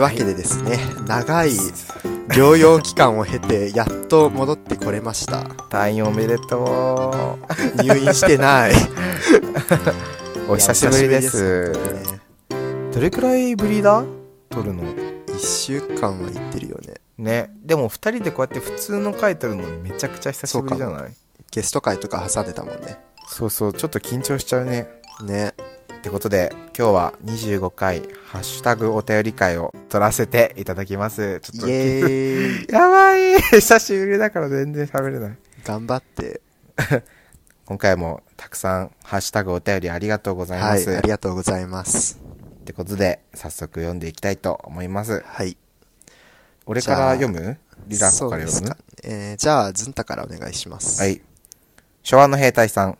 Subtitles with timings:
[0.00, 1.50] いうわけでですね、長い
[2.28, 5.42] 療養期間を経て、やっと戻ってこれました。
[5.68, 7.38] 退院おめでと
[7.76, 8.70] 入院してない。
[8.70, 10.52] う。
[10.52, 11.38] お久しぶりです。
[11.38, 12.20] いやお久しぶりですね
[12.94, 14.02] どれくらいぶりだ？
[14.48, 16.94] 撮るの1週間は行ってるよね。
[17.18, 17.50] ね。
[17.62, 21.12] でも二人でこうやって普通の回撮るのめちゃくちゃ久しぶりじゃない？
[21.50, 22.98] ゲスト会とか挟んでたもんね。
[23.28, 24.88] そうそう、ちょっと緊張しちゃうね。
[25.22, 25.52] ね。
[26.00, 31.40] ってことで、今日は25回、ハッシュタグお便り会を撮らせていただきます。
[31.40, 32.72] ちょっと、イエーイ。
[32.72, 35.36] やばい 久しぶりだから全然喋れない。
[35.62, 36.40] 頑張って。
[37.66, 40.96] 今回もたくさんハッシュタグお便りありがとうございはい、ます。
[40.96, 42.18] ありがとうございます。
[42.62, 45.22] ってことで、早速読んでいきたいと思います。
[45.26, 45.58] はい。
[46.64, 47.58] 俺から読む？
[47.86, 48.50] リラコから読む？
[48.50, 48.76] そうですか。
[49.02, 51.02] えー、じゃあ、ズンタからお願いします。
[51.02, 51.08] は。
[51.08, 51.20] い。
[52.02, 52.96] 昭和の兵隊さん。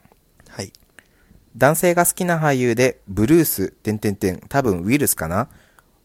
[1.53, 1.59] はい。
[1.59, 5.48] 男性が好きな俳優で、ブルース、てんてんてん、多分ウィルスかな？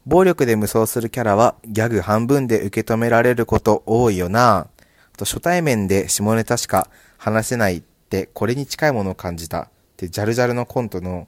[0.05, 4.67] 暴力で無双するキャラは、ギャグ半分で受け止められること多いよな
[5.13, 9.61] あと、初対面で下ネタしか話せないって、これに近いものを感じた。
[9.61, 11.27] って、ジャルジャルのコントの、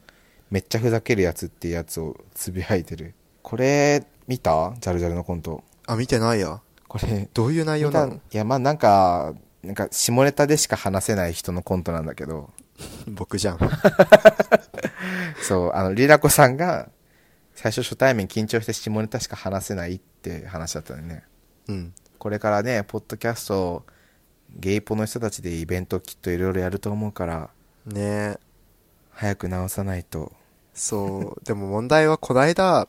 [0.52, 3.16] めっちゃふざけるやつっていうやつをつぶやいてる。
[3.42, 4.74] これ、見た？
[4.80, 5.64] ジャルジャルのコント。
[5.88, 6.62] あ、見てないや。
[6.88, 12.52] これ、どういう内容ないのや、まあなんか、なんか、下ネタでしか話せない人のコントなんだけど、
[13.08, 13.59] 僕じゃん。
[15.42, 16.89] そう、あの、リラコさんが、
[17.56, 21.23] 最初初対面緊張して下ネタしか話せないって話だったよね。
[21.67, 21.94] うん。
[22.19, 23.84] これからね、ポッドキャスト、
[24.56, 27.50] ゲイポの人たちでイベントきっといろいろやると思うから、
[27.86, 28.38] ね
[29.12, 30.31] 早く直さないと。
[30.73, 31.45] そう。
[31.45, 32.88] でも問題は、こないだ、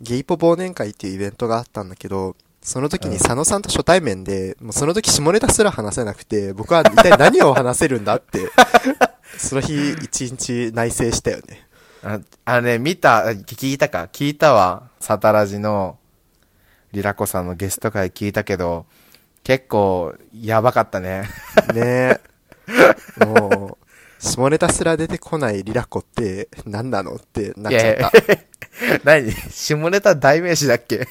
[0.00, 8.48] ゲイポ忘年会っていうイベントがあったんだけど、その時に佐野さんと初対面で、もうその時下ネタすら話せなくて、僕は一体何を話せるんだって、
[9.36, 11.66] その日一日内省したよね。
[12.04, 14.08] あ、あのね、見た、聞いたか？
[14.12, 14.88] 聞いたわ。
[15.00, 15.98] サタラジの、
[16.92, 18.86] リラコさんのゲスト会聞いたけど、
[19.42, 21.28] 結構、やばかったね。
[21.74, 22.20] ね
[23.18, 23.81] もう、
[24.22, 28.12] 下ネタすら出てこないリラコって何なのってなっちゃった。
[29.02, 29.32] 何？
[29.50, 31.08] 下ネタ代名詞だっけ？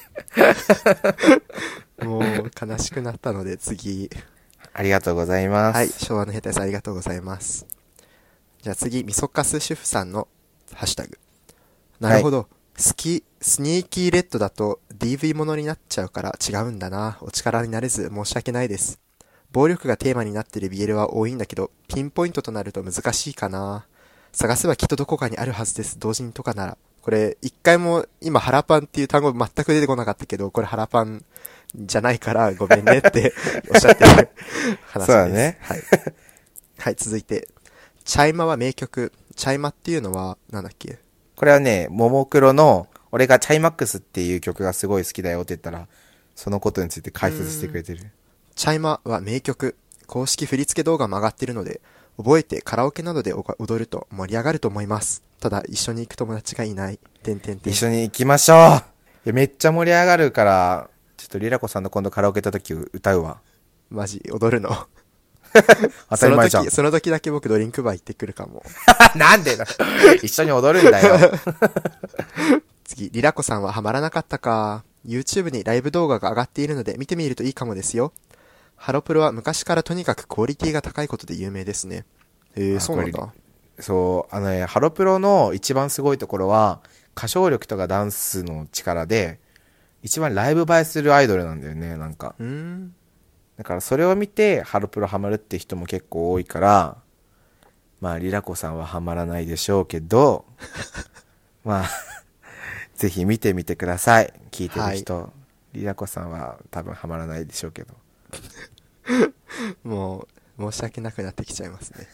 [2.02, 4.08] もう悲しくなったので次。
[4.72, 5.76] ありがとうございます。
[5.76, 7.66] はい、昭和の兵隊さんありがとうございます。
[8.62, 10.26] じゃあ次、みそかす主婦さんの
[10.72, 11.18] ハッシュタグ。
[12.00, 12.48] なるほど。
[12.76, 17.18] スキ、スニーキーレッドだと DV ものになっちゃうから違うんだな。
[17.20, 18.98] お力になれず申し訳ないです。
[19.52, 23.86] 暴力がテーマになってる BL は多いんだけど、ピンポイントとなると難しいかな。
[24.32, 25.98] 探せばきっとどこかにあるはずです。
[25.98, 26.78] 同人とかなら。
[27.02, 31.24] これ、一回も今、ハラパンっていう単語全く出てこなかったけど、これハラパン
[31.74, 33.34] じゃないからごめんねって
[33.74, 34.90] おっしゃってる話です。
[34.90, 35.82] そうだねはい。
[36.78, 37.48] はい、続いて。
[38.04, 39.12] チャイマは名曲。
[39.36, 40.98] チャイマっていうのは、なんだっけ？
[41.36, 45.88] これはね、ももクロの、俺がチャイマックスっていう曲がすごい好きだよって言ったら、
[46.34, 48.10] そのことについて解説してくれてる。
[48.54, 49.76] チャイマは名曲。
[50.06, 51.80] 公式振付動画も上がってるので、
[52.18, 55.22] 覚えてカラオケなどでお踊ると盛り上がると思います。
[55.40, 56.98] ただ、一緒に行く友達がいない。
[57.22, 57.72] てんてんてん。
[57.72, 63.40] 一緒に行きましょういやめっちゃ盛り上がるから、ちょっとリラコさんの今度カラオケ行った時歌うわ。
[63.90, 64.70] マジ、踊るの。
[66.10, 66.74] 当たり前じゃんその時、。
[66.74, 68.62] その時だけ僕ドリンクバー行ってくるかも。
[69.16, 69.66] なんでだ
[70.22, 71.32] 一緒に踊るんだよ。
[72.84, 74.84] 次、リラコさんはハマらなかったか。
[75.06, 78.12] YouTube にライブ動画が上がっているので見てみるといいかもですよ。
[78.82, 82.04] ハロプロは昔からとにかくクオリティが高いことで有名ですね。
[82.56, 83.32] えー、あそうなんこだ。
[83.80, 86.80] そう、あのね、ハロプロの一番すごいところは、
[87.16, 89.38] 歌唱力とかダンスの力で、
[90.02, 92.34] 一番ライブ映えするアイドルなんだよね、なんか。
[92.42, 92.92] ん。
[93.56, 96.96] だからそれを見て、ハロプロハマるって人も結構多いから、
[98.00, 100.44] まあ、リラコさんはハマらないでしょうけど、
[101.64, 101.88] まあ、
[102.96, 104.34] ぜひ見てみてください。
[104.50, 105.32] 聞いてる人。
[105.72, 107.94] リラコさんは多分ハマらないでしょうけど。
[109.84, 110.26] も
[110.58, 112.06] う、申し訳なくなってきちゃいますね。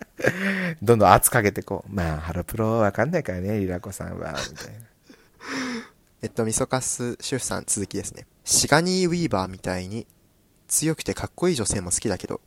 [0.82, 1.92] どんどん圧かけてこう。
[1.92, 4.80] まあ、ハロプロわかんないからね、リラコさんは、みたいな。
[6.22, 8.26] えっと、みそかす主婦さん続きですね。
[8.44, 10.06] シガニー・ウィーバーみたいに
[10.68, 12.40] 強くてかっこいい女性も好きだけど、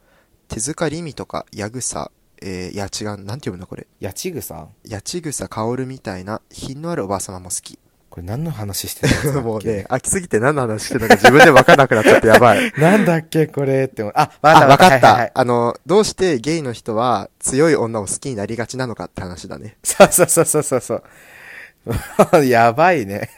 [0.48, 2.12] 手塚りみとか、矢草、
[2.42, 3.88] えー、いや違う、なんて読むのこれ？
[4.02, 4.68] 八千草？
[4.88, 7.80] 八千草薫みたいな品のあるおばあ様も好き。
[8.14, 9.42] これ何の話してるんですか？
[9.42, 12.72] もうね、飽きすぎて何の話してるのか 自分で分かんなくなっちゃってやばい。
[12.78, 14.04] なんだっけこれって。
[14.14, 19.78] あ、分かった、はいはいはいあの、どうしてゲイの人は強い女を好きになりがちなのかって話だね。
[19.84, 22.46] そうそうそうそうそうそう。
[22.46, 23.32] やばいね。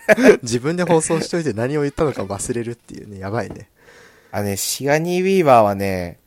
[0.44, 3.69] 自分で放送しといて何を言ったのか忘れるっていうね、やばいね。
[4.33, 6.19] あのね、シガニー・ウィーバーはね、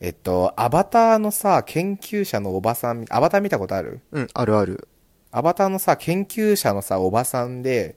[0.00, 4.00] えっと、アバターのさ、研究者のおばさん、アバター見たことある？
[4.12, 4.88] うん、あるある。
[5.32, 7.96] アバターのさ、研究者のさ、おばさんで、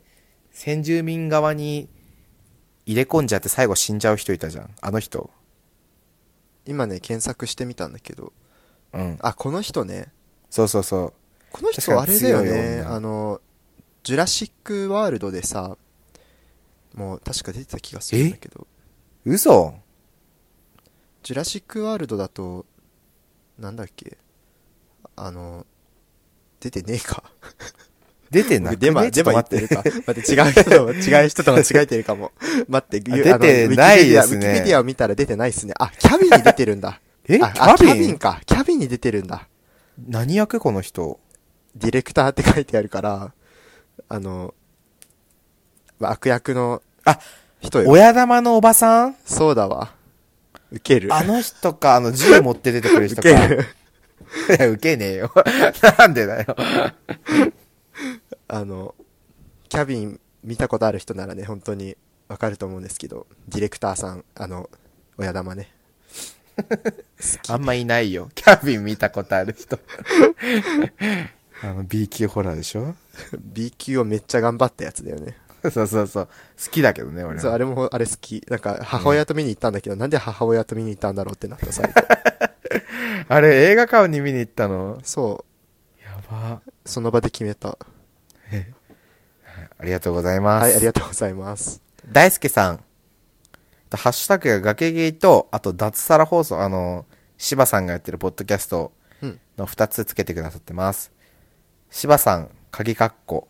[0.51, 1.89] 先住民側に
[2.85, 4.73] 入れ込んじゃって最後死んじゃう人いたじゃん。
[4.81, 5.29] あの人。
[6.65, 8.31] 今ね、検索してみたんだけど、
[8.93, 9.17] うん。
[9.21, 10.07] あ、この人ね、
[10.49, 11.13] そうそうそう。
[11.51, 13.41] この人あれだよね、女あの、
[14.03, 15.77] ジュラシックワールドでさ、
[16.93, 18.65] もう確か出てた気がするんだけど、
[19.25, 19.75] 嘘？
[21.23, 22.65] ジュラシックワールドだと、
[23.59, 24.17] なんだっけ、
[25.17, 25.65] あの、
[26.69, 27.23] 出てねえか。
[28.31, 28.77] 出てなくね？
[28.77, 29.75] デマ、デちょっとマ言待って。
[29.75, 30.01] るか？
[30.07, 32.31] 待って、違う人と、 違う人と間違えてるかも。
[32.67, 35.75] 待って、あ出てないですねウィキペディアを見たら出てないっすね。
[35.79, 36.99] あ、キャビンに出てるんだ。
[37.27, 37.37] え？
[37.37, 37.93] キャビン？
[37.93, 38.41] キャビンか。
[38.47, 39.47] キャビンに出てるんだ。
[40.07, 41.19] 何役この人？
[41.75, 43.31] ディレクターって書いてあるから、
[44.09, 44.55] あの、
[45.99, 47.19] まあ悪役のあ、
[47.61, 47.91] 人よ。
[47.91, 49.15] 親玉のおばさん？
[49.23, 49.93] そうだわ。
[50.71, 51.13] ウケる。
[51.13, 53.21] あの人か、あの銃持って出てくるウ人か。
[53.21, 53.65] ケる。
[54.57, 55.31] いや、ウケねえよ。
[55.97, 56.55] なんでだよ。
[58.47, 58.95] あの、
[59.69, 64.69] キャビン見たことある人ならね、本当にわかると思うんですけど、ディレクターさん、あの、
[65.17, 65.71] 親玉ね。
[67.49, 68.29] あんまいないよ。
[68.33, 69.77] キャビン見たことある人。
[71.61, 72.95] あの、B 級ホラーでしょ
[73.39, 75.37] ？B 級をめっちゃ頑張ったやつだよね。
[75.71, 76.27] そうそうそう。
[76.27, 77.55] 好きだけどね、俺そう、は。
[77.55, 78.43] あれも、あれ好き。
[78.49, 81.93] なんか、母親と見に行ったんだけど、なんで母親と見に行ったんだろうってなった最後。
[83.27, 84.99] あれ、映画館に見に行ったの？
[85.03, 85.45] そ
[85.99, 86.61] う、やば。
[86.85, 87.77] その場で決めた。
[89.77, 90.63] ありがとうございます。
[90.63, 91.81] はい、ありがとうございます。
[92.11, 92.83] 大輔さん。
[93.91, 97.05] ハッシュタグが崖ゲイと、あと脱サラ放送、あの、
[97.37, 99.39] 柴さんがやってるポッドキャストうん。
[99.57, 101.11] の二つつけてくださってます。
[101.89, 103.47] 柴さん、鍵括弧。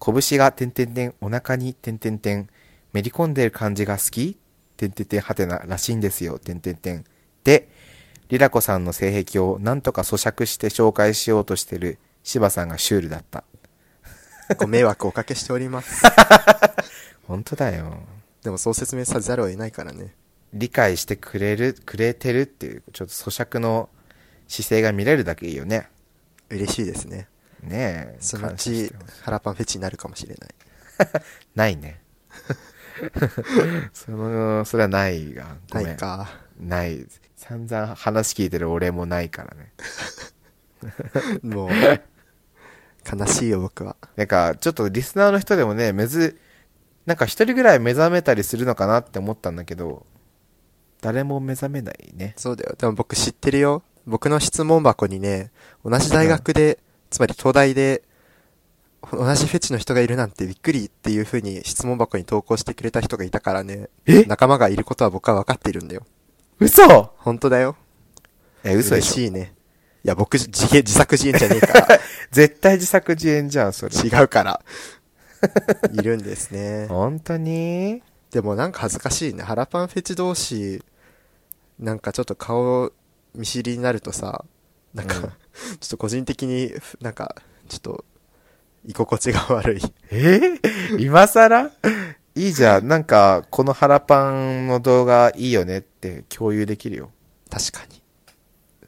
[0.00, 2.48] 拳が点々点、お腹に点々点、
[2.92, 4.38] めり込んでる感じが好き
[4.76, 7.04] 点々点はてならしいんですよ、点々点。
[7.44, 7.68] で、
[8.32, 13.44] リラコさんの性癖をなんとか咀嚼して紹介しようとしてる柴さんがシュールだった。
[14.56, 16.02] ご迷惑をおかけしております。
[17.28, 17.94] 本当だよ。
[18.42, 20.14] でもそう説明さざるを得ないからね。
[20.54, 23.90] 理解してくれる、くれてるっていう、ちょっと咀嚼の
[24.48, 25.90] 姿勢が見れるだけいいよね。
[26.48, 27.28] 嬉しいですね。
[27.62, 28.16] ねえ。
[28.18, 28.90] そのうち
[29.24, 30.50] 腹パンフェチになるかもしれない。
[31.54, 32.00] ないね。
[33.92, 35.58] その、それはないが。
[35.70, 36.30] ないか。
[36.58, 37.06] ない。
[37.42, 39.72] 散々話聞いてる俺もないからね。
[41.42, 43.96] もう、悲しいよ、僕は。
[44.14, 46.38] なんか、ちょっとリスナーの人でもね、めず、
[47.04, 50.06] なんか一人ぐらい目覚めたりするのかなって思ったんだけど、
[51.00, 52.34] 誰も目覚めないね。
[52.36, 52.76] そうだよ。
[52.78, 53.82] でも僕知ってるよ。
[54.06, 55.50] 僕の質問箱にね、
[55.84, 56.78] 同じ大学で、
[57.10, 58.04] つまり東大で、
[59.10, 64.22] 同じフェチの人がいるなんてびっくりっていう風に質問箱に投稿してくれた人がいたからね、え？
[64.26, 66.06] 仲間がいることは僕は分かっているんだよ。
[66.62, 67.76] 嘘本当だよ。
[68.64, 69.54] え、嘘でしょ嬉しいね。
[70.04, 72.00] いや、僕、自自作自演じゃねえから。
[72.30, 73.94] 絶対自作自演じゃん、それ。
[73.94, 74.60] 違うから。
[75.92, 76.86] いるんですね。
[76.88, 78.02] 本当に？
[78.30, 79.42] でもなんか恥ずかしいね。
[79.42, 80.84] 腹パンフェチ同士、
[81.78, 82.92] なんかちょっと顔
[83.34, 84.44] 見知りになるとさ、
[84.94, 86.72] なんか、うんちょっと個人的に、
[87.02, 87.34] なんか、
[87.68, 88.04] ちょっと、
[88.86, 89.82] 居心地が悪い。
[90.10, 90.40] え？
[90.98, 91.70] 今更？
[92.34, 92.88] いいじゃん。
[92.88, 97.10] なんか、この腹パンの動画いいよねって共有できるよ。
[97.50, 98.02] 確かに。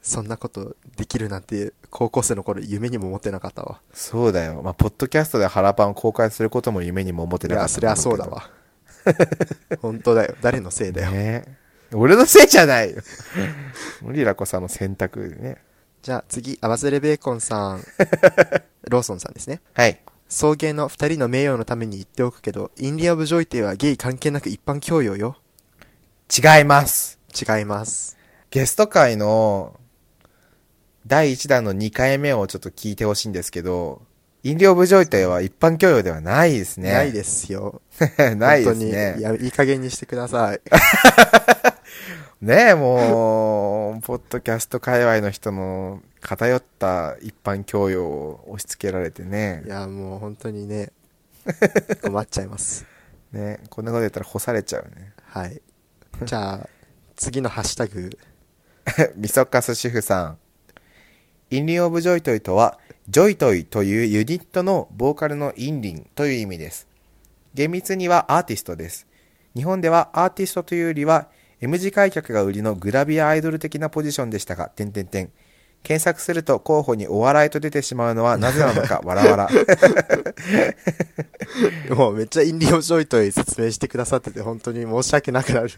[0.02, 3.80] そんなことできるなんて、高校生の頃夢にも思ってなかったわ。
[3.92, 4.62] そうだよ。
[4.62, 8.50] まあ、ポッドキャストで腹パンを公開することも夢にも思っていや、なかったそりゃそうだわ。
[9.80, 10.34] 本当だよ。
[10.40, 11.10] 誰のせいだよ。
[11.10, 11.58] ね
[11.92, 13.02] 俺のせいじゃないよ。
[14.10, 15.58] リラコさんの選択でね。
[16.02, 17.84] じゃあ次、アバズレベーコンさん、
[18.90, 19.60] ローソンさんですね。
[19.72, 20.00] はい。
[20.28, 25.36] 送迎の二人の名誉のために言っておくけど、インディアブ・ジョイテはゲイ関係なく一般教養よ。
[26.36, 27.18] 違います。
[27.34, 28.16] 違います。
[28.50, 29.78] ゲスト会の
[31.06, 34.02] 第1弾の2回目をちょっと聞いてほしいんですけど、
[34.42, 36.92] インディオブジョイトは一般教養ではないですね。
[36.92, 37.80] ないですよ。
[38.36, 38.88] ないです本当に。
[38.90, 39.16] いね。
[39.18, 40.60] や、いい加減にしてください。
[42.40, 49.68] ねえ、もう、ポッドキャスト界隈の人の偏った一般教養を押し付けられてねい。
[49.68, 50.92] や、もう本当にね、
[52.02, 52.86] 困っちゃいます。
[53.32, 55.12] ねこんなこと言ったら干されちゃうね。
[55.24, 55.60] はい。
[56.22, 56.68] じゃあ、
[57.16, 58.10] 次のハッシュタグ、
[59.16, 60.38] みそかす主婦さん。
[61.50, 66.88] インリン・オブ・ジョイトイとは、ジョイトイというユニットのボーカルのインリンという意味です。
[67.54, 69.06] 厳密にはアーティストです。
[69.54, 71.28] 日本ではアーティストというよりは、
[71.64, 75.30] M 字開脚が売りのグラビアアイドル的なポジションでしたが、点々点。
[75.82, 79.48] 検索すると候補にお笑いと出てしまうのはなぜなのか、わらわら。
[81.96, 85.70] もうめっちゃインリン・オブ・ジョイトイ説明してくださってて、本当に申し訳なくなる。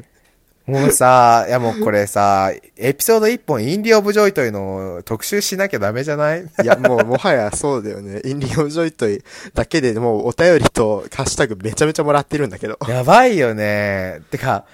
[0.66, 6.42] もうさ、いやもうこれさ、エピソード1本、インリンオブジョイトイの特集しなきゃダメじゃない？
[6.42, 8.20] いや、もう、もはやそうだよね。
[8.24, 9.22] インリンオブジョイトイ
[9.54, 12.78] だけでもうお便りとハッシュタグめちゃめちゃもらってるんだけど。
[12.88, 14.22] やばいよね。
[14.32, 14.64] てか、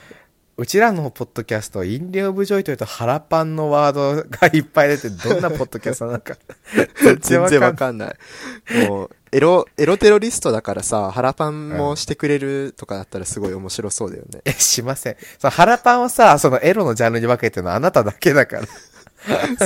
[0.58, 6.36] うちらのポッドキャスト、インリンオブジョイトイと腹パンのワードがいっぱい出て、どんなポッドキャストなのか。
[7.22, 8.86] 全然わんかんない。
[8.86, 14.42] もう、エロ、エロテロリストだからさ、腹パンもしてくれるとかだったらすごい面白そうだよね。
[14.44, 15.16] え、しません。
[15.38, 18.60] その腹パンをさ、そのエロのジャンルに分けてるのはあなただけだか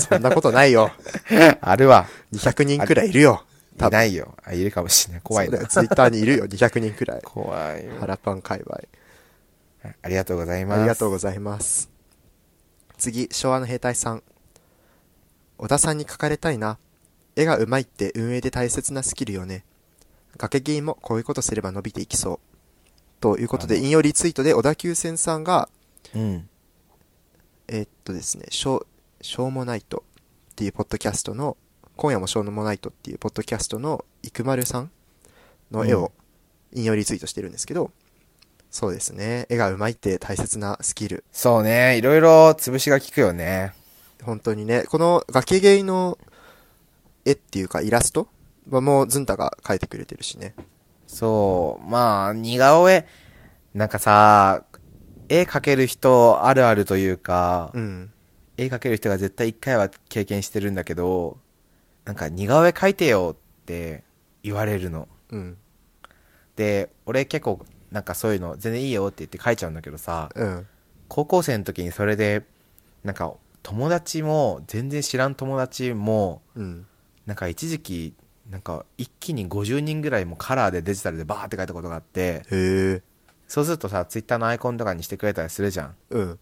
[0.00, 0.93] そんなことないよ。
[1.31, 1.59] ら。
[1.62, 2.07] あるわ。
[2.33, 3.43] 200人くらいいるよ。
[3.78, 4.37] いないよ。
[4.45, 5.21] あ、いるかもしれない。
[5.25, 5.59] 怖いな。
[5.66, 7.23] ツイッターにいるよ、200人くらい。
[7.26, 7.93] 怖いよ。
[7.99, 8.78] 腹パン界隈。
[10.02, 10.81] ありがとうございます。
[10.81, 11.90] ありがとうございます。
[12.99, 14.23] 次、昭和の兵隊さん。
[15.59, 16.78] 小田さんに書かれたいな。
[17.37, 19.64] 絵が上手いって運営で大切なスキルよね。
[20.37, 22.38] 崖芸もこういうことすれば伸びていきそう。
[23.21, 25.69] ということで、引用リツイートで小田急線さんが、
[26.14, 26.49] うん。
[27.69, 30.05] えーっとですね、しょう、しょうもないと
[30.52, 31.57] っていうポッドキャストの、
[31.97, 34.90] 今夜もしょうもないとっていうポッドキャストの生丸さん
[35.71, 36.12] の絵を
[36.73, 37.90] 引用リツイートしてるんですけど、
[38.78, 41.25] そうですね、絵が上手いって大切なスキル。
[41.33, 41.97] そうね。
[41.97, 43.73] いろいろ潰しが効くよね。
[44.23, 46.18] 本当にね、この崖芸の
[47.25, 48.28] 絵っていうかイラスト？
[48.68, 50.54] はもうズンタが描いてくれてるしね。
[51.06, 51.88] そう。
[51.88, 53.06] まあ、似顔絵。
[53.73, 54.62] なんかさ、
[55.30, 58.12] 絵描ける人あるあるというか、うん。
[58.59, 61.38] 絵描ける人が絶対一回は経験してるんだけど、
[62.04, 64.04] なんか似顔絵描いてよって
[64.42, 65.09] 言われるの。
[65.30, 65.56] うん。
[66.56, 70.66] で、俺結構なんかそういうの全然いいよって言って描いちゃうんだけどさ、うん。
[71.09, 72.45] 高校生の時にそれで、
[73.05, 76.87] なんか友達も、全然知らん友達も、うん。
[77.26, 78.14] なんか一時期、
[78.50, 82.43] なんか一気に50人ぐらいもカラーでデジタルでバーって書いたことがあって。
[83.49, 85.95] そうするとさ、ツイッターのアイコンとかにしてくれたりするじゃん。
[86.11, 86.38] うん。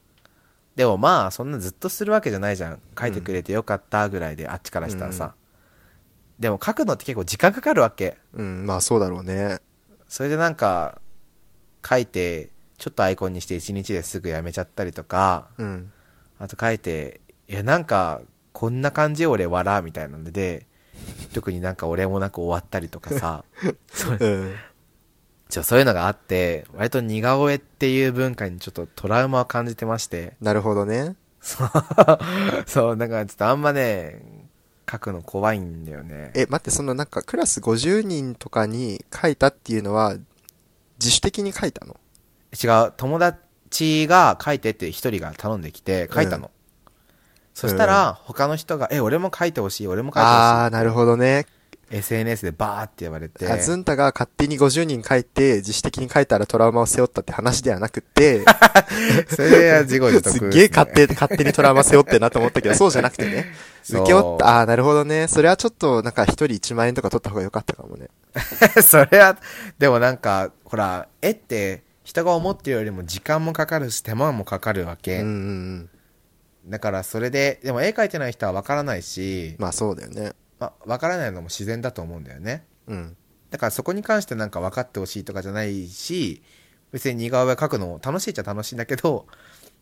[0.76, 2.80] でもまあ、そんなずっとするわけじゃないじゃん。
[2.98, 5.34] 書いてくれてよかったぐらいで、あっちからしたらさ。
[6.38, 8.18] でも書くのって結構時間かかるわけ。
[8.32, 9.60] うん、まあそうだろうね。
[10.08, 11.00] それでなんか、
[11.86, 15.92] 書いて、ちょっとアイコンにして1日ですぐやめちゃったりとか、うん。
[16.38, 18.22] あと書いて、いやなんか、
[18.52, 20.66] こんな感じ俺笑みたいなので、
[21.32, 23.44] 特になんか俺もなく終わったりとかさ、
[23.92, 24.54] そう うん。
[25.48, 31.16] ちょそういうのがあって、割と似顔絵っていう文化にちょっとトラウマを感じてまして、なるほどね。
[31.40, 31.68] そう、
[32.66, 34.22] そう、なんかちょっとあんまね、
[34.90, 36.30] 書くの怖いんだよね。
[36.34, 40.16] え、待って、そのなんかクラス50人とかに書いたっていうのは、
[40.98, 41.96] 自主的に書いたの？
[42.52, 46.50] 違う、友達が書いてって一人が頼んできて書いたの。
[47.52, 50.32] そしたら、他の人が、え、俺も書いてほしい、俺も書いてほしい。
[50.34, 51.46] あー、なるほどね。
[51.90, 53.46] SNS でバーって言われて。
[53.50, 58.44] あズンタが勝手に50人書いて、自主的に書いたらトラウマを背負ったって話ではなくて、
[59.28, 63.46] それは自業自得すっですねげえ勝手、 勝手にトラウマ背負ってんなと思ったけど、そうじゃなくてね。
[63.88, 65.28] 受け負った、ああー、なるほどね。
[65.28, 68.08] それはちょっと、なんか一人1万円とか取った方が良かったかもね。
[68.82, 69.36] それは、
[69.78, 75.20] でもなんか、ほら、絵って、人が思ってるよりも時間もかかるし、手間もかかるわけ。
[75.20, 75.30] うんうんう
[76.68, 76.70] ん。
[76.70, 80.32] だからそれで、でも絵描いてない人はわからないし、まあそうだよね。
[80.64, 82.64] まあ、わからないのも自然だと思うんだよね。
[82.86, 83.16] うん。
[83.50, 86.42] だからそこに関してなんか分かってほしいとかじゃないし、
[86.90, 89.26] 別に似顔絵描くのも楽しいっちゃ楽しいんだけど、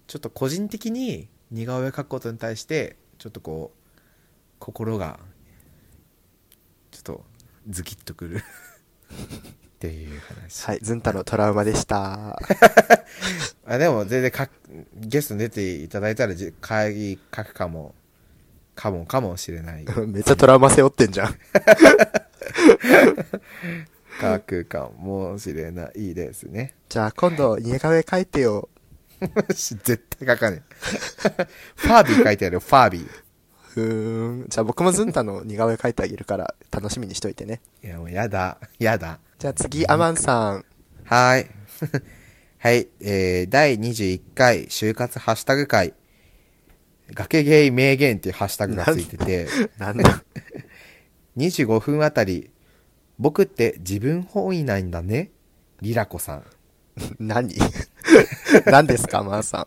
[0.07, 3.93] ちょっと個人的に似顔絵描くことに対して、ちょっとこう、
[4.59, 5.21] 心が、
[6.91, 7.25] ちょっと
[7.69, 8.41] ズキッとくるっ
[9.79, 10.67] ていう話。
[10.67, 12.39] はい、ズンタのトラウマでした。
[13.67, 14.49] あでも全然か
[14.97, 17.95] ゲストに出ていただいたらじ会議書くかも、
[18.83, 19.85] かもかもしれない。
[20.09, 21.37] めっちゃトラウマ背負ってんじゃん。
[24.21, 26.75] 書くかもしれないですね。
[26.89, 28.69] じゃあ今度、似顔絵描いてよ。
[29.51, 30.75] 絶対書かねえ。
[31.77, 33.09] ファービー書いてあるよ、ファービー。
[33.69, 34.49] ふーん。
[34.49, 37.61] じゃあ僕もズンタの似顔絵描いてあげるから、楽しみにしといてね。
[37.85, 38.59] いや、もうやだ。
[38.81, 39.21] やだ。
[39.39, 40.65] じゃあ次、アマンさん。
[41.05, 41.47] はーい。
[42.59, 42.89] はい。
[43.01, 45.95] えー、第21回就活ハッシュタグ会。
[47.15, 49.47] 崖ゲイ名言っていうハッシュタグがついてて、
[49.79, 50.23] なんだ
[51.37, 52.51] ？25 分あたり、
[53.19, 55.31] 僕って自分本位なんだね？
[55.81, 56.45] リラコさん。
[57.19, 57.55] 何？
[58.67, 59.67] 何ですか、アマンさ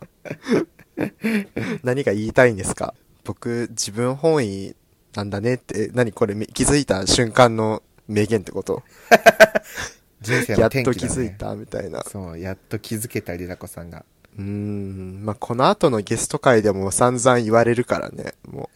[1.82, 2.94] 何が言いたいんですか？
[3.24, 4.74] 僕、自分本位
[5.14, 8.82] なんだねって、何これめ気づいた瞬間の名言ってこと？
[10.22, 10.94] 人生やっの転機だ、ね。
[10.94, 12.02] と気づいたみたいな。
[12.04, 14.04] そう、やっと気づけたリラコさんが。
[14.38, 15.24] うーん。
[15.24, 18.34] まあ、この後のゲスト会でも散々言われるからね。
[18.46, 18.70] も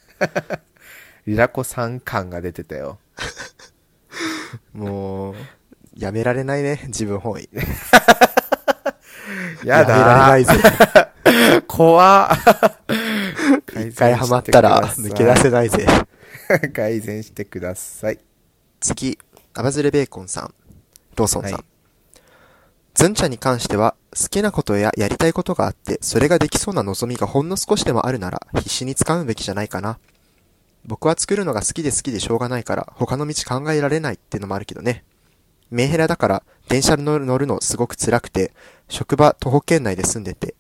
[1.27, 2.99] リラコさん感が出てたよ。
[4.75, 5.35] う、もう、
[5.97, 7.49] やめられないね、自分本位。
[9.65, 10.53] やだめられないぜ。
[11.69, 12.37] 怖っ
[13.89, 15.87] 一回ハマったら抜け出せないぜ。
[16.49, 18.19] せ改善してください。
[18.81, 19.19] 次、
[19.55, 20.55] アバズレベーコンさん、
[21.17, 21.53] ローソンさん。
[21.53, 21.70] はい
[22.95, 29.99] ズンちゃんに関しては、好きなことややりたいことがあって、それができそうな望みがほんの少しでもあるなら、必死に掴むべきじゃないかな。
[30.87, 35.05] 僕は作るのが好きで好きでしょうがないから、他の道考えられないってのもあるけどね。
[35.71, 38.53] メンヘラだから、電車に乗るのすごく辛くて、
[38.89, 40.55] 職場徒歩圏内で住んでて、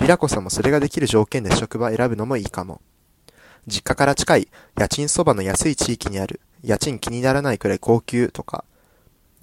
[0.00, 2.80] リラコさんもそれができる条件で職場選ぶのもいいかも。
[3.68, 8.64] 実家から近い、家賃そばの安い地域にある、家賃気にならないくらい高級とか、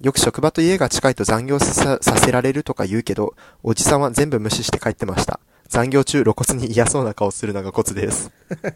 [0.00, 5.40] よく職場と家が近いと残業ささせられるとか言うけど、おじさんは全部無視して帰ってました。
[5.68, 8.30] 残業中露骨に嫌そうな顔するのがコツです。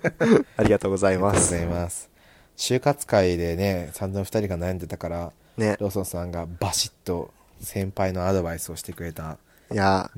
[0.59, 1.54] ありがとうございます。
[1.54, 2.11] ありがとうございます。
[2.59, 5.76] 就活会でね、散々二人が悩んでたから、ね。
[5.81, 9.38] ローソンさんがバシッと先輩のアドバイスをしてくれた
[9.73, 10.11] いや。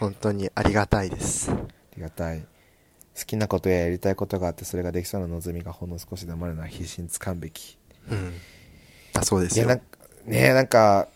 [0.00, 1.50] 本当にありがたいです。
[1.50, 1.56] あ
[1.96, 2.40] りがたい。
[2.40, 7.76] 好きなことややりたいことがあって、それができそうな望みがほんの少しでもあるなら必死に掴むべき。
[8.10, 8.32] うん。
[9.12, 9.68] あ、そうですいや、よ。
[9.68, 9.84] なんか、
[10.26, 11.08] ねなんか、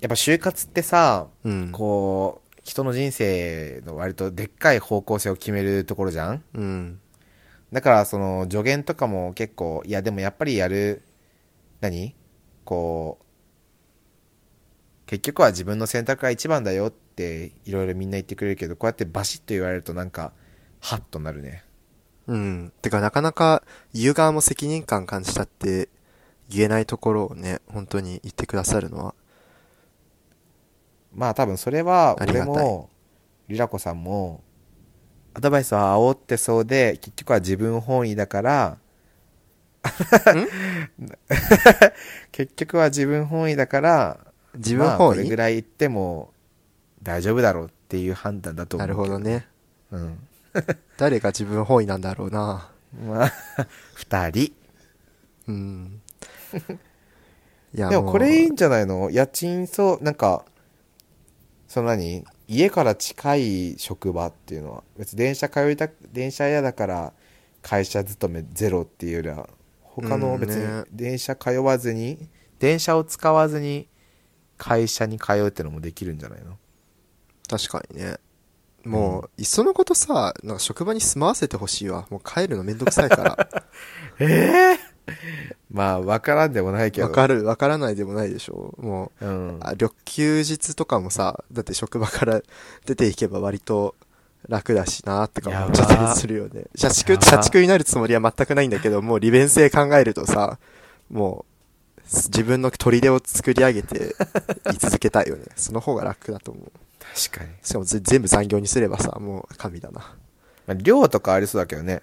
[0.00, 1.72] やっぱ就活ってさ、うん。
[1.72, 6.44] こう、人の人生の割とでっかい方向性を決めるところじゃん？
[6.54, 7.00] うん。
[7.72, 11.02] だから、その、助言とかも結構、いや、でもやっぱりやる、
[11.80, 12.14] 何？
[12.64, 13.24] こう、
[15.06, 20.32] 結局は自分の選択が一番だよって、いろいろみんな言ってくれるけど、こうやってバシッと言われるとなんか、
[20.80, 21.64] ハッとなるね。
[22.26, 22.72] うん。
[22.82, 25.88] てか、なかなか言う側も責任感感じたって
[26.52, 29.14] 言えないところをね、本当に言ってくださるのは。
[31.14, 32.90] まあ多分それは、ありがたい俺も、
[33.48, 34.42] リラコさんも、
[35.34, 38.78] アドバイスは煽ってそうで、結局は自分本位だから、
[42.30, 44.20] 結局は自分本位だから、
[44.54, 46.32] 自分まあこ本位、れぐらい言っても
[47.02, 48.86] 大丈夫だろうっていう判断だと思う。
[48.86, 49.18] なるほど。
[49.18, 49.46] ね。
[49.90, 50.18] うん。
[50.98, 52.70] 誰が自分本位なんだろうな。
[53.06, 53.32] まあ、
[53.94, 54.52] 二人。
[55.48, 56.01] うん。
[57.74, 59.10] いやでもこれいいもんじゃないの？
[59.10, 60.44] 家賃そう、なんか、
[61.68, 62.24] その何？
[62.48, 67.12] 家から近い職場っていうのは、別に電車通いた、電車嫌だから
[67.62, 69.48] 会社勤めゼロっていうよりは、
[69.82, 70.78] 他の別うんね。
[70.80, 73.88] に電車通わずに、電車を使わずに
[74.58, 76.52] 会社に通うってのもできるんじゃないの？
[76.52, 76.54] う
[77.48, 78.16] 確かにね。
[78.84, 82.06] もう、いっそのことさ、なんか職場に住まわせてほしいわ。
[82.10, 83.48] もう帰るのめんどくさいから。
[84.20, 84.91] ええ
[85.70, 87.06] まあ、わからんでもないけど。
[87.08, 88.74] わかる、わからないでもないでしょ。
[88.78, 89.58] もう、うん。
[89.60, 92.42] あ緑休日とかもさ、だって職場から
[92.86, 93.94] 出ていけば割と
[94.48, 96.64] 楽だしなってか思っちゃったりするよね。
[96.74, 100.58] 社畜、社畜になるつもりは全くないんだけど、もう利便性考えるとさ、
[101.10, 101.52] もう、
[102.04, 104.14] 自分の砦を作り上げて
[104.70, 105.44] 居続けたいよね。
[105.56, 106.72] その方が楽だと思う。
[107.30, 107.50] 確かに。
[107.62, 110.00] しかもぜ全部残業にすればさ、もう神だな。
[110.66, 112.02] まあ、寮とかありそうだけどね。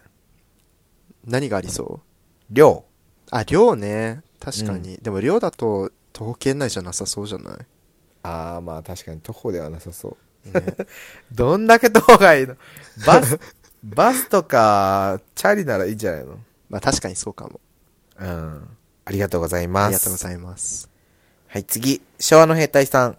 [1.26, 2.54] 何がありそう？
[2.54, 2.86] 寮。
[3.32, 4.22] あ、寮ね。
[4.40, 4.98] 確かに。
[5.02, 7.58] でも寮だと徒歩圏内じゃなさそうじゃない？
[8.24, 10.52] ああ、まあ確かに徒歩ではなさそう。
[10.52, 10.64] ね
[11.32, 12.56] どんだけ徒歩がいいの？
[13.06, 13.40] バス、
[13.84, 16.40] バスとか、チャリならいいんじゃないの？
[16.70, 17.60] まあ確かにそうかも。
[18.20, 18.68] うん。
[19.06, 19.86] ありがとうございます。
[19.86, 20.90] ありがとうございます。
[21.48, 22.02] はい、次。
[22.20, 23.18] 昭和の兵隊さん。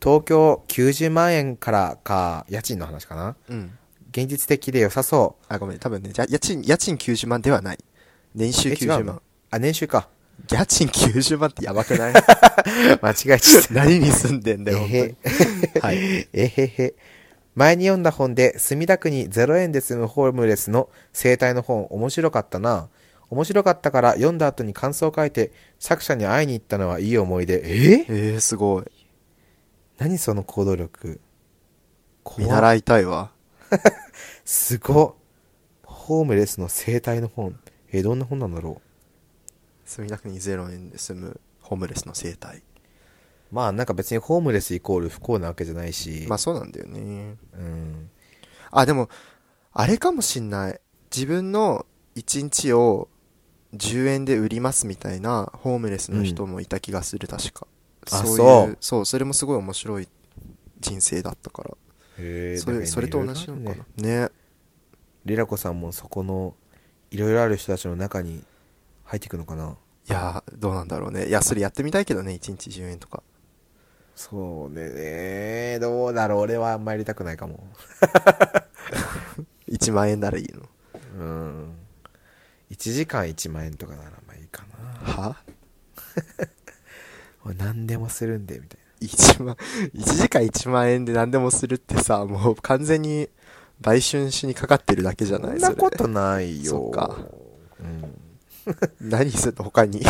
[0.00, 3.36] 東京90万円からか、家賃の話かな？
[3.48, 3.78] うん。
[4.10, 5.44] 現実的で良さそう。
[5.48, 5.78] あ、ごめん。
[5.78, 7.78] 多分ね、じゃ家賃、家賃90万ではない。
[8.34, 9.22] 年収え違う90の万。
[9.50, 10.08] あ、年収か。
[10.50, 12.12] 家賃90万ってやばくない？
[13.02, 13.74] 間違えちゃった。
[13.74, 15.16] 何に住んでんだよ、え
[15.74, 15.80] に。
[15.80, 15.96] はい。
[16.32, 16.94] えへへ。
[17.54, 22.88] 前に読んだ本で、墨田区に0円で住むホームレスの生態の本、面白かったな。
[23.30, 27.60] 面白かったから読んだ後に感想を書いて、作者に会いに行ったのはいい思い出。
[27.64, 28.04] え？
[28.08, 28.84] えー、すごい。
[29.98, 31.20] 何その行動力？
[32.22, 33.32] 怖見習いたいわ。
[34.44, 35.14] すごっ。
[35.84, 37.58] ホームレスの生態の本。
[37.92, 38.80] え、どんな本なんだろ
[39.84, 42.58] 墨田区に0円で住むホームレスの生態。
[42.58, 42.62] う。
[43.50, 46.26] まあなんか別にホームレスイコール不幸なわけじゃないし。
[46.28, 47.36] まあそうなんだよね。
[47.54, 48.10] うん。
[48.70, 49.08] あ、でも、
[49.72, 50.80] あれかもしんない。
[51.14, 53.08] 自分の1日を
[53.74, 57.66] 10円で売りますみたいなホームレスの人もいた気がする、確か。
[58.10, 60.08] あそういうそうそう、それもすごい面白い
[60.80, 61.70] 人生だったから。
[62.18, 64.04] へえそれそれと同じなのかな。
[64.04, 64.28] ね。
[65.24, 66.54] リラコさんもそこの、
[67.10, 68.44] いろいろある人たちの中に
[69.04, 69.76] 入っていくのかな
[70.08, 71.28] いやー、どうなんだろうね。
[71.28, 73.22] いや、それやってみたいけどね、1日10円とか。
[74.16, 75.78] そうね。
[75.80, 76.40] どうだろう。
[76.40, 77.68] 俺はあんまやりたくないかも。
[79.68, 80.62] 1万円ならいいの。
[81.18, 81.74] うん。
[82.70, 84.64] 1時間1万円とかならまあいいか
[85.06, 85.12] な。
[85.12, 85.36] は？
[87.44, 89.54] 俺何でもするんで、みたい ?1 万、
[89.94, 93.28] 1時間1万円で何でもするってさ、もう完全に
[93.80, 96.70] 売春しにかかってるだけじゃなそいんなことないよ。
[96.70, 97.16] そっか
[97.80, 98.20] うん。
[99.00, 100.02] 何するの他に？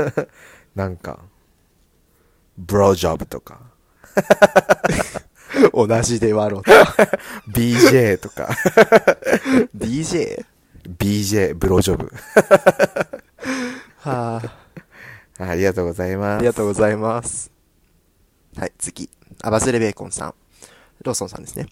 [0.74, 1.20] なんか、
[2.58, 3.60] ブロージョブとか、
[5.72, 6.72] 同じで割ろうと。
[7.52, 8.48] BJ とか、
[9.76, 10.44] DJ?
[10.98, 11.82] BJ、ブロー？
[11.82, 12.10] ジョブ。
[13.98, 14.64] はあ。
[15.38, 16.38] ありがとうございます。
[16.38, 17.50] ありがとうございます。
[18.56, 19.10] はい、次。
[19.42, 20.34] アバズレベーコンさん。
[21.02, 21.66] ローソンさんですね。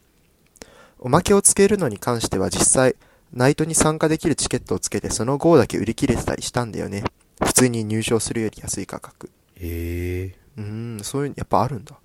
[1.05, 2.95] おまけをつけるのに関しては実際、
[3.33, 7.03] ナイトに参加できるチケットをつけてその号だけ売り切れてたりしたんだよね。
[7.45, 9.29] 普通に入場するより安い価格。
[9.57, 11.97] えうーん、そういうのやっぱあるんだ。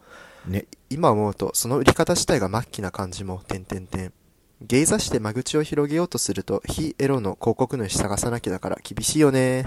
[0.48, 4.12] えね、今思うと、その売り方自体が末期な感じも、点々点。
[4.62, 9.64] ゲイ雑誌で間口を広げようとすると、非エロの広告主探さなきゃだから厳しいよね。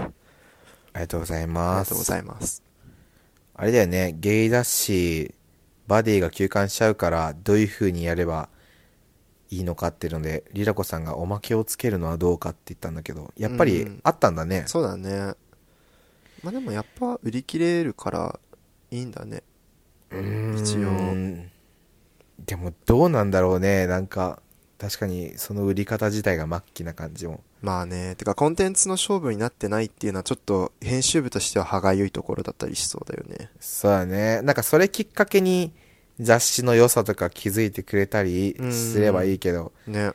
[0.91, 1.91] ありがとうございあります。
[1.91, 2.61] がとうございます。
[3.53, 5.33] あれだよね、ゲイ雑誌、
[5.87, 8.49] バディが休館しちゃうから、どういう風にやれば
[9.51, 14.63] いいのかっていうので、リラコさんがおまけをつけるのはどうかって言ったんだけど、やっぱりうんあったんだね。
[14.65, 15.35] そうだね。
[16.41, 18.39] まあでもやっぱ売り切れるから
[18.89, 19.43] いいんだね。
[20.09, 21.51] うーん一応
[22.45, 24.41] でもどうなんだろうね、なんか、
[24.79, 27.43] 確かにその売り方自体が末期な感じも。
[27.61, 28.15] まあね。
[28.15, 33.51] てかコンテンツの勝負になってないっていうのはちょっと編集部としては歯がゆいところだったりしそうだよね。
[33.59, 34.41] そうだね。
[34.41, 35.71] なんかそれきっかけに
[36.21, 40.13] 雑誌の良さとか気づいてくれたりすればいいけど、ね。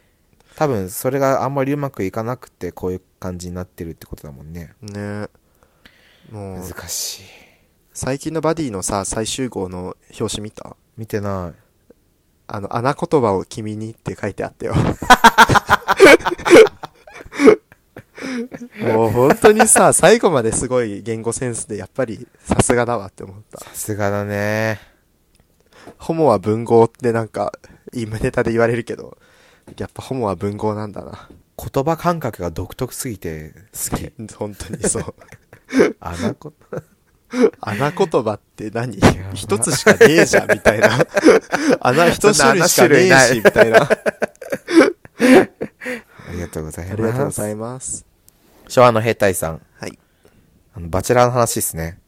[0.55, 4.73] 多分それがあんまりうまくいかなくてこういう感じになってるってことだもんね。
[4.81, 5.29] ね。
[6.31, 7.23] もう、難しい。
[7.92, 10.77] 最近のバディのさ、最終号の表紙見た？
[10.97, 11.59] 見てない。
[12.47, 14.75] あの、穴言葉を君にって書いてあったよ。
[18.81, 23.59] もう本当にさ、最後まですごい言語センスでやっぱりさすがだわって思った。
[23.61, 24.96] さすがだね。
[25.99, 27.53] ホモは文豪ってなんか、
[27.92, 29.18] 今ネタで言われるけど、
[29.79, 31.29] やっぱホモは文豪なんだな。
[31.59, 34.12] 言葉感覚が独特すぎて好き。
[34.37, 35.14] 本当にそう。
[36.01, 36.53] あなこ、
[37.61, 38.99] 穴言葉って何？
[38.99, 40.90] ば一つしかねえじゃん、みたいな。
[41.81, 43.83] 穴一種類しかねえし、みたいな。
[43.83, 43.88] あ
[46.33, 46.92] りがとうございます。
[46.92, 48.07] ありがとうございます。
[48.68, 49.61] 昭和の兵隊さん。
[49.79, 49.99] はい。
[50.75, 51.99] あの、バチェラーの話ですね。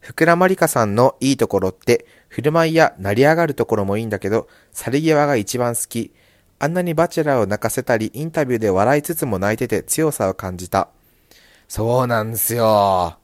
[0.00, 6.12] 福良まりかさんのいいところって、振る舞いや成り上がるところもいいんだけど、去り際が一番好き。
[6.58, 10.90] あんなにバチェラーを泣かせたり、インタビューで笑いつつも泣いてて強さを感じた。
[11.66, 13.16] そうなんですよ。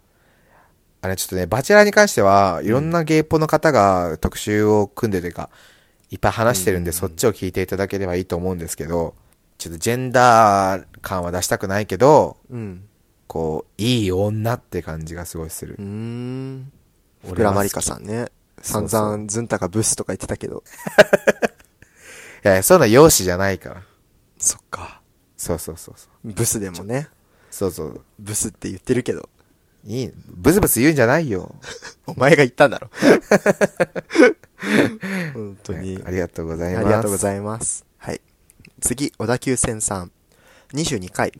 [1.03, 5.51] あれちょっとね、バチェラーに関しては、いろんなゲイポの方が特集を組んでというか、
[6.11, 9.15] いっぱい話してるんで、そっちを聞いていただければいいと思うんですけど、
[9.59, 12.85] ちょっとジェンダー感は出したくないけど、うん。
[13.27, 15.85] こう、いい女って感じがすごいするうー。
[15.85, 16.73] ん。
[17.23, 18.29] 福俺は好き良まりかさんね。
[18.63, 20.63] 散々、ズンタがブスとか言ってたけど。
[22.45, 23.83] いやそういうのは容姿じゃないから。
[24.39, 25.03] そっか。
[25.37, 26.33] そうそうそうそう。
[26.33, 27.09] ブスでもね、
[27.51, 28.01] そうそう。
[28.19, 29.29] ブスって言ってるけど、
[29.85, 31.55] いい、ブツブツ言うんじゃないよ。
[32.07, 32.91] お前が言ったんだろ。
[35.35, 36.01] 本当に。
[36.05, 36.85] ありがとうございます。
[36.85, 37.85] ありがとうございます。
[37.99, 38.21] はい。
[38.81, 40.13] 次、小田急線さん。
[40.73, 41.33] 22回。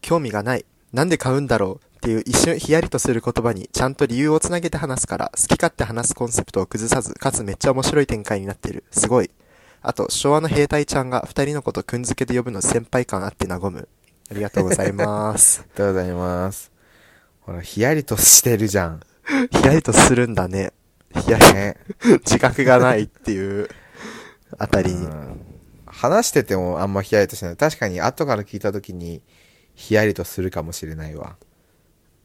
[0.00, 0.66] 興味がない。
[0.92, 8.84] なんで買うんだろうっていう一瞬ヒヤリとする言葉にちゃんと理由をつなげて話すから、好き勝手話すコンセプトを崩さず、かつめっちゃ面白い展開になってる。
[8.90, 9.30] すごい。
[9.80, 13.88] あと、昭和の兵隊ちゃんが二人のことくんづけで呼ぶの先輩感あって和む。
[14.30, 15.60] ありがとうございます。
[15.64, 16.70] ありがとうございます。
[17.40, 19.00] ほら、ヒヤリとしてるじゃん。
[19.50, 20.74] ヒヤリとするんだね。
[21.22, 21.76] ヒヤリ、ね。
[22.20, 23.70] 自覚がないっていう
[24.58, 25.06] あたりに。
[25.06, 25.40] うん
[25.86, 27.56] 話しててもあんまヒヤリとしない。
[27.56, 29.22] 確かに後から聞いた時に
[29.74, 31.36] ヒヤリとするかもしれないわ。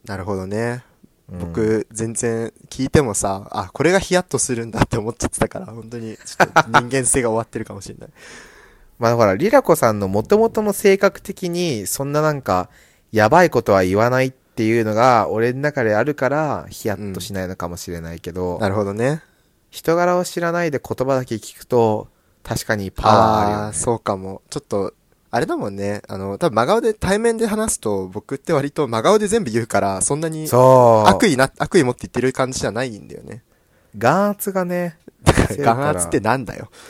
[0.04, 0.84] なるほどね。
[1.32, 8.08] うん僕、全然聞いてもさ、あ、これがヒヤッとするんだって思っちゃってたから、本当に、ちょっと人間性が終わってるかもしれない。
[8.98, 12.68] まあほら、リラコさんの元々の性格的に、そんななんか、
[13.12, 19.22] やばいことは言わないっていうのが、俺の中であるから、ヒヤッとしないのかもしれないけど、なるほどね。
[19.70, 22.08] 人柄を知らないで言葉だけ聞くと、
[22.42, 23.62] 確かにパワーあるよ、ね。
[23.64, 24.42] ああー、そうかも。
[24.50, 24.94] ちょっと、
[25.32, 26.02] あれだもんね。
[26.08, 30.48] あの、多分真顔で、対面で話すと、僕って割と真顔で全部言うから、そんなに。
[31.06, 33.44] 悪意な、悪意持って言ってる感じじゃないんだよね。
[33.96, 36.70] 眼圧がね、眼圧ってなんだよ。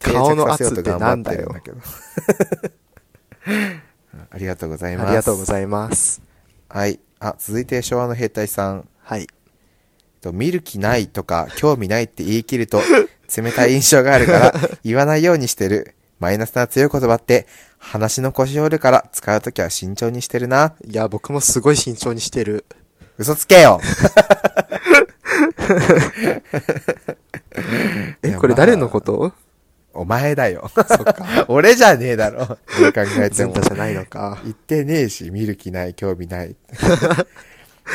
[0.00, 1.54] 顔の圧ってなんだよ
[4.30, 5.06] ありがとうございます。
[5.08, 6.22] ありがとうございます。
[6.68, 7.00] はい。
[7.18, 8.88] あ、続いて昭和の兵隊さん。
[9.02, 9.26] はい。
[10.20, 12.80] と見る気ないとか興味ないって言い切ると
[13.36, 15.94] 冷たい印象があるから 言わないようにしてる。
[16.22, 20.72] マイナスな強い言葉って話の腰折るから使うときは慎重にしてるな。
[20.88, 22.64] いや、僕もすごい慎重にしてる。
[23.18, 23.80] 嘘つけよ
[28.22, 29.32] い え、やこれ誰のこと？
[29.94, 30.70] お前だよ。
[30.72, 31.44] そっか。
[31.50, 32.46] 俺じゃねえだろ。
[32.46, 32.56] どう
[32.92, 33.60] 考えてもズンタ。
[33.62, 34.38] じゃないのか。
[34.44, 36.54] 言ってねえし、見る気ない、興味ない。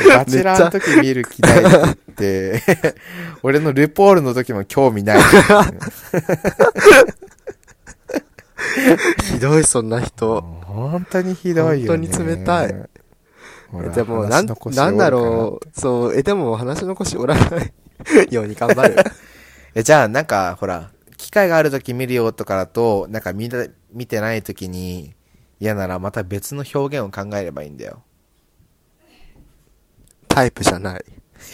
[0.10, 1.64] バチェラーの時見る気ないっ
[2.14, 2.96] て言って、
[3.42, 5.20] 俺のルポールの時も興味ない。
[9.34, 10.42] ひどい、そんな人。
[10.42, 12.08] 本当にひどいよね。
[12.08, 12.76] 本当に冷たい。
[13.94, 15.80] でも、なん、なんだろう。
[15.80, 18.96] そう、え、でも話の腰折らないように頑張る。
[19.76, 25.16] え、じゃあ、なんか、ほら、機会がある時見るよとかだと、なんか見た見てない時に
[25.60, 28.04] 嫌ならまた別の表現を考えればいいんだよ。
[30.28, 31.06] タイプじゃない。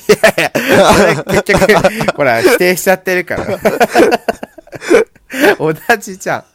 [0.05, 3.47] 結局、ほら、否定しちゃってるから。
[5.57, 6.45] 同じじゃ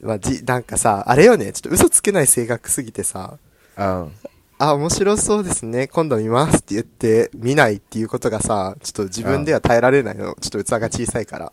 [0.00, 3.38] まあ、じ、なんかさ、あれよね、ちょっと嘘つけない性格すぎてさ、
[3.78, 3.80] ん。
[3.80, 4.12] うん。
[4.58, 10.36] あ、面白そうですね、今度見ますって言って、見ないっていうことがさ、ちょっと自分では耐えられないの。
[10.40, 11.52] ちょっと器が小さいから。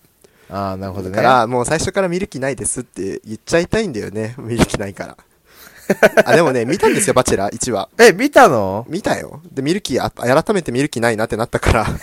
[0.49, 1.15] ああ、なるほどね。
[1.15, 4.35] だから、もう最初から見る気ないですって言っちゃいたいんだよね。
[4.37, 5.17] 見る気ないから。
[6.25, 7.89] あ、でもね、見たんですよ、バチェラー1話。
[7.99, 8.85] え、見たの？
[8.89, 9.41] 見たよ。
[9.51, 11.87] で、見る気、あ改めて見る気ないなってなったから。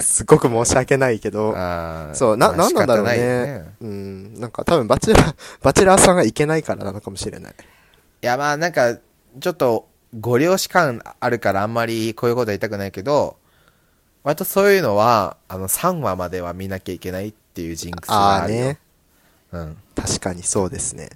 [0.00, 1.52] すっごく申し訳ないけど。
[2.12, 3.64] そう、な、まあなんなんだろう仕方ないよね。
[3.80, 4.40] うん。
[4.40, 7.52] なんか多分バチェラー、 バチェラーさんがいけないからなのかもしれない。
[7.52, 8.96] いや、まあなんか、
[9.40, 9.86] ちょっと、
[10.18, 13.36] ご了承感あるからあんまりこういうことは言いたくないけど、
[14.24, 18.60] 割とそういうのは、あの、3話までは見なきゃいけないっていうジンクスあがあるよ。
[18.60, 18.78] あね。
[19.52, 19.76] うん。
[19.94, 21.10] 確かにそうですね。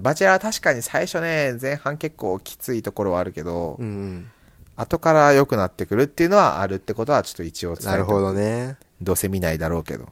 [0.00, 4.30] バチェラー確かに最初ね、前半結構きついところはあるけど、うんうん。
[4.76, 8.76] 後から良くなってくるっていうのはあるってことはちょっと一応伝えてなるほどね。
[9.00, 10.08] どうせ見ないだろうけど。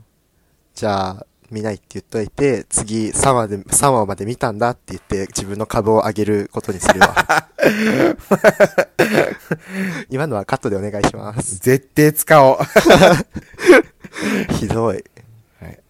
[0.74, 7.14] じゃあ、見ないって言っといて、次3話で、3話まで見たんだって言って自分の株を上げることにするわ。
[10.10, 11.56] 今のはカットでお願いします。
[11.58, 12.56] 絶対使おう。
[12.56, 13.24] は
[14.58, 14.98] ひどい。
[14.98, 15.02] い。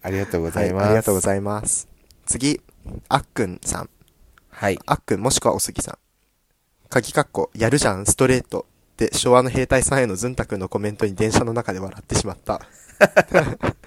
[0.03, 0.85] ありがとうござはいい、ます。
[0.85, 1.87] ありがとうございます。
[2.25, 2.61] 次、
[3.09, 3.89] あっくんさん。
[4.49, 4.79] はい。
[4.85, 5.97] あっくんもしくはおすぎさん。
[6.89, 8.65] 鍵かっこ、やるじゃん、ストレート。
[8.97, 12.61] で、昭和の兵隊さんへのずんたくんのコメントに電車の中で笑ってしまった。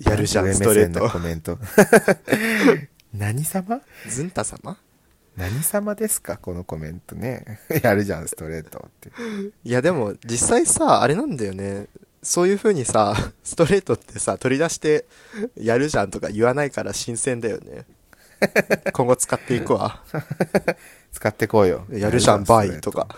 [0.00, 1.18] やるじゃん、ストレー上目線のコト。
[1.18, 1.58] メント。
[3.14, 3.80] 何様？
[4.08, 4.76] ずんた様？
[5.36, 6.36] 何様ですか？
[6.36, 7.60] このコメントね。
[7.82, 9.10] やるじゃん、ストレートって。
[9.64, 11.86] いやでも、実際さ、あれなんだよね。
[12.28, 15.06] そういう風にさ、 ストレートってさ、取り出して、
[15.56, 17.86] やるじゃんとか言わないから新鮮だよね。
[18.92, 20.02] 今後使っていくわ。
[21.10, 21.86] 使ってこうよ。
[21.90, 23.08] やるじゃん、バイとか。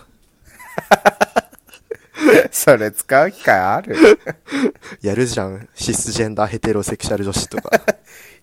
[2.51, 3.97] それ使う機会ある？
[5.01, 7.69] やるじゃん、シスジェンダーヘテロセクシャル女子とか。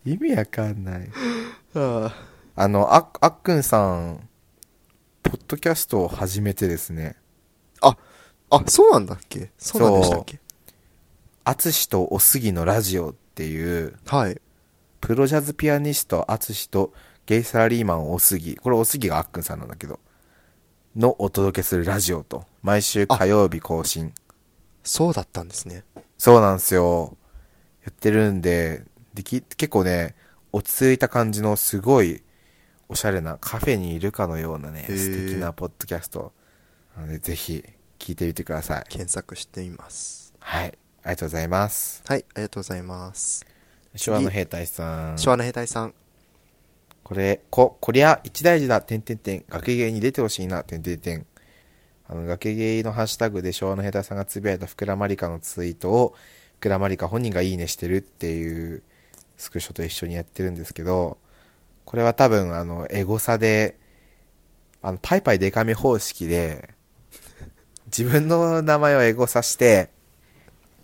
[0.04, 1.10] 意味わかんない。
[1.76, 2.14] あ
[2.56, 4.28] あの、ああっくんさん、
[5.22, 7.16] ポッドキャストを始めてですね、
[7.80, 7.96] あ、
[8.50, 9.50] あ、そうなんだっけ？
[9.56, 10.38] そうなんでしたっけ？
[11.48, 14.38] あつしとおすぎのラジオっていう、はい。
[15.00, 16.92] プロジャズピアニストあつしと
[17.24, 19.98] ゲイサラリーマンおすぎ、これおすぎがあっくんさんなんだけど、
[20.94, 24.12] のお届けするラジオと、毎週火曜日更新。
[24.84, 25.84] そうだったんですね。
[26.18, 27.16] そうなんですよ。
[27.82, 28.84] やってるんで、
[29.14, 30.16] でき、結構ね、
[30.52, 32.22] 落ち着いた感じのすごい
[32.90, 36.34] おしゃれなカフェにいるかのようなね、素敵なポッドキャスト。
[36.94, 37.64] なので、ぜひ
[37.98, 38.84] 聞いてみてください。
[38.90, 40.34] 検索してみます。
[40.40, 40.76] はい。
[41.02, 42.02] ありがとうございます。
[42.06, 43.46] はい、ありがとうございます。
[43.94, 45.18] 昭和の兵隊さん。
[45.18, 45.94] 昭和の兵隊さん。
[47.02, 49.44] これ、こ、こりゃ一大事だ、てんてんてん。
[49.48, 51.26] 崖芸に出てほしいな、てんてんてん。
[52.06, 56.14] あの、崖芸のハッシュタグで昭和の兵隊さんがつぶやいた福良まりかのツイートを、
[56.58, 58.82] 福良まりか本人がいいねしてるっていう
[59.36, 61.18] スクショと一緒にやってるんですけど、
[61.84, 63.78] これは多分、あの、エゴサで、
[64.82, 66.74] あの、パイパイデカめ方式で、
[67.86, 69.88] 自分の名前をエゴサして、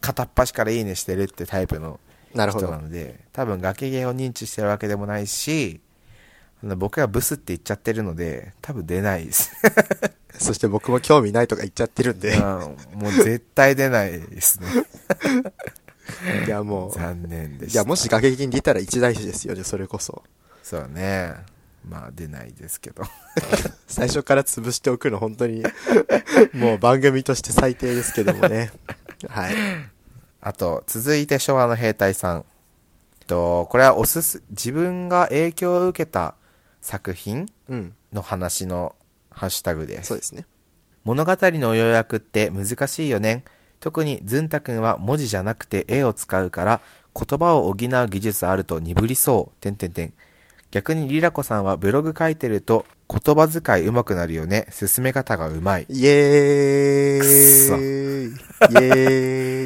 [0.05, 1.99] 片っ端からいいねしてるってタイプの
[2.35, 2.83] なるほど人な。
[2.83, 5.81] ので、多分崖芸を認知してるわけでもないし、
[6.63, 9.53] 僕がブスって言っちゃってるので、多分出ないです。
[10.39, 12.41] そして僕も興味ないとか言っちゃってるんでうん、。
[12.41, 14.69] もう絶対出ないですね。
[16.47, 16.93] いやもう。
[16.93, 17.81] 残念でした。
[17.81, 20.23] いや、もし崖に出たら一大事ですよね、それこそ。
[20.63, 21.35] そうね。
[21.89, 23.05] まあ出ないですけど。
[23.87, 25.63] 最初から潰しておくの本当に、
[26.53, 28.73] もう番組として最低ですけどもね。
[29.29, 29.55] はい。
[30.47, 32.45] あと、続いて昭和の兵隊さん。
[33.27, 36.35] と、これはおすす、自分が影響を受けた
[36.83, 37.95] 作品うん。
[38.13, 38.95] の話の
[39.31, 40.09] ハッシュタグです。
[40.09, 40.45] そうですね。
[41.03, 43.43] 物語の要約って難しいよね。
[43.81, 46.81] 特にずんたくんは文字じゃなくて絵を使うから
[47.15, 49.61] 言葉を補う技術あると鈍りそう。
[49.63, 50.13] てんてんてん。
[50.75, 54.67] 逆にリラコさんはブログ書いてると言葉遣い上手くなるよね。
[54.73, 56.01] 進め方が上手い。
[56.01, 58.89] イエーイくっそイエ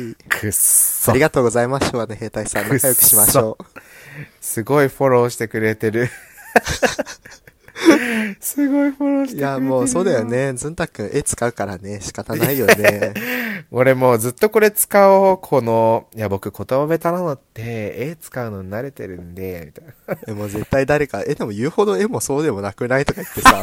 [0.05, 1.21] ーイ くっそあり。
[1.21, 2.69] がとうございます、昭和の兵隊さん。
[2.69, 3.65] 仲良くしましょう。
[4.43, 6.11] すごいフォローしてくれてる。
[8.41, 9.39] すごいフォローしてくれてる。
[9.39, 10.25] いや、もうそうだよ。
[10.25, 10.53] ね。
[10.55, 13.15] ずんたくん、絵使うからね、仕方ないよね。
[13.71, 15.39] 俺もうずっとこれ使おう。
[15.39, 20.19] この、いや僕言葉下手なのって、絵使うの慣れてるんで、みたいな。
[20.29, 23.61] え、もう絶対誰か、え、でも言うほど絵もそうでもなくないとか言ってさ、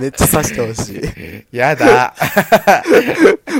[0.00, 1.00] めっちゃ刺してほし
[1.52, 1.56] い。
[1.56, 2.14] やだ。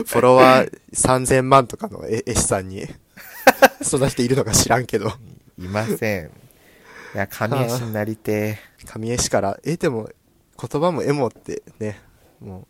[0.06, 2.86] フォロワー3000万とかの絵絵師さんに。
[3.82, 5.12] そんな人いるのか知らんけど。
[5.58, 6.43] いません。
[7.14, 10.08] いや、神絵師になりて神絵師から、え、でも、
[10.60, 12.00] 言葉も絵もってね、
[12.40, 12.66] もう。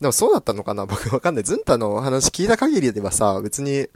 [0.00, 1.44] でもそうだったのかな僕わかんない。
[1.44, 3.88] ズンタの話聞いた限りではさ、別に、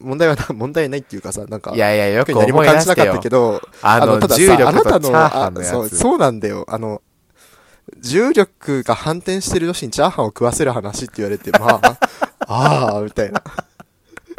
[0.00, 3.28] 問題はな、問題ないっていうかさ、なんか、いやいや、よく何も感じなかったけ。
[3.28, 5.62] ど、あの、ただあなたの。
[5.62, 6.66] そう、そうなんだよ。
[6.68, 7.00] あの、
[8.00, 11.98] 重力が反転してる女子にチャーハンを食わせる話って言われて、まあ、
[12.46, 13.42] ああ、みたいな。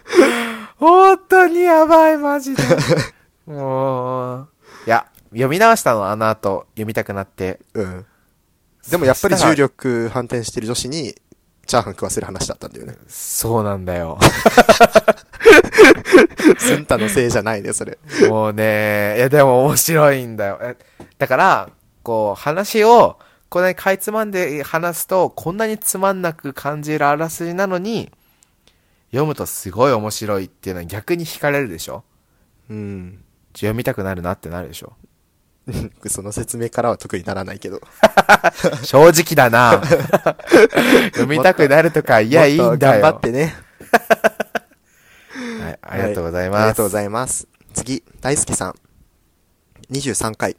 [0.78, 2.64] 本当にやばい、マジで。
[3.46, 4.50] もう、
[4.86, 7.60] いや、読み直したの、あの後、読みたくなって。
[7.74, 8.06] うん。
[8.90, 11.16] でもやっぱり重力反転してる女子に、
[11.66, 12.96] チャーハン食わせる話だったんだよね。
[13.08, 14.20] そうなんだよ。
[16.60, 17.98] ズンタのせいじゃないね、それ。
[18.30, 20.60] もうね、いやでも面白いんだよ。
[20.62, 20.78] え
[21.18, 21.70] だから、
[22.04, 23.18] こう、話を、
[23.50, 28.12] こんなにかいつまんで話すと、こんなにつまんなく感じるあらすじなのに、
[29.10, 32.04] 読むとすごい面白いっていうのは逆に惹かれるでしょ？
[32.70, 33.24] うん。
[33.62, 34.94] 読みたくなるなってなるでしょ
[36.08, 37.82] その説明からは特にならないけど。
[38.84, 39.82] 正直だな
[41.14, 42.78] 読みたくなるとか、いや、いいんだよ。
[42.78, 43.56] 頑張ってね。
[45.62, 46.68] はい、ありがとうございあります。
[46.68, 47.48] がとうございます。
[47.74, 48.76] 次、大輔さん。
[49.92, 50.56] 23回。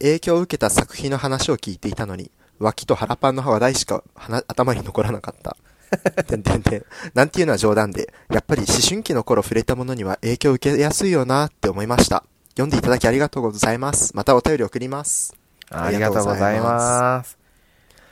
[0.00, 4.02] 影響を受けた作品の話を聞いていたのに、脇と腹パンの話題しか
[4.48, 5.56] 頭に残らなかった。
[6.26, 6.84] てんてんてん。
[7.14, 12.24] なんていうのは冗談で、やっぱり思春期の頃触れたものには影響を受けやすいよなって思いました。
[12.50, 14.14] 読んでいただきありがとうございます。
[14.14, 15.34] またお便り送ります。
[15.70, 17.38] ありがとうございます。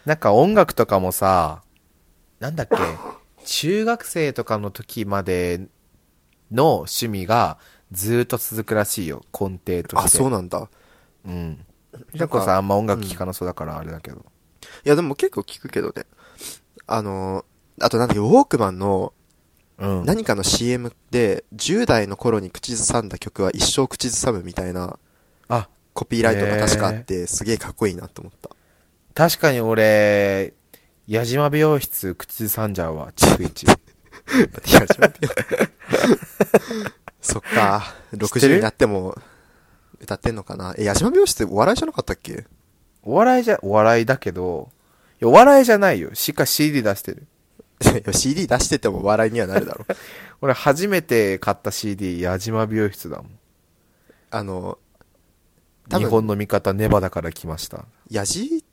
[0.07, 1.63] なんか音楽とかもさ、
[2.41, 2.77] なんだっけ、
[3.45, 5.69] 中学生とかの時まで
[6.51, 7.59] の趣味が
[7.93, 9.97] ずーっと続くらしいよ、根底として。
[9.97, 10.69] あ、そうなんだ。
[11.27, 11.65] うん。
[12.15, 14.25] じゃこさ、あんま音楽聴かなそうだからあれだけど。
[14.85, 16.05] いや、でも結構聞くけどね。
[16.87, 17.45] あのー、
[17.81, 19.13] あとなんだっけ、ウォークマンの
[19.79, 20.05] うん。
[20.05, 24.99] 何かの CM で、10代の頃に口ずさんだ曲は一生口ずさむみたいな
[25.49, 28.51] あ、コピーライトが確かあって、すげえかっこいいなと思った。
[29.15, 30.55] 確かに俺、
[31.07, 33.63] 矢島美容室口ずさんじゃうわ、逐一。
[33.63, 33.77] いや
[34.67, 35.33] ちょっと待ってよ
[37.21, 39.17] そっか、60知ってるになっても
[40.01, 42.47] 歌ってんのかなえ、矢島美容室お笑いじゃなかったっけ？
[43.03, 44.71] お笑いじゃ、お笑いだけど、
[45.21, 46.15] いやお笑いじゃないよ。
[46.15, 47.27] しか CD 出してる。
[48.13, 49.85] CD 出してても笑いにはなるだろ。
[50.41, 53.39] 俺初めて買った CD、矢島美容室だもん。
[54.31, 54.79] あの、
[55.89, 57.87] 多日分本の味方ネバだから来ました。
[58.11, 58.65] 矢じ、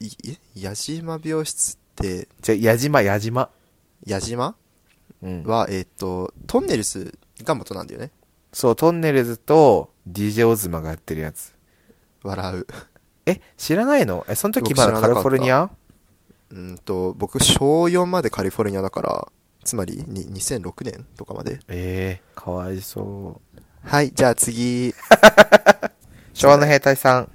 [0.00, 0.38] いえ？
[0.54, 3.50] 矢島美容室って、じゃ、矢島、矢島。
[4.04, 4.56] 矢島？
[5.22, 5.42] うん。
[5.44, 8.10] は、えっ、と、トンネルズが元なんだよね。
[8.52, 11.54] そう、トンネルズと DJ オズマがやってるやつ。
[12.22, 12.66] 笑う。
[13.26, 14.24] え、知らないの？
[14.28, 15.70] え、その時僕まだカリフォルニア？
[16.50, 19.28] うんと、僕、小4までカリフォルニアだから、
[19.64, 21.60] つまり、に2006年とかまで。
[21.68, 23.60] ええかわいそう。
[23.82, 24.94] はい、じゃあ次、
[26.32, 27.30] 昭和の兵隊さん。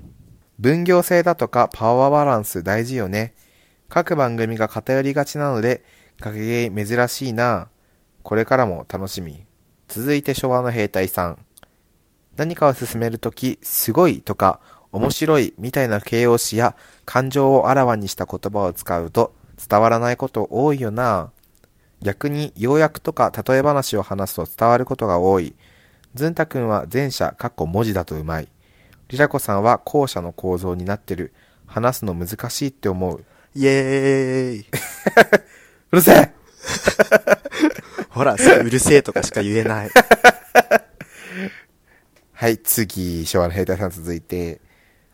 [0.60, 3.34] 分業制だとかパワーバランス大事よね。
[3.88, 5.84] 各番組が偏りがちなので、
[6.20, 7.70] 格ゲー珍しいな。
[8.24, 9.46] これからも楽しみ。
[9.88, 11.46] 続いて昭和の兵隊さん。
[12.36, 14.60] 何かを進めるとき、すごいとか、
[14.92, 16.76] 面白いみたいな形容詞や
[17.06, 19.34] 感情をあらわにした言葉を使うと
[19.68, 21.32] 伝わらないこと多いよな。
[22.02, 25.54] 逆に要約とか例え話を話すと伝わることが多い。
[26.16, 28.48] ずんたくんは前者、かっこ文字だとうまい。
[29.10, 31.34] リラコさんは後者の構造になってる。
[31.66, 33.24] 話すの難しいって思う。
[33.54, 34.66] イエーイ。
[35.92, 36.32] うるせえ
[38.10, 39.92] ほら、うるせえとかしか言えない。
[42.34, 44.62] はい、次、昭和の兵隊さん続いて。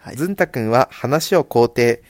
[0.05, 0.17] はい。
[0.17, 2.03] ずんたくんは話を肯定、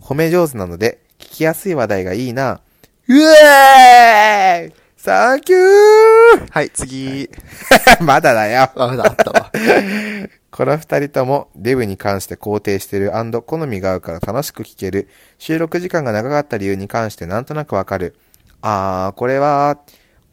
[0.00, 2.62] 褒め上手なので、聞きやすい話題がいいな。
[3.08, 7.28] うえーいサンキューはい、次。
[8.00, 8.70] まだだよ。
[8.74, 9.52] あ、まだあったわ。
[10.50, 13.12] この二人ともデブに関して肯定してる
[13.42, 15.10] 好みが合うから楽しく聞ける。
[15.36, 18.16] 収録時間が長かった理由に関してなんとなくわかる。
[18.62, 19.78] あー、これは、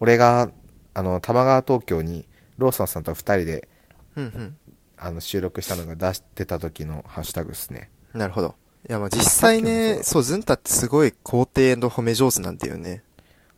[0.00, 0.48] 俺が、
[0.94, 2.26] あの、玉川東京に
[2.56, 3.68] ローソンさんと二人で
[4.16, 4.56] うんうん。
[4.96, 7.90] あの、収録したのが出してた時のハッシュタグですね。
[8.12, 8.54] なるほど。
[8.88, 13.02] いや、まあ実際ね、そう、ズンタってすごい肯定の褒め上手なんだよね。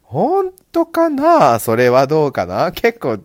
[0.03, 1.59] 本当かな？
[1.59, 2.71] それはどうかな？
[2.73, 3.19] 結構、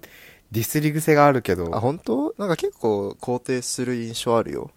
[0.52, 1.76] ディスり癖があるけど。
[1.76, 2.34] あ、本当？
[2.38, 4.72] なんか結構肯定する印象あるよ。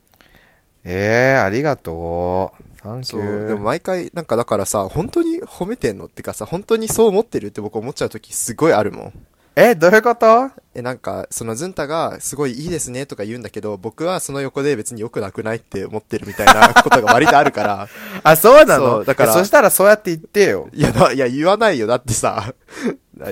[0.85, 2.83] ええー、ありがとう。
[2.83, 3.21] サンキそう。
[3.23, 3.49] ュー。
[3.49, 9.27] でも毎回、なんかだからさ、本当に褒めてんのってかさ、本当にそう思ってるって僕思っちゃうときすごいあるもん。
[9.57, 10.51] え、どういうこと？
[10.75, 17.89] え、なんか、そのズンタがすごいいいですねとか言うんだけど、僕はその横で別に良くなくないって思ってるみたいなことが割とあるから、
[18.25, 19.05] あ、そうなの？
[19.05, 20.69] だからえそしたらそうやって言ってよ。
[20.73, 21.87] いや、な、いや、言わないよ。
[21.87, 22.53] だってさ、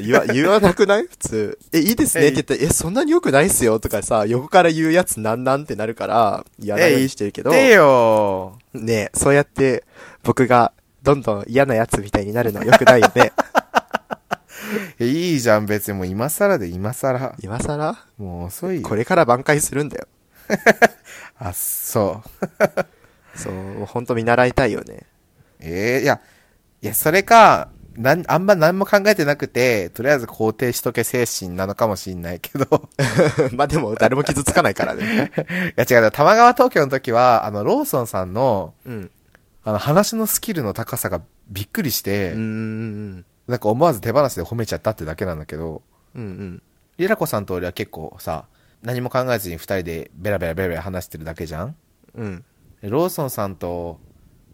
[0.01, 1.09] 言わ、言わなくない？
[1.09, 1.59] 普通。
[1.73, 8.59] え、いいですねって言ったら、え、そんなに良くないっすよとかさ、横から言うやつなんなんってなるから、言わないようにしてるけど、言ってよ。
[8.75, 9.83] ねえそうやって
[10.23, 13.33] 僕がどんどん嫌なやつみたいになるのは良くないよね。
[14.99, 17.35] え いいじゃん、別にもう今更で今更。
[17.41, 17.99] 今更？
[18.18, 18.89] もう遅いよ。
[18.89, 20.07] これから挽回するんだよ。
[21.39, 22.89] あ、そう。
[23.39, 25.07] そう、ほんと見習いたいよね。
[25.61, 26.20] ええいや、
[26.83, 32.89] いや、それか、なん、あんま何も考えてなくて、とりあえず肯定しとけ精神なのかもしんないけど。
[33.53, 35.31] まあでも誰も傷つかないからね。
[35.77, 39.11] いや違う、玉川東京の時は、あの、ローソンさんの、うん。
[39.64, 45.82] あの、話のスキルの高さがびっくりして、うんうんなんか思わず手放しで褒めちゃったってだけなんだけど、
[46.14, 46.22] うん。
[46.22, 46.62] うんうん。
[46.99, 48.47] リラコさんと俺は結構さ、
[48.82, 51.76] 何も考えずに二人でベラベラベラベラ話してるだけじゃん?
[52.14, 52.45] うん。
[52.80, 53.99] でローソンさんと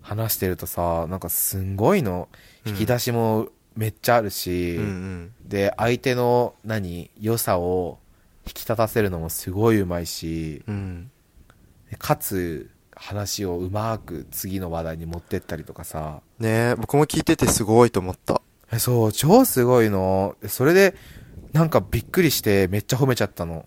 [0.00, 2.28] 話してるとさ、なんかすんごいの、
[2.64, 5.32] 引き出しもめっちゃあるし、うんうん。
[5.46, 7.98] で、相手の何、良さを
[8.46, 11.10] 引き立たせるのもすごいうまいし、うん。
[11.90, 18.42] でかつ、話をうまく次の話題に持ってったりとかさ、ねえ僕も聞いててすごいと思った。
[18.72, 20.36] えそう、超すごいの。
[20.42, 20.94] でそれで、
[21.52, 23.66] なんかびっくりしてめっちゃ褒めちゃったの。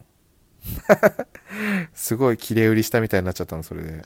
[1.93, 4.01] すごい綺麗売りしたみたいになっちゃったの、それで。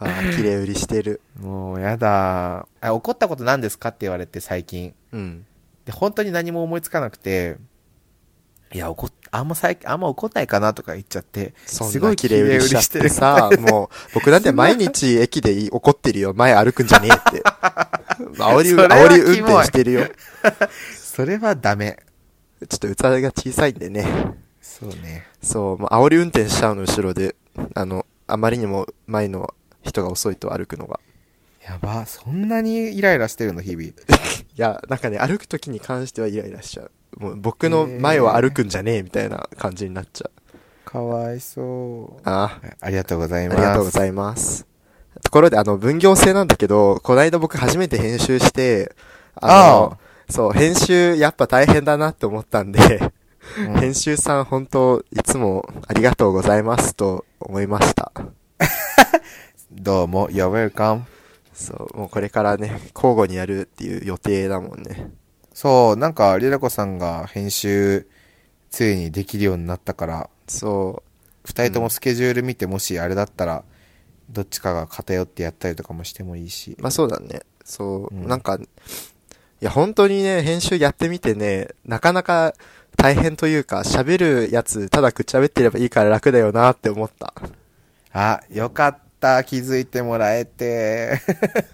[0.00, 1.20] ああ、綺麗売りしてる。
[1.38, 2.94] もうやだあ。
[2.94, 4.94] 怒ったこと何ですかって言われて最近。
[5.12, 5.44] うん。
[5.84, 7.56] で、本当に何も思いつかなくて、
[8.72, 16.34] いや、怒っ、あんま最近、あんま怒んないかなとか言っちゃって、すごない綺麗売りしてるさ、もう、僕なんて毎日駅で怒ってるよ。
[16.34, 17.42] 前歩くんじゃねえって。
[18.18, 20.06] 煽り、煽り運転してるよ。
[20.94, 21.98] それはダメ。
[22.68, 24.06] ちょっと器が小さいんでね。
[24.60, 25.26] そうね。
[25.42, 27.36] そう、もう煽り運転しちゃうの、後ろで。
[27.74, 31.00] あの、あまりにも前の人が遅いと歩くのが。
[31.64, 33.82] やば、そんなにイライラしてるの、日々。
[33.88, 33.92] い
[34.56, 36.90] や、なんかね、歩くときに関してはイライラしちゃう。
[37.18, 40.90] もう僕の前を歩くんじゃねえみたいな感じになっちゃう。
[40.90, 42.20] かわいそう。
[42.24, 43.58] あありがとうございあ、ます。
[43.58, 44.66] ありがとうございます。
[45.22, 48.94] ところで、あの、分業制なんだけど、こないだ僕初めて編集して、
[49.36, 49.98] あの、
[50.30, 53.12] そう、編集やっぱ大変だなって思ったんで、うん
[53.80, 58.12] 編集さん本当いつもありがとうございますと思いました。
[59.72, 61.02] どうも、You're welcome.
[61.54, 65.10] そう、もうこれからね、交互にやるっていう予定だもんね。
[65.54, 68.06] そう、なんか、リラコさんが編集、
[68.70, 71.02] ついにできるようになったから、そ
[71.44, 73.64] 二人ともスケジュール見て、もしあれだったら、
[74.30, 76.82] どっちかが偏ってやったりとかもしてもいいしう、。
[76.82, 77.40] まあそうだね。
[77.64, 82.54] そう、うんなんか、いや本当にね、編集やってみてね、なかなか
[82.96, 87.32] 大変というか、喋るやつ、ただくっちゃべってればいいから楽だよなって思った。
[88.12, 91.20] あ、よかった、気づいてもらえて。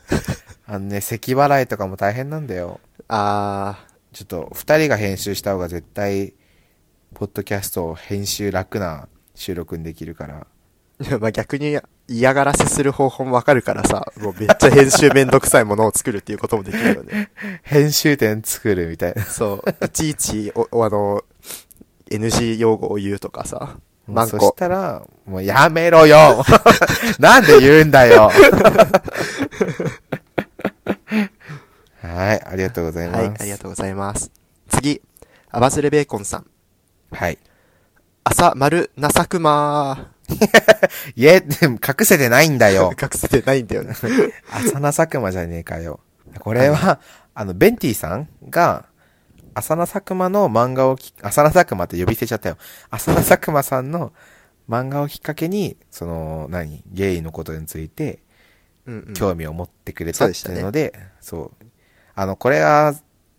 [0.67, 2.81] あのね、咳払いとかも大変なんだよ。
[3.09, 6.35] あちょっと、二人が編集した方が絶対、
[7.15, 10.47] ポッドキャストを編集楽な収録にできるから。
[11.01, 17.31] ー、まあ逆に嫌がらせする方法もわかるからさ、もうめっちゃ編集めんどくさいものを作るっていうこともできるよね。
[17.63, 19.23] 編集点作るみたいな。
[19.25, 21.23] そう、いちいち、お、お あの、
[22.11, 23.77] NG 用語を言うとかさ、
[24.07, 24.53] マンそしコ。
[24.53, 26.45] たら、もうやめろよ
[27.19, 28.31] なんで言うんだよ
[32.03, 33.19] はい、ありがとうございます。
[33.21, 34.31] はい、ありがとうございます。
[34.69, 35.01] 次、
[35.51, 36.47] アバズレベーコンさん。
[37.13, 37.39] はい。
[38.25, 40.14] 朝丸なさくま
[41.17, 42.93] いえ、でも隠せてないんだよ。
[43.01, 43.95] 隠せてないんだよね。
[44.51, 46.01] 浅名佐久間じゃねえかよ。
[46.39, 47.01] これは、
[47.35, 48.87] あの、ベンティさんが、
[49.55, 52.59] 浅名佐久間の漫画をき、浅名佐久間って呼び捨てちゃったよ。
[52.91, 54.13] 浅名佐久間さんの
[54.69, 58.25] 漫画をきっかけに、その、何ゲイのことについて。
[59.15, 61.65] 興味を持ってくれたっていうので、そう,、
[62.15, 62.95] あの、これは、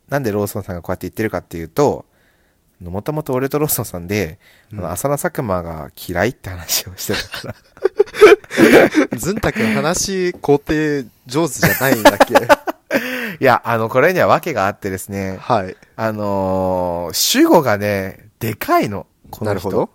[0.09, 2.05] なんでローソンさんがこうやって言ってるかっていうと、
[2.81, 4.39] もともと俺とローソンさんで、
[4.73, 7.55] あの浅野佐久間が嫌いって話をしてたから。
[9.17, 12.35] ずんたくん話肯定上手じゃないんだっけ
[13.39, 15.75] いや、あの、これには訳があってですね、はい。
[15.95, 19.07] あのー主語がね、でかいの。
[19.31, 19.89] この人なるほど。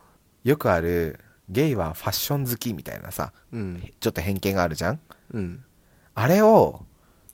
[0.44, 3.92] よくある、ゲイはファッション好きみたいなさ、うん。
[4.00, 5.00] ちょっと偏見があるじゃん
[5.32, 5.64] うん。
[6.14, 6.82] あれを、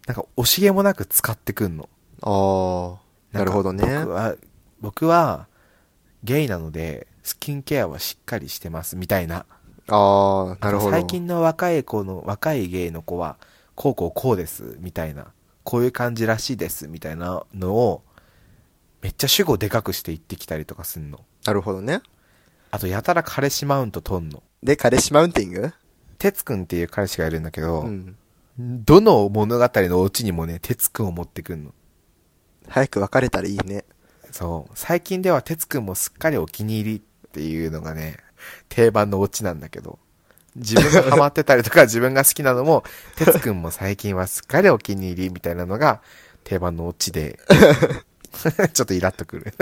[0.07, 1.89] なんか惜しげもなく使ってくんの。
[2.23, 2.99] あ
[3.35, 3.83] あ、なるほどね。
[4.01, 4.35] 僕は、
[4.81, 5.47] 僕は、
[6.25, 9.47] ゲイなので、スキンケアはしっかりしてます、みたいな。
[9.89, 10.91] ああ、なるほど。
[10.91, 13.37] 最近の若い子の、若いゲイの子は、
[13.75, 15.27] こうこうこうです、みたいな。
[15.63, 18.03] こういう感じらしいです、みたいなのを、
[19.03, 21.25] めっちゃ主語でかくして言ってきたりとかすんの。
[21.45, 22.01] なるほどね。
[22.71, 24.43] あと、やたら彼氏マウント取んの。
[24.63, 25.73] で、彼氏マウンティング？
[26.19, 28.17] 哲くんっていう彼氏がいるんだけど、うん。
[28.59, 31.73] どの物語のオチにもね、哲くんを持ってくんの。
[32.69, 33.85] 早く別れたらいいね。
[34.37, 34.73] そう。
[34.75, 38.19] 最近では哲くんもすっかりお気に入りっていうのがね、
[38.69, 39.99] 定番のオチなんだけど。
[40.57, 42.85] 自分がハマってたりとか 自分が好きなのも、
[43.17, 46.03] 哲くんも最近はすっかりお気に入りみたいなのが
[46.45, 47.39] 定番のオチで、
[48.75, 49.55] ちょっとイラっとくる。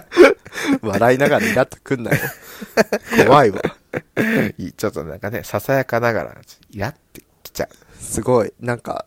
[0.82, 2.18] 笑いながらイラッとくんなよ。
[3.26, 3.62] 怖いわ。
[4.58, 6.36] いちょっとなんかね、ささやかながら、
[6.70, 8.02] イラってきちゃう。
[8.02, 8.52] すごい。
[8.60, 9.06] なんか、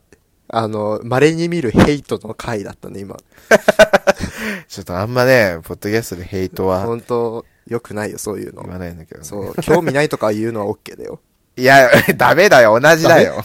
[0.51, 3.15] あの、稀に見るヘイトの回だったね、今。
[4.67, 8.71] ちょっとあんまね、ポッドキャストでヘイトは本当良くないよ、そういうの言。
[8.71, 9.25] わないんだけどね。
[9.27, 11.19] そう、興味ないとか言うのは OK だよ。
[11.55, 13.43] いや、ダメだよ、同じだよ。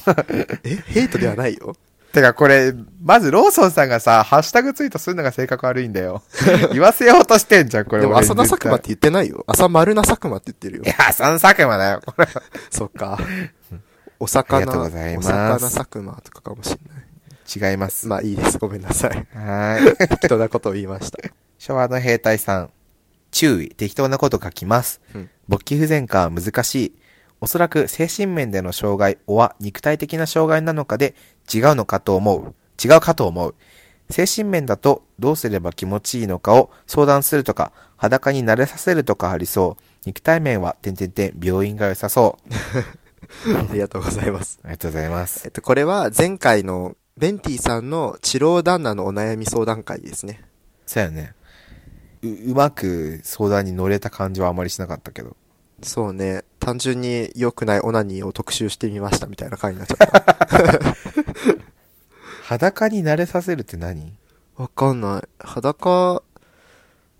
[0.62, 1.76] え、ヘイトではないよ？
[2.14, 6.22] てかこれ、まずローソンさんがさ、ハッシュタグツイートするのが性格悪いんだよ。
[6.72, 8.02] 言わせようとしてんじゃん、これ。
[8.02, 9.44] でも、俺浅田佐久間って言ってないよ。
[9.48, 10.88] 浅丸な佐久間って言ってるよい。
[10.88, 12.28] や、その佐久間だよ、これ。
[12.70, 13.18] そっか。
[14.20, 17.04] おあり魚、がとうございますお魚佐久間とかかもしれない。
[17.70, 18.08] 違います。
[18.08, 18.58] まあいいです。
[18.58, 19.10] ごめんなさい。
[19.10, 20.08] はーい。
[20.08, 21.18] 適当なことを言いました。
[21.58, 22.70] 昭和の兵隊さん。
[23.30, 25.00] 注意、適当なこと書きます。
[25.14, 26.92] うん勃起不全か難しい。
[27.42, 31.14] おそらく精神面での障害、おは肉体的な障害なのかで
[31.52, 32.54] 違うのかと思う。
[32.82, 33.54] 違うかと思う。
[34.08, 39.82] 精神面だとどうすれば気持ちいいのかを相談するとか、裸に慣れさせるとかありそう。
[40.06, 42.50] 肉体面は、てんてんてん、病院が良さそう。
[43.70, 44.58] ありがとうございます。
[44.62, 45.48] ありがとうございますえ。
[45.48, 50.42] っと、これは前回のベンティさんの治療旦那のお悩み相談会ですね。
[50.86, 51.34] そうやね。
[52.22, 55.36] う、うまく相談に乗れた感じはあまりしなかったけど。
[55.82, 56.44] そうね。
[56.58, 60.96] 単純に良くないオナニーを特集してみましたみたいな回になっちゃった。
[62.44, 64.16] 裸に慣れさせるって何？
[64.56, 65.28] わかんない。
[65.38, 66.22] 裸、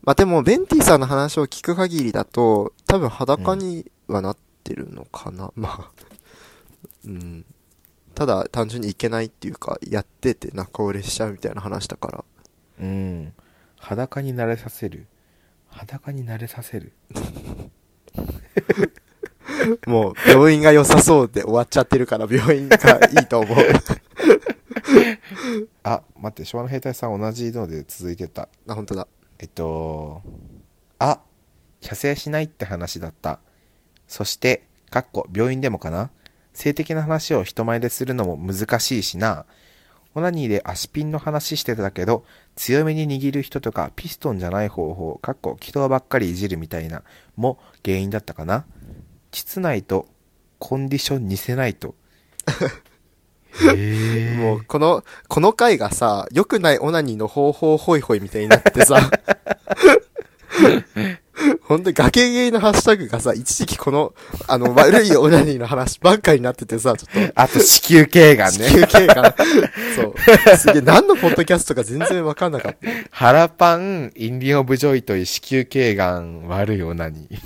[0.03, 5.53] まあ、でも、ベンティさんの話を聞く限りだと、多分裸にはなってるのかな？
[5.55, 5.91] まあ、
[7.07, 7.45] うん。
[8.15, 12.25] ただ、単純にいけないっていうか、やってて仲折れしちゃうみたいな話だから。
[12.81, 13.33] うん。
[13.79, 15.07] 裸に慣れさせる。
[15.69, 16.93] 裸に慣れさせる。
[19.87, 22.77] もう、病院が良さそうで終わっちゃってるから、病院が
[23.09, 23.59] いいと思う。
[25.83, 28.49] あ、待って、昭和の兵隊さん同じので続いてた。
[28.69, 29.09] あ、本当だ。
[29.39, 30.23] えっと、
[30.99, 31.21] あ、
[31.81, 33.41] 射精しないって話だった。
[34.09, 36.11] そして、かっこ、病院でもかな
[36.53, 39.45] 性的な話を人前でするのも難しいしな。
[40.15, 42.25] オナニーで足ピンの話してたけど、
[42.55, 47.03] 強めに握る人とかピストンじゃない方法、かっこ、気筒ばっかりいじるみたいな、
[47.37, 48.65] も原因だったかな
[49.33, 50.07] 膣内と
[50.61, 51.97] コンディション似せないと。
[53.75, 58.99] へもう、この、この回がさ、良くないオナニーの方法ホイホイみたいになってさ、
[61.63, 64.15] ほんとに崖ゲイのハッシュタグがさ、一時期この、
[64.47, 68.69] あの、悪いオナニーの話ばっかりになっててさ、ちょっと、あと子宮頸がんね。
[68.69, 69.37] 子宮系が、
[69.97, 70.15] そう。
[70.57, 72.79] すげえ、何のポッドキャストか全然わかんなかった。
[73.11, 77.39] 腹パン、インディオブジョイという子宮頸がん悪いオナニー。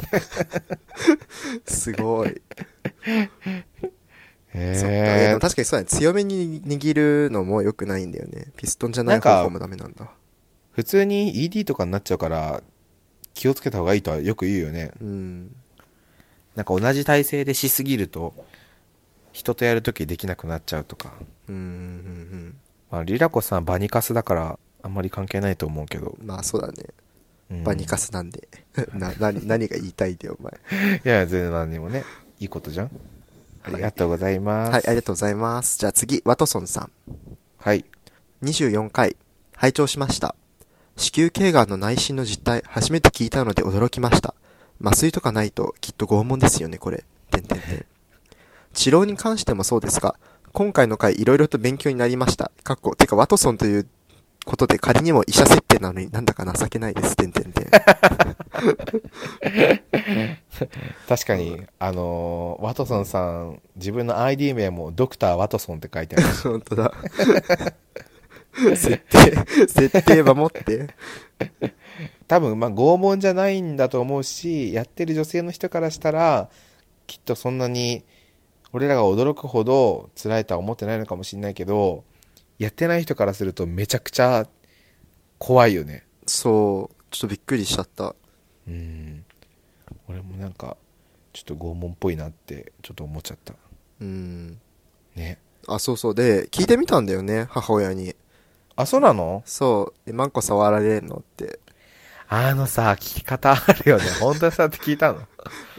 [1.66, 2.40] すごい。
[4.54, 5.40] えも。
[5.40, 5.86] 確かにそうだね。
[5.86, 6.94] 強めに握
[7.26, 8.52] るのも良くないんだよね。
[8.56, 10.10] ピストンじゃない方法もダメなんだ。
[10.72, 12.62] 普通に ED とかになっちゃうから、
[13.38, 14.90] 気をつけた方がいいとはよく言うよね。
[15.00, 15.54] うん。
[16.56, 18.34] なんか同じ体勢でしすぎると、
[19.32, 21.12] 人とやるときできなくなっちゃうとか。
[21.48, 22.56] うん、うん、うん
[22.90, 26.16] まあ、リラコさんバニカスだから、あんまり関係ないと思うけど。
[26.20, 26.26] うん。
[26.26, 26.74] まあそうだね。
[27.50, 28.48] うんバニカスなんで。
[28.92, 30.52] な、何、何が言いたいんだよ、お前。
[31.04, 32.02] いや、全然何にもね、
[32.40, 32.90] いいことじゃん。
[33.62, 34.72] ありがとうございます。
[34.72, 35.78] はい、ありがとうございます。
[35.78, 36.90] じゃあ次、ワトソンさん。
[37.56, 37.84] はい。
[38.42, 39.16] 24回、
[39.54, 40.34] 拝聴しました。
[40.98, 44.34] 子宮頸がんの内診の実態、初めて聞いたので驚きました。
[44.84, 47.04] 麻酔とかないと、きっと拷問ですよね、これ。
[47.30, 47.86] てんてんてん。
[48.74, 50.16] 治療に関してもそうですが、
[50.52, 52.50] 今回の回いろいろと勉強になりました。
[52.64, 53.86] かっこ、てかワトソンという
[54.44, 57.70] ことで仮にも医者設定なのになんだか情けないです、てんてんてん。
[61.08, 66.26] 確かに、あのーワトソンさん、自分の ID 名もドクターワトソンって書いてある。
[66.42, 66.92] 本当だ。
[68.76, 70.88] 設定、設定守って。
[72.26, 76.50] 多分、まあ、拷問じゃないんだと思うし、やってる女性の人からしたら、
[77.06, 78.04] きっとそんなに、
[78.72, 82.04] 俺らが驚くほど辛いとは思ってないのかもしれないけど、
[82.58, 84.46] やってない人からするとめちゃくちゃ
[85.38, 86.04] 怖いよね。
[86.26, 88.14] そう、ちょっとびっくりしちゃった。
[88.66, 89.24] うん。
[90.08, 90.76] 俺もなんか、
[91.32, 93.54] ちょっと拷問っぽいなって、ちょっと思っちゃった。
[94.00, 94.60] うん。
[95.14, 95.38] ね。
[95.66, 96.14] あ、そうそう。
[96.14, 98.14] で、聞いてみたんだよね、母親に。
[98.80, 99.42] あ、そうなの？
[99.44, 101.16] そう、えマンコ触られるの？
[101.16, 101.58] って。
[102.28, 104.04] あのさ、聞き方あるよね。
[104.20, 105.18] 本当にさって聞いたの？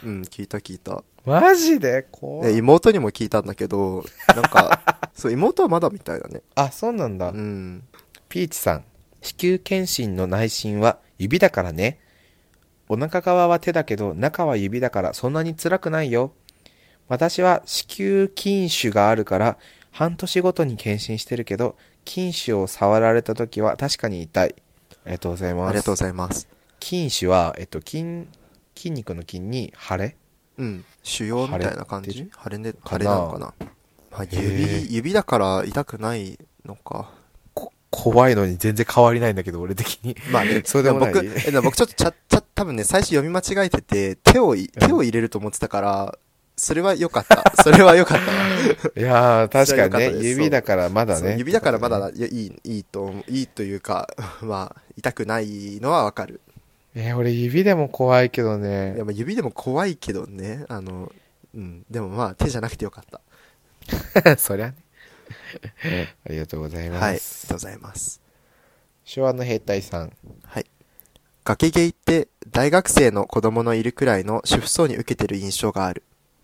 [0.04, 1.02] うん、聞いた聞いた。
[1.24, 2.06] マジで？
[2.10, 2.58] 怖で、い。
[2.58, 6.42] 妹にも聞いたんだけど、なんか、 そう、妹はまだみたいだね。
[6.54, 7.28] あ、そうなんだ。
[7.30, 7.84] うん。
[8.28, 8.84] ピーチさん。
[9.22, 12.00] 子宮検診の内診は指だからね。
[12.88, 16.32] お腹側は手だけど中は指だからそんなに辛くないよ。
[17.06, 19.58] 私は子宮筋腫があるから
[19.90, 21.76] 半年ごとに検診してるけど
[22.06, 24.54] 筋腫を触られた時は確かに痛い。
[25.04, 25.68] ありがとうございます。
[25.70, 26.48] ありがとうございます。
[26.82, 28.26] 筋腫は、えっと、筋、
[28.76, 30.16] 筋肉の筋に腫れ？
[30.58, 30.84] うん。
[31.02, 32.12] 腫瘍みたいな感じ？
[32.12, 33.54] 腫れね、腫れなのかな？
[34.10, 37.12] まあ、指、指だから痛くないのか？
[37.54, 40.16] こ怖いのに全然変わりないんだけど、俺的に。
[40.32, 46.18] まあね、 そうでもない僕、えでも僕ちょっとちゃ、ちゃ、多分ね、最初読み間違えてて、手を手を入れると思ってたから、
[46.60, 47.42] それは良かった。
[47.62, 48.48] それは良かったわ。
[48.94, 51.36] いやー、確かにね、指だからまだね。
[51.38, 54.08] 指だからまだ、いや、いい、いいといいというか、
[54.42, 56.42] まあ、痛くないのはわかる。
[56.94, 59.04] えー俺指でも怖いけどいねや、。
[59.06, 61.10] まあ指でも怖いけどね、あの、
[61.54, 63.04] うん、でもまあ、手じゃなくてよかっ
[64.22, 64.36] た。
[64.36, 64.74] そりゃね。
[66.26, 67.48] ありがとうございはい、ありがます。
[67.48, 68.20] とうございます。
[69.04, 70.12] 昭和の兵隊さん。
[70.44, 70.66] はい。
[71.44, 76.02] 崖ゲイって大学生の子供のいるくらいの主婦層に受けてる印象がある。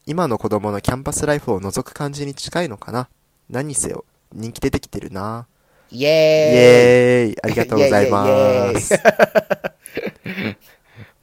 [0.09, 3.09] 今の子供のキャンパスライフを覗く感じに近いのかな？
[3.51, 5.49] 何にせよ、人気出てきてるな
[5.91, 8.95] イイエーイエーイありがとうございます。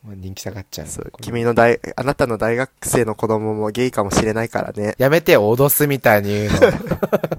[0.03, 0.87] もう人気下がっちゃう。
[0.87, 4.95] そう君の大、あなたの大学生の子供もゲイかもしれないからね。
[4.97, 6.59] やめて、脅すみたいに言うの。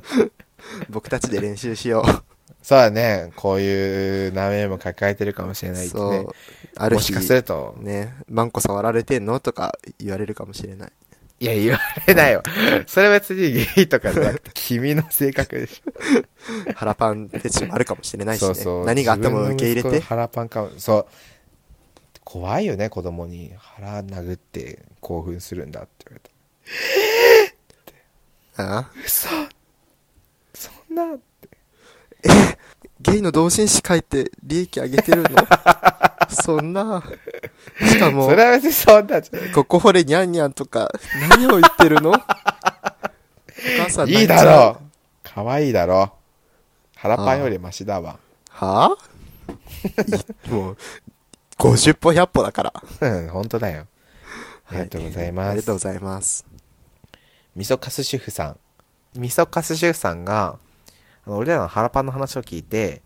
[0.89, 2.07] 僕たちで練習しよ
[2.63, 3.33] そうだね。
[3.37, 5.75] こういう悩みも抱えてるかもしれう。
[5.75, 6.35] ないってねそう。。
[6.77, 9.39] ある日もしか、すると、ね、マンコ触られてんの？
[9.41, 10.93] とか言われるかもしれない。
[11.45, 12.43] いや、言われないよ。
[12.87, 15.93] それは別にゲイとかじゃなくて、君の性格でしょ。
[16.75, 18.47] 腹パンフェチもあるかもしれないしね。
[18.47, 18.87] そうそう。
[18.87, 20.01] 何があっても受け入れて。
[20.01, 20.71] 腹パンかも。
[20.79, 21.07] そう。
[22.25, 23.53] 怖いよね、子供に。
[23.59, 26.31] 腹殴って興奮するんだって言われ
[28.57, 28.65] た。
[28.65, 28.91] ああ？
[29.05, 29.29] 嘘
[30.55, 31.19] そんな、
[33.01, 35.29] ゲイの同人誌書いて利益上げてるの？
[36.35, 37.03] そんな。
[37.80, 39.22] しかもそ、れは別にそんな、
[39.55, 40.91] ここ掘れニャンニャンとか、
[41.30, 42.11] 何を言ってるの？
[42.11, 42.14] お
[43.78, 44.85] 母さんいいだろう
[45.22, 46.12] 可愛いだろ
[46.97, 48.18] う腹パンよりマシだわ。
[48.51, 48.97] は？
[49.49, 50.76] ぁ、いもう、
[51.59, 52.72] 50歩100歩だから。
[53.01, 53.87] うん、本当だよ。
[54.66, 55.51] ありがとうございます。
[55.51, 56.47] ありがとうございます。
[57.57, 58.59] 味噌カス主婦さん。
[59.16, 60.59] 味噌カス主婦さんが、
[61.26, 63.03] あの俺らの腹パンの話を聞いて、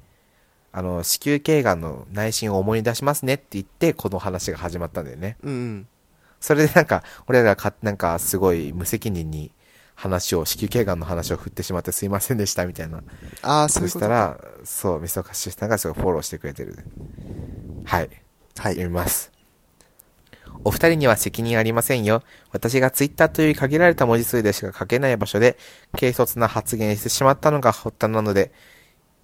[0.73, 5.37] あの、子宮頸がんの内心を思い出しますねって言って、この話が始まったんだよね。
[5.43, 5.89] うんうん。
[6.41, 9.51] それでなんか、俺らがか、なんかすごい無責任に
[9.95, 13.03] 話を、子宮頸がんの話を振ってしまってすいませんでしたみたいな。
[13.43, 13.89] ああ、そう。
[13.89, 16.79] そしたら、そう、味噌カス主婦さんがすごいフォローしてくれてる。
[17.85, 18.11] はい。
[18.59, 18.75] はい。
[18.75, 19.33] 読みます。
[20.65, 22.23] お二人には責任ありませんよ。
[22.53, 25.57] 私がツイッターという限られた文字数でしか書けない場所で、
[25.93, 28.53] 軽率な発言してしまったのが発端なので、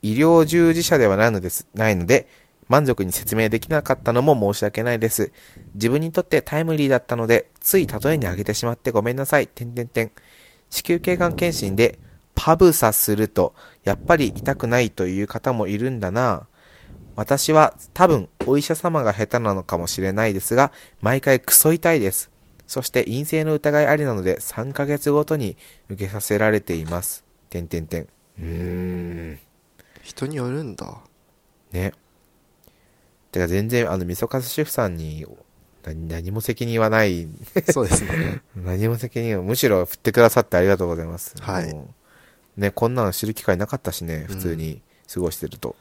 [0.05, 2.29] 医療従事者ではないのです、ないので、
[2.69, 5.33] 満足に説明できなかったのも申し訳ないです。
[5.75, 9.47] 自分にとってタイムリーだったので、つい例えに挙げてしまってごめんなさい。
[9.47, 10.13] てんてんてん。
[10.69, 11.99] 子宮頸がん検診で、
[12.35, 16.49] パブサすると、やっぱり痛くないという方もいるんだな。
[17.17, 22.31] 私は多分お医者様が下手なのかもしれないですが、毎回クソ痛いです。
[22.67, 25.57] そして陰性の疑いありなので3ヶ月ごとに
[25.89, 27.25] 受けさせられています。
[27.49, 28.03] てんてんてん。
[28.03, 28.45] うー
[29.35, 29.54] ん。
[30.05, 31.01] 人によるんだ。
[31.73, 31.93] ね。
[33.33, 35.27] てか全然あの、味噌カス主婦さんに
[35.83, 37.27] 何何も責任はない。
[37.73, 38.43] そうですね。
[38.55, 41.35] 何も責任は、むしろ振ってくださってありがとうございます。
[41.41, 41.75] はい
[42.57, 44.81] ね、こんなの知る機会なかったしね、普通に
[45.13, 45.75] 過ごしてると。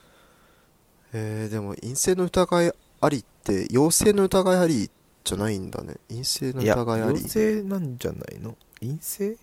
[1.14, 4.90] えー、でも陰性の疑いありって、陽性の疑いあり
[5.24, 5.98] じゃないんだね。
[6.10, 7.22] 陰性の疑いあり。
[7.22, 8.58] 陽性なんじゃないの？
[8.80, 9.38] 陰性？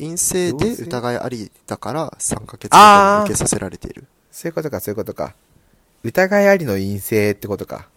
[0.00, 4.06] 陰性で疑いありだから3ヶ月間受けさせられている。
[4.32, 5.34] そういうことか、そういうことか。
[6.02, 7.88] 疑いありの陰性ってことか。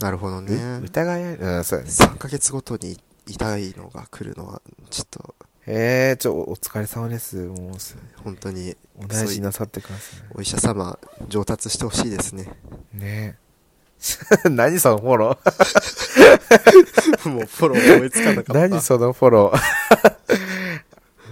[0.00, 0.80] なるほどうね。
[0.82, 1.90] 疑いあり、うん、そうだね。
[1.90, 5.34] 3ヶ月ごとに痛いのが来るのは、ちょっと、
[5.66, 7.36] えー、ちょ、お疲れ様です。
[7.36, 12.48] もうす、本当に、お大事になさってくださお医者様、上達してほしいですね。
[12.94, 12.98] い。
[12.98, 13.38] ね
[14.50, 15.38] 何そのフォロ
[17.24, 18.52] もうフォロー思いつかなかった。
[18.52, 20.55] ー何そのフォロー？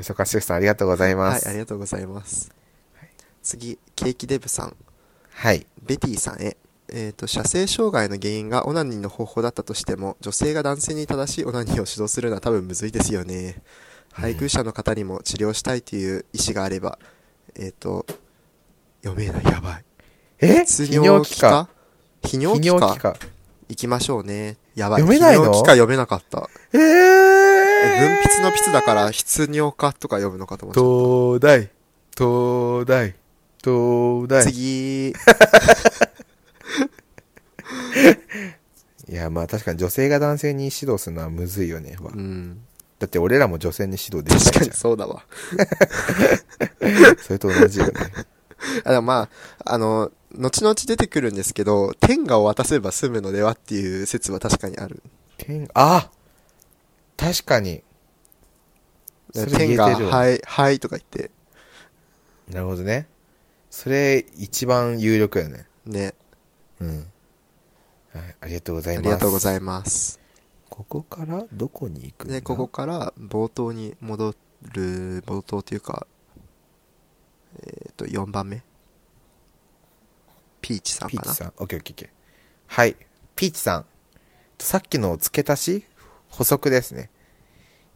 [0.05, 1.49] みそかしゅさんありがとうございまはい、す。
[1.49, 2.53] ありがとうございます。
[3.43, 4.77] 次、ケーキデブさん。
[5.31, 5.67] はい。
[5.83, 6.59] ベティさんへ。
[6.91, 13.63] えっ、と、射精障害の原因がオナニーの方法だったとしても、女性が男性に正しいオナニーを指導するのは多分むずいですよね。
[14.13, 16.99] 配偶者の方にも治療したいという意思があれば、
[17.57, 18.05] えっ、と、
[19.03, 19.85] 読めない、やばい。
[20.41, 20.49] え？
[20.61, 21.71] 泌泌尿器か？
[22.23, 22.77] 泌泌尿器か？
[22.77, 23.17] 尿器か？
[23.71, 24.59] 行きましょうね。
[24.75, 25.01] やばい。
[25.01, 25.45] 読めないの？
[25.45, 26.51] 泌尿器か読めなかった。
[26.75, 27.54] ええー
[27.89, 30.85] 分泌の筆だから、泌尿科とか読むのかと思っちゃっ
[31.41, 31.71] 東大、
[32.17, 33.15] 東大、
[33.63, 34.35] 東た。
[34.37, 34.45] 大。
[34.45, 35.09] 次、
[39.09, 41.97] いや、まあ確かに女性が男性に指導するのはむずいよね。
[42.01, 42.61] うん。
[42.99, 44.77] だって俺らも女性に指導でき確かにないじゃん。
[44.77, 45.25] そうだわ。
[47.23, 47.93] それと同じよね。
[48.85, 49.29] あでもま
[49.65, 55.03] あ、あの、後々出てくるんですけど、天下を渡せば済むのではっていう説は確かにある。
[55.39, 56.11] 天、あ
[57.17, 57.83] 確かに。
[59.35, 61.31] 天下、てるわはい、はいとか言って、
[62.49, 63.09] なるほどね。
[63.71, 65.67] それ一番有力よね。
[65.85, 66.15] ね。
[66.81, 67.11] うん。
[68.13, 69.07] はい、ありがとうございあます。
[69.07, 70.21] りがとうございいます。
[70.71, 74.35] ここからどこに行くで、ここから冒頭に戻
[74.73, 76.07] る、冒頭というか、
[77.63, 78.63] えっ、と、4番目。
[80.61, 81.23] ピーチさんかな。
[81.23, 81.53] ピーチさん。
[81.59, 82.09] オッケーオッケーオッケー。
[82.67, 82.97] はい。
[83.35, 83.87] ピーチさん。
[84.59, 85.85] さっきの付け足し
[86.35, 87.11] 補足ですね。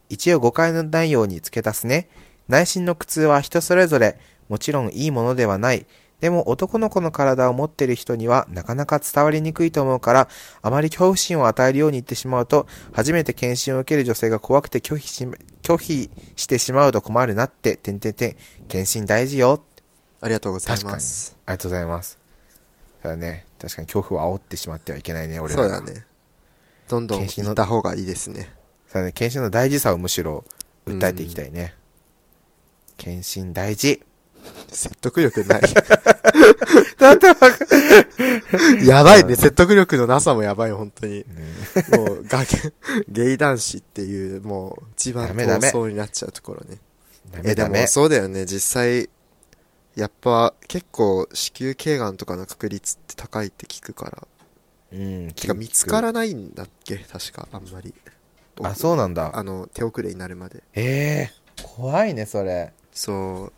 [0.09, 2.09] 一応誤解のないように付け足すね。
[2.47, 4.17] 内心の苦痛は人それぞれ、
[4.47, 5.85] もちろんいいものではない。
[6.19, 10.27] でも男の子の体を持っている人にはなかなか伝わりにくいと思うから、
[10.61, 15.27] あまり恐怖心を与えるように言ってしまうと、初めて検診を受ける女性が怖くて拒否し、
[15.61, 18.35] 拒否してしまうと困るなって、てんてんてん。
[18.67, 19.63] 検診大事よ。
[20.21, 20.83] ありがとうござい。
[20.83, 21.37] ます。
[21.45, 22.17] ありがとうございます。
[23.01, 25.93] ただね、確かに恐怖を煽ってしまってはいけないね、俺らがそうだ。
[25.93, 26.05] ね。
[26.89, 28.51] どんどん検診のた方がいいですね。
[28.87, 30.43] そうだね、検診の大事さをむしろ
[30.87, 31.75] 訴えていきたいね。
[32.97, 34.03] 検診大事。
[34.69, 35.61] 説得力ない。
[36.97, 37.49] だってわか
[38.83, 39.35] やばいね。
[39.35, 41.25] 説得力のなさもやばい、本当に。
[41.91, 42.43] もう、が
[43.07, 46.79] ゲイ男子っていう、もう、一番闘争になっちゃうところね。
[47.31, 47.87] ダえ、でもメダメ。
[47.87, 48.45] そうだよね。
[48.45, 49.09] 実際、
[49.95, 54.27] やっぱ、結構、子宮頸がんとかの確率って高いって聞くから。
[54.91, 55.31] うん。
[55.31, 56.97] てか、見つからないんだっけ？
[56.97, 57.93] 確か、あんまり。
[58.61, 59.37] あ、そうなんだ。
[59.37, 60.63] あの、手遅れになるまで。
[60.73, 61.31] ええ
[61.63, 62.73] 怖いね、それ。
[62.91, 63.53] そう。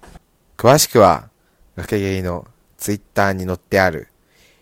[0.58, 1.30] 詳しくは、
[1.76, 4.10] 崖ゲイのツイッターに載ってある、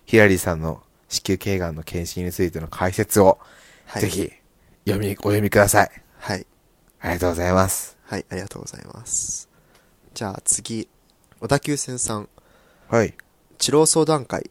[0.06, 3.40] ヒラリーさんの子宮頸がんの検診についての解説を、
[3.86, 4.02] はい。
[4.02, 4.32] ぜひ、
[4.86, 5.92] 読み、お読みください。
[6.18, 6.46] はい。
[7.00, 7.98] ありがとうございます。
[8.04, 9.50] はい、ありがとうございます。
[10.14, 10.88] じゃあ次、
[11.40, 12.30] 小田急線さん、
[12.90, 13.16] はい。
[13.58, 14.50] 治療相談会。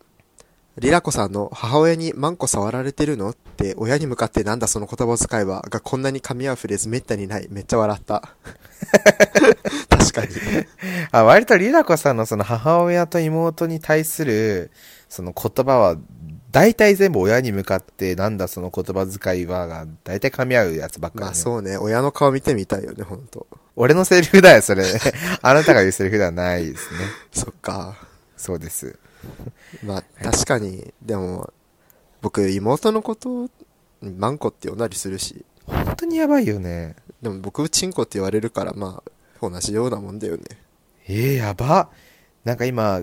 [0.80, 3.30] リラコさんの母親にマンコ触られてるの？
[3.30, 7.48] って親に向かってなんだその言葉遣いはがこんなに噛み合うフレーズめったにない。
[7.50, 8.34] めっちゃ笑った。
[9.88, 10.28] 確かに。
[11.10, 14.70] あ、割とリラコさんのその母親と妹に対する、
[15.08, 15.96] その言葉は、
[16.50, 21.26] 大体全部親に向かって、なんだその言葉遣いはが、大体噛み合うやつばっかり、ね。
[21.26, 23.46] まあそうね、親の顔見てみたいよね、ほんと。
[23.76, 24.84] 俺のセリフだよ、それ。
[25.42, 27.00] あなたが言うセリフではないですね。
[27.32, 27.96] そっか。
[28.36, 28.98] そうです。
[29.84, 31.52] まあ確かに、でも、
[32.20, 33.48] 僕妹のこと、
[34.00, 36.96] マンコって呼んだりするし、本当にやばいよね。
[37.22, 39.02] でも僕チンコって言われるからま
[39.40, 40.42] あ、同じようなもんだよね。
[41.08, 41.90] ええやば。
[42.44, 43.02] なんか今、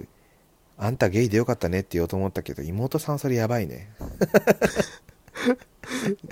[0.78, 3.90] あんたゲイでよかったねって言おうと思ったけど、妹さんそれやばいね。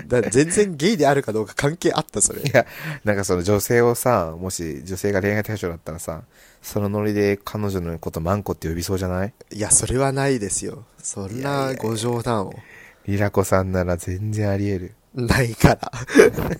[0.06, 2.44] だ全然ゲイであるかどうか関係あった、それい。
[2.52, 2.66] や、
[3.04, 6.22] なんかその女性をさ、もし女性が恋愛対象だったらさ、
[6.64, 9.34] そのノリで彼女のことマンコって呼びそうじゃない？
[9.52, 10.84] いや、それはないですよ。
[10.98, 12.54] そんなご冗談を。
[13.06, 15.26] リラコさんなら全然あり得る。
[15.26, 15.92] ないから。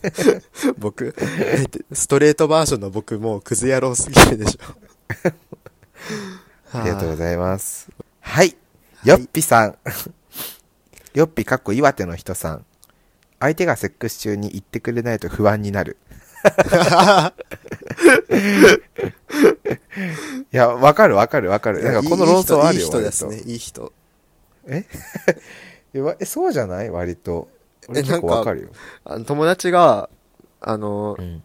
[0.79, 4.75] 僕、えストレートバージョンの僕もうクズ野郎すぎるでしょ。
[6.79, 7.89] ありがとうごいざいます。
[8.21, 8.55] はい。
[8.97, 9.77] はいよっぴさん。
[11.15, 12.65] よっぴかっこ岩手の人さん。
[13.41, 15.97] 相手がセックス中に言ってくれないと不安になる。
[20.53, 21.83] いや、わかるわかるわかる。
[21.83, 22.83] なんかこの論争あるよ。
[22.83, 23.93] いい人ですね、いい人。
[24.67, 24.85] え？
[26.21, 26.91] えそうじゃない？
[26.91, 27.49] 割と。
[27.89, 28.69] 俺え結構なんかわかるよ。
[29.05, 30.09] あの友達が、
[30.61, 31.43] あのう、ん。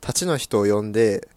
[0.00, 1.28] 立ちの人を呼んで、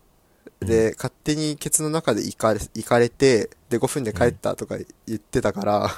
[0.60, 5.90] で、勝手にケツの中で行かれ、行かれて、で、5分で帰ったとか言ってたから、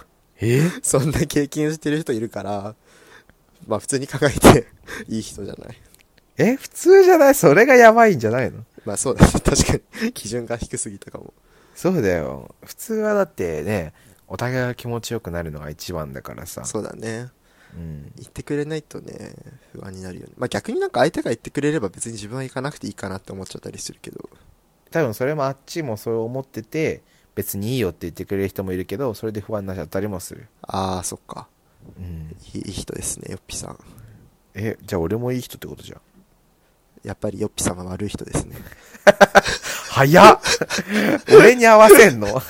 [0.41, 0.61] え？
[0.83, 2.75] そんな経験してる人いるから、
[3.67, 4.67] まあ普通に考えて、
[5.07, 5.77] いい人じゃない？
[6.39, 7.35] え普通じゃない？
[7.35, 8.63] それがやばいんじゃないの？
[8.85, 9.31] まあそうだね。
[9.43, 9.73] 確か
[10.05, 10.13] に。
[10.13, 11.33] 基準が低すぎたかも。
[11.75, 12.55] そうだよ。
[12.65, 13.93] 普通はだってね、
[14.27, 16.63] お互いが気持ちよくなるのが一番だからさ。
[16.65, 17.27] そうだね。
[17.75, 18.11] うん。
[18.15, 19.33] 言ってくれないとね、
[19.73, 20.33] 不安になるよね。
[20.37, 24.29] まあ逆になんか相手が言ってくれれば別に自分は行かなくていいかなって思っちゃったりするけど。
[24.91, 27.03] 多分それもあっちもそう思ってて、
[27.35, 30.47] 別にいいよって言ってくれる人もいるけど、それで不安になっちゃったりもする。
[30.61, 31.47] ああ、そっか。
[31.97, 32.35] うん。
[32.53, 33.79] いいいい人ですね、よっぴさん。
[34.55, 36.01] え、じゃあ俺もいい人ってことじゃん。
[37.03, 38.55] やっぱりよっぴさんは悪い人ですね。
[39.89, 40.39] 早っ
[41.35, 42.41] 俺に合わせんの？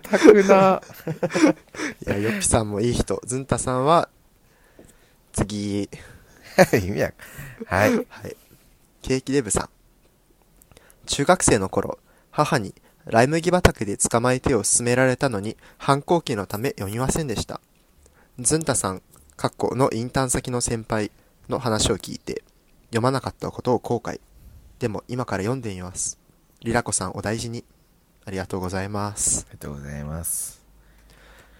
[0.00, 0.82] 固くな。
[2.06, 3.20] いや、よっぴさんもいい人。
[3.24, 4.08] ずんたさんは、
[5.32, 7.12] 次、意味や。
[7.66, 7.94] はい。
[7.96, 8.36] はい。
[9.02, 9.68] ケーキデブさん。
[11.06, 11.98] 中学生の頃、
[12.30, 12.74] 母に
[13.04, 17.60] ライ麦畑で捕まえてを勧められたのに、反抗期のため読みませんでした。
[18.38, 19.02] ずんたさん、
[19.36, 21.10] かっこのインターン先の先輩
[21.48, 22.42] の話を聞いて、
[22.86, 24.20] 読まなかったことを後悔。
[24.78, 26.18] でも今から読んでみます。
[26.60, 27.64] リラコさんお大事に。
[28.26, 29.46] ありがとうございます。
[29.50, 30.63] ありがとうございます。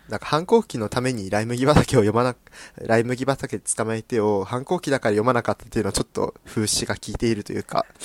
[0.08, 2.36] なんか反抗期のためにライ麦畑を読まな、
[2.82, 7.86] ライ麦畑で捕まえてを反抗期だから読まなかったっていうのはちょっと風刺が効いているというか、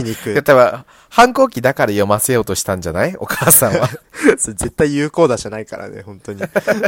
[0.00, 0.32] 皮肉。
[0.32, 3.16] いや、多分、反抗期だから読ませようとしたんじゃない？
[3.16, 3.88] お母さんは。
[4.38, 6.42] それ絶対有効打じゃないからね、本当に。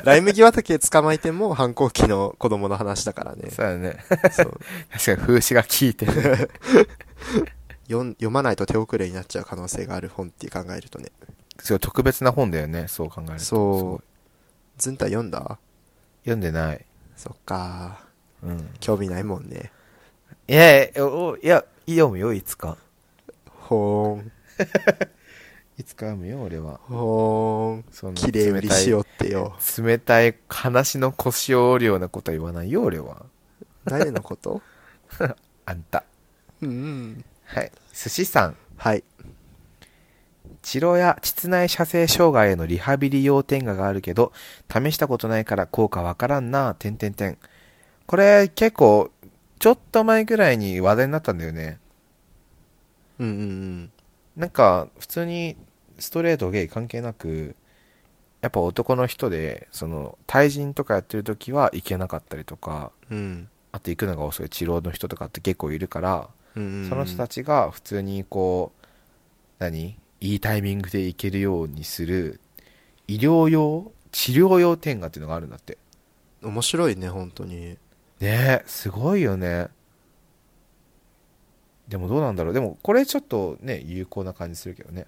[0.04, 3.50] ライ麦畑で捕まえても反抗期の子供の話だからね。
[3.50, 4.04] そうだね。
[4.32, 4.60] そう
[4.92, 6.50] 確かに風刺が効いてる。
[7.88, 11.06] 読ん読まないと手遅れになっちゃう可能性がある本って考えるとね。
[11.60, 13.38] すごい特別な本だよね、そう考えると。
[13.40, 14.00] そ。
[14.02, 14.08] いう
[14.78, 15.58] ずんた読んだ？
[16.22, 16.84] 読んでない。
[17.16, 18.00] そっか。
[18.42, 18.70] うん。
[18.80, 19.72] 興味ないもんね。
[20.46, 22.76] いやいや、おいや、読むよ、いつか。
[23.46, 24.32] ほーん。
[25.78, 26.80] いつか読むよ、俺は。
[26.88, 27.84] ほーん。
[27.92, 29.56] そんな綺麗売りしようってよ。
[29.78, 33.26] 冷たい話の腰を折るようなことは言わないよ、俺は。
[33.84, 34.62] 誰のこと？
[35.66, 36.04] あんた。
[36.62, 37.24] うん。
[37.44, 37.72] はい。
[37.92, 38.56] 寿司さん。
[38.76, 39.04] はい。
[40.68, 44.34] 治療や膣内射精障害へのリハビリ用点画があるけど、
[44.70, 47.38] 試したことないから効果わからんな、てんてんてん。
[48.06, 49.10] これ結構、
[49.58, 51.78] ちょっと前ぐらいに話題になったんだよね。
[53.18, 53.90] うんうんうん。
[54.36, 55.56] なんか、普通に
[55.98, 57.56] ストレート、ゲイ関係なく、
[58.42, 63.48] やっぱ男の人で、その、対人とかやってる時は行けなかったりとか、うん。
[63.72, 68.86] あと行くのが遅い治療の人とかって結構いるから、うんうんうんその人たちが普通にこう、
[69.60, 69.96] 何？
[70.20, 72.40] いいタイミングで行けるようにする、
[73.06, 75.78] 医療用治療用点画っていうのがあるんだって。
[76.42, 77.54] 面白いね、本当に。
[77.54, 77.78] ね
[78.20, 79.68] え、すごいよね。
[81.88, 82.52] でもどうなんだろう。
[82.52, 85.06] でもこれちょっとね、有効な感じするけどね。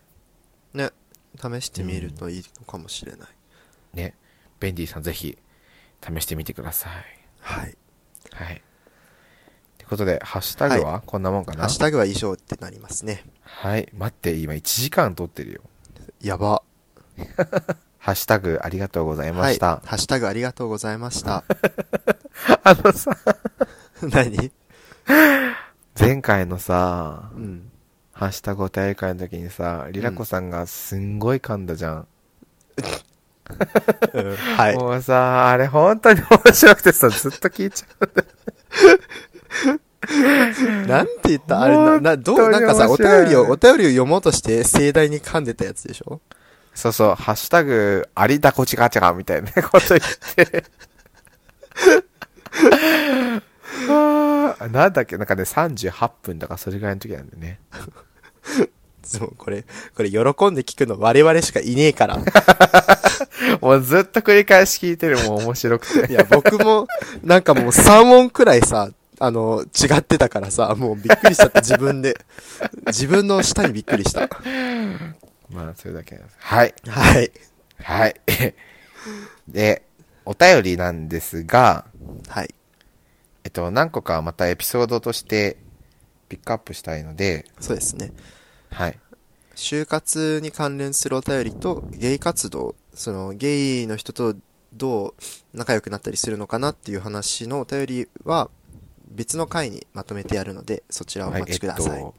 [0.72, 0.90] ね。
[1.36, 3.28] 試してみるといいのかもしれない。
[3.94, 4.14] ね。
[4.58, 5.38] ベンディさんぜひ
[6.02, 6.92] 試してみてください。
[7.40, 7.76] はい。
[8.32, 8.62] はい。
[9.90, 13.24] ってことで、ハッシュタグはこんなもんかな、ハッシュタグは以上ってなりますね。
[13.42, 13.88] はい。
[13.92, 15.62] 待って、今1時間撮ってるよ。
[16.22, 16.62] やば。
[17.98, 19.54] ハッシュタグありがとうございまはい。
[19.54, 19.82] した。
[19.84, 21.42] ハッシュタグありがとうございました。
[22.62, 23.16] あのさ、
[24.02, 24.52] 何？
[25.98, 27.72] 前回のさ、うん。
[28.12, 32.06] ハッシュタグお便り会の時にさ、リラコさんがすんごい噛んだじゃん。
[34.14, 34.76] うんはい。
[34.76, 38.10] もうさ、あれ本当に面白くてさ、ずっと聞いちゃう。
[40.88, 46.20] なんて言ったあれな、な、どう、なんかさ、お便りを、お便りを読もうとして盛大に噛んでたやつでしょ？
[46.74, 50.00] そうそう、ハッシュタグ、ありだこちガチャガみたいなこと言っ
[50.36, 50.64] て。
[54.72, 55.16] なんだっけ？
[55.18, 57.60] なんかね、38分だからそれぐらいの時なんだよね。
[59.02, 59.64] そう、これ、
[59.96, 60.22] これ喜ん
[60.54, 62.18] で聞くの我々しかいねえから。
[63.60, 66.12] もうずっと繰り返し聞いてるもん面白くて。
[66.12, 66.86] いや、僕も、
[67.22, 68.88] なんかもう3音くらいさ、
[69.22, 72.18] あの、違ってたからさ、もうびっくりしちゃった自分で。
[72.86, 74.30] 自分の舌にびっくりした。
[75.50, 76.36] まあ、それだけなんです。
[76.38, 76.74] はい。
[76.88, 77.30] はい。
[77.82, 78.20] はい。
[79.46, 79.82] で、
[80.24, 81.84] お便りなんですが、
[82.28, 82.54] はい。
[83.44, 85.58] えっと、何個かまたエピソードとして
[86.30, 88.12] ピックアップしたいので、そうですね。
[88.70, 88.98] はい。
[89.54, 94.34] 就活に関連するお便りと、ゲイ活動、その、ゲイの人と
[94.72, 95.14] どう
[95.52, 98.48] 仲良くなったりするのかなっていう話のお便りは、
[99.10, 102.12] 別の回にまとめてやるので、そちらをおはい、待ちください。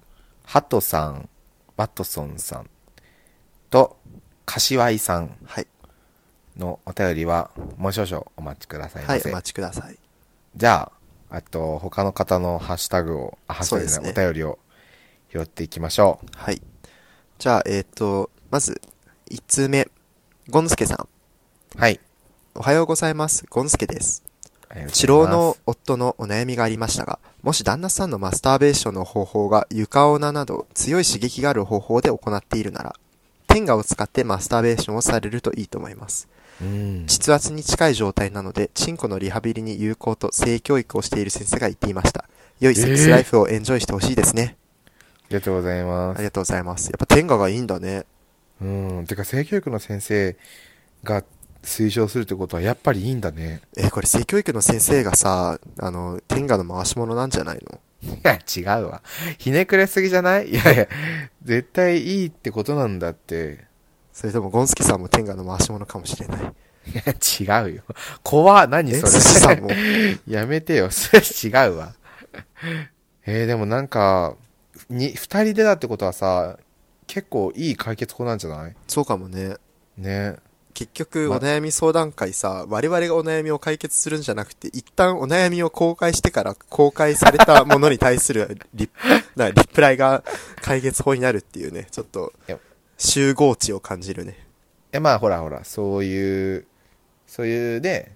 [0.43, 1.29] ハトさん、
[1.77, 2.69] バトソンさん
[3.69, 3.97] と、
[4.45, 5.67] 柏井さんはい。
[6.57, 9.29] のお便りは、もう少々お待ちくださいまはい、せ。
[9.29, 9.97] お待ちください。
[10.55, 10.91] じゃ
[11.29, 14.59] あ、あと、他の方のハッシュタグを、あ、ハッシュタグじゃない、そうですねお便りを
[15.31, 16.27] 拾っていきましょう。
[16.35, 16.61] はい。
[17.39, 18.81] じゃあ、えっ、と、まず、
[19.29, 19.87] 1通目、
[20.49, 21.07] ゴンスケさん。
[21.79, 22.01] はい。
[22.53, 23.45] おはようございます。
[23.49, 24.30] ゴンスケです。
[24.91, 32.95] 治療の夫のお悩みがありましたが、もし旦那さんのマスターベーションの方法が床オナなど強い刺激がある方法で行っているなら、
[33.47, 36.27] 天下を使ってマスターベーションをされるといいと思います。
[36.61, 37.05] うん。
[37.07, 42.25] 膣圧に近い状態なので、チンコのリハビリに有効と性教育をしている先生が言っていました。
[42.59, 44.55] 良いセックスライフをエンジョイしてほしいですね。
[44.85, 44.91] あ
[45.29, 46.23] りがとうございますあり。
[46.25, 46.85] がとうございます。
[46.87, 48.05] やっぱ天下がいいんだね。
[48.61, 49.05] うん。
[49.07, 50.35] てか、性教育の先生
[51.03, 51.23] が
[51.63, 53.61] 推奨するってことはやっぱりいいんだね。
[53.77, 57.79] えーこれ性教育の先生がさ、あの、天下の回し物なんじゃないの？
[58.03, 59.03] いや、違うわ。
[59.37, 60.49] ひねくれすぎじゃない？
[60.49, 60.87] いやいや、
[61.43, 63.65] 絶対いいってことなんだって。
[64.11, 66.41] それともゴンスケさんも天下の回し物かもしれない。
[66.41, 66.45] い
[67.45, 67.83] や、違うよ。
[68.23, 69.11] 怖っ何え、それ？
[69.11, 69.69] 寿司さんも？
[70.27, 70.89] やめてよ。
[70.89, 71.93] それ違うわ。
[73.25, 74.35] えー、でもなんか、
[74.89, 76.57] に、二人でだってことはさ、
[77.07, 78.75] 結構いい解決法なんじゃない？
[78.87, 79.57] そうかもね。
[79.97, 80.37] ね。
[80.71, 88.89] 結局、まお悩み相談会さ、我々がお悩みを解決するんじゃなくて、一旦お悩みを公開してから公開されたものに対する リ
[89.35, 90.23] なリプライが
[90.61, 92.57] 解決法になるっていうね、ちょっといや、
[92.97, 94.47] 集合値を感じるね。
[94.91, 96.65] え、まあほらほら、そういう、
[97.27, 98.15] そういうね、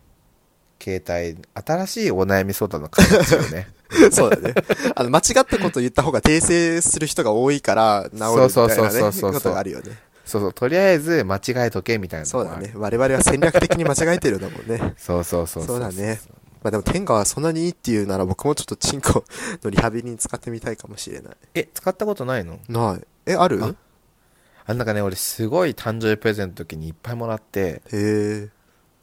[0.82, 3.70] 携帯、新しいお悩み相談の会ですよね。
[4.12, 4.53] そうだね。
[4.95, 9.97] あの、間違ったこと言った方が訂正する人が多いから、治るみたいなそうそうそうそうね、そうことがあるよね。
[10.26, 12.71] そうそう、とりあえず間違えとけみたいなそうだね。
[12.76, 14.93] 我々は戦略的に間違えてるんだもんね。
[14.97, 16.19] そうそうそうそうだね。
[16.63, 19.23] まあでも天下はそんなにいいっていうなら僕もちょっとチンコ
[19.63, 21.36] のリハビリに使ってみたいかもしれない。
[21.53, 22.59] え、使ったことないの？
[22.67, 23.05] ない。
[23.28, 23.63] え、ある？
[23.63, 23.73] あ
[24.67, 28.49] あんなんかね、俺すごい誕生日プレゼントの時にいっぱいもらって、へえ。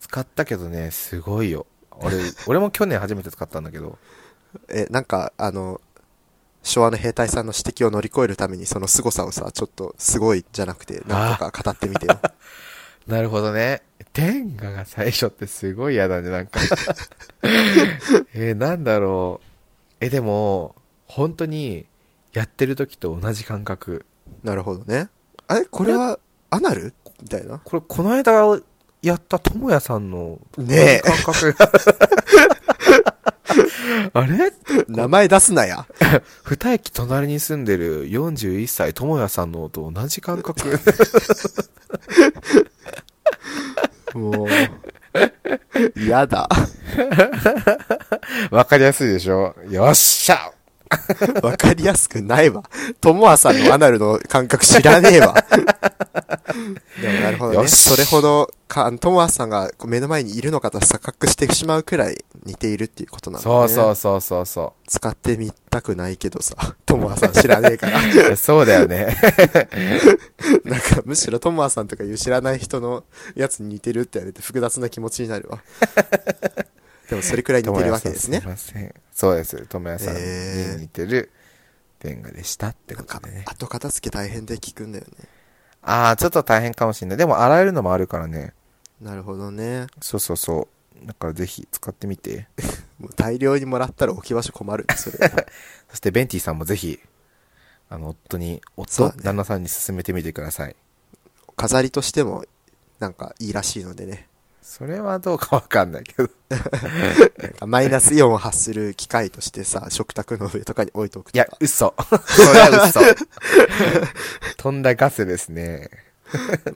[0.00, 1.66] 使ったけどね、すごいよ。
[1.92, 2.16] 俺、
[2.48, 3.96] 俺も去年初めて使ったんだけど、
[4.68, 5.80] え、なんか、あの、
[6.62, 12.18] 昭和の兵隊さんの指摘を乗り越えるためにその凄さをさ、ちょっとすごいじゃなくて、なんとか語ってみてよ。
[13.06, 13.82] なるほどね。
[14.12, 16.60] 天下が最初ってすごい嫌だね、なんか。
[18.34, 20.04] えーなんだろう。
[20.04, 20.74] え、でも、
[21.06, 21.86] 本当に、
[22.32, 24.06] やってる時と同じ感覚。
[24.42, 25.08] なるほどね。
[25.48, 25.64] あれ？
[25.66, 26.18] これは、
[26.50, 26.94] アナル？
[27.22, 27.58] みたいな？
[27.58, 28.32] これ、この間
[29.02, 31.54] やったともやさんの、ねえ感覚。
[34.14, 34.52] あれ？
[34.88, 35.86] 名前出すなや。
[36.44, 40.78] 二駅隣に住んでる41歳ともやさんのと同じ感覚。
[44.14, 44.48] もう、
[45.96, 46.48] 嫌だ。
[48.50, 49.54] わかりやすいでしょ？
[49.68, 50.52] よっしゃ
[51.42, 52.62] わかりやすくないわ。
[53.00, 55.34] ともあさんのアナルの感覚知らねえわ。
[57.00, 57.56] でもなるほどね。
[57.58, 63.54] よしそれほど、か、ともあさんが目の前にいるのかと錯覚してしまうくらい似ているっていうことなんだね。
[63.54, 66.54] そうそうそうそうそ使ってみたくないけどさ、
[66.86, 68.00] ともあさん知らねえから。
[68.30, 68.36] う。
[68.36, 69.16] そうだよね。
[70.64, 75.62] なんか、むしろともあさんとかいう知らない人のやつに似てるって言われて複雑な気持ちになるわ。
[77.12, 78.94] でもそれくらい似てるわけですねすいません。
[79.12, 79.66] そうです。
[79.66, 81.30] ともやさんに似てる
[81.98, 83.44] 天下でしたってなんかことでね、。
[83.46, 85.28] 後片付け大変で聞くんだよね。
[85.82, 87.18] ああ、ちょっと大変かもしれない。
[87.18, 88.54] でも洗えるのもあるからね。
[89.02, 89.88] なるほどね。
[90.00, 90.68] そうそうそ
[91.02, 91.06] う。
[91.06, 92.48] だからぜひ使ってみて。
[92.98, 95.18] もう大量にもらったら置き場所困るね、それ。
[95.90, 96.98] そしてベンティさんもぜひ、
[97.90, 100.76] あの、夫に、夫、ね旦那さんに勧めてみてください。
[101.56, 102.46] 飾りとしても、
[103.00, 104.28] なんかいいらしいのでね。
[104.62, 106.30] それはどうかわかんないけど。
[107.66, 111.46] マイナスイオンを発する機械としてさ、食卓の上とかに置いておくいや。
[111.60, 111.94] 嘘。
[111.98, 113.00] それは嘘。
[114.56, 115.90] 飛んだガスですね。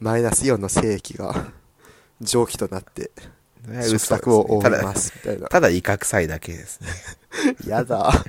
[0.00, 1.46] マイナスイオンの精液が
[2.20, 3.10] 蒸気となって
[3.88, 5.48] 食卓を覆いますみたいな。
[5.48, 6.88] ただ、威嚇臭いだけですね。
[7.66, 7.98] やだ。
[7.98, 8.24] は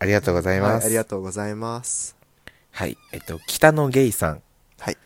[0.00, 0.86] ありがとうございい、ます。
[0.86, 2.16] ありがとうございます。
[2.72, 2.98] はい。
[3.12, 4.42] えっと、北野ゲイさん。
[4.80, 4.96] はい。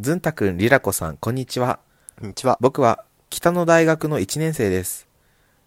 [0.00, 1.78] ずんたくん、りらこさん、こんにちは。
[2.20, 2.58] こんにちは。
[2.60, 5.08] 僕は北野大学の1年生です。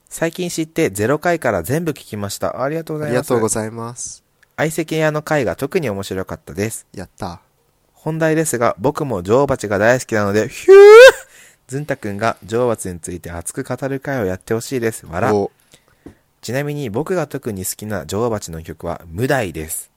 [0.08, 2.62] 最近知って0回から全部聞きました。
[2.62, 3.28] ありがとうごあざいます。
[3.28, 4.24] りがとうございます。
[4.56, 6.86] 相席屋の回が特に面白かったです。
[6.94, 7.42] やった。
[7.92, 10.76] 本題ですが、僕も女王蜂が大好きなので、ヒュー
[11.66, 15.08] ずんたくんが女王蜂について熱く語る回をやってほしいです。
[15.08, 15.34] わら。
[15.34, 15.50] お
[16.42, 19.90] ちなみに僕が特に好きな女王蜂の曲は、無題です。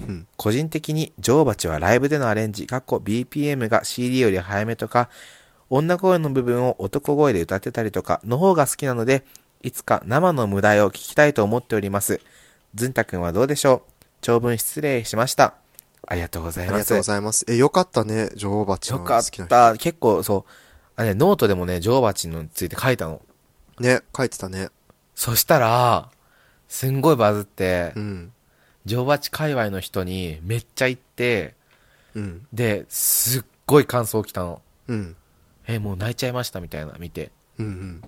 [0.00, 0.26] うん。
[0.38, 5.10] 個人的に女王蜂はライブでのアレンジ、かっこ BPM が CD より早めとか、
[5.70, 9.24] 女声の部分を男声で歌ってたりとかの方が好きなので、
[9.62, 12.20] いつか生の無題を聞きたいと思っております。
[12.74, 13.92] ずんたくんはどうでしょう？
[14.20, 15.54] 長文失礼しました。
[16.06, 16.74] ありがとうございます。
[16.74, 17.44] ありがとうございます。
[17.48, 19.48] え、よかったね、女王蜂のよかっ好きな人。
[19.48, 19.76] た。
[19.76, 20.50] 結構そう、
[20.96, 23.20] あね、ノートでもね、女王蜂について書いたの。
[23.78, 24.70] ね、書いてたね。
[25.14, 26.10] そしたら、
[26.68, 28.32] すんごいバズってう、ん。
[28.86, 31.54] 女王蜂界隈の人にめっちゃ行って、
[32.14, 32.46] うん。
[32.52, 34.62] で、すっごい感想来たの。
[34.88, 35.16] うん。
[35.74, 37.30] え、もう泣いちゃいましたみたいな、見て。
[37.58, 38.02] うんうん。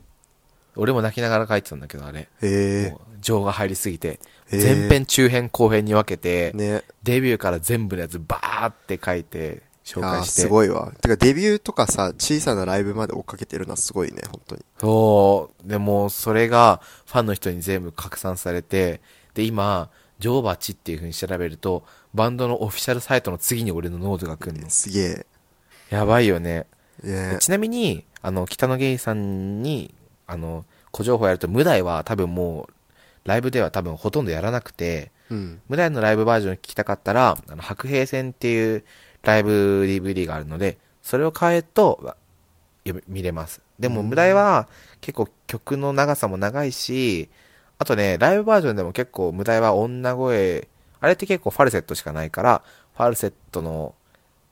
[0.77, 2.21] 俺も泣きながら書いてたんだけど、あれ。
[2.21, 2.97] へえも。
[2.97, 6.83] う情が入りすぎて、へー前編、中編、後編に分けて、ね。
[7.03, 10.43] デビューから全部のやつバーって書いて、紹介して。
[10.43, 10.93] すごいわ。
[11.01, 14.65] てかデビューとかさ、小さなライブまで追っかけてるのはすごいね、本当に。
[14.81, 15.69] そう。
[15.69, 19.01] でも、それがファンの人に全部拡散されて、
[19.35, 21.85] で、今、ジョーバチっていう風に調べると、
[22.15, 24.71] バンドのオフィシャルサイトの次に俺のノートが来るの。
[24.71, 25.27] すげえ。
[25.91, 26.67] やばいよね。
[27.03, 29.95] ねちなみに、あの、北野ゲイさんに、
[30.27, 32.73] あの、小情報やると、無題は多分もう、
[33.25, 35.61] ライブでは多分ほとんどやらなくて、うん。
[35.69, 38.85] 無題のライブバージョン聞きたかったら、あの、白兵戦っていう
[39.23, 42.17] ライブ DVD があるので、それを買えると、
[43.09, 43.61] 見れます。
[43.79, 44.69] でも、うん無題は
[45.01, 47.29] 結構曲の長さも長いし、
[47.79, 50.69] あとね、ライブバージョンでも結構無題は女声、
[51.01, 52.63] あれって結構ファルセットしかないから、
[52.97, 53.95] ファルセットの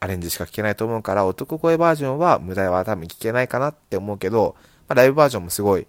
[0.01, 4.57] アレンジしか聞けないと思うから、男声バージョンは無題は多分聞けないかなって思うけど、
[4.89, 5.87] まあ、ライブバージョンもすごい、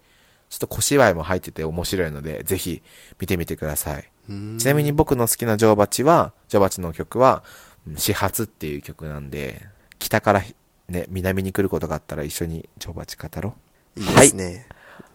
[0.49, 2.81] ちょっと小芝居も入ってて面白いので、ぜひ
[3.19, 4.11] 見てみてください。
[4.29, 7.43] うんちなみに僕の好きなジョーバチは、ジョーバチの曲は、
[7.87, 9.65] うん始発っていう曲なんで、
[9.97, 10.43] 北から
[10.87, 13.55] ね、南に来ることがあったら一緒にジョーバチ語ろ
[13.95, 14.67] いいですね。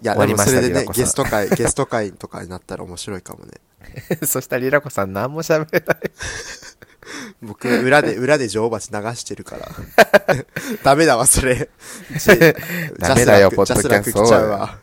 [0.02, 3.52] い、や、でも終わりましたそれでねゲスト会、 ゲスト会とかになったら面白いかもね。
[4.20, 4.26] う。
[4.26, 5.98] そしたらリラコさん何も喋れない。
[7.42, 9.68] 僕、裏で、 裏で女王蜂流してるから。
[10.82, 11.68] ダメだわ、それ。
[12.18, 12.26] ジ
[12.98, 14.78] ダメだよポッドキャストちゃうわ。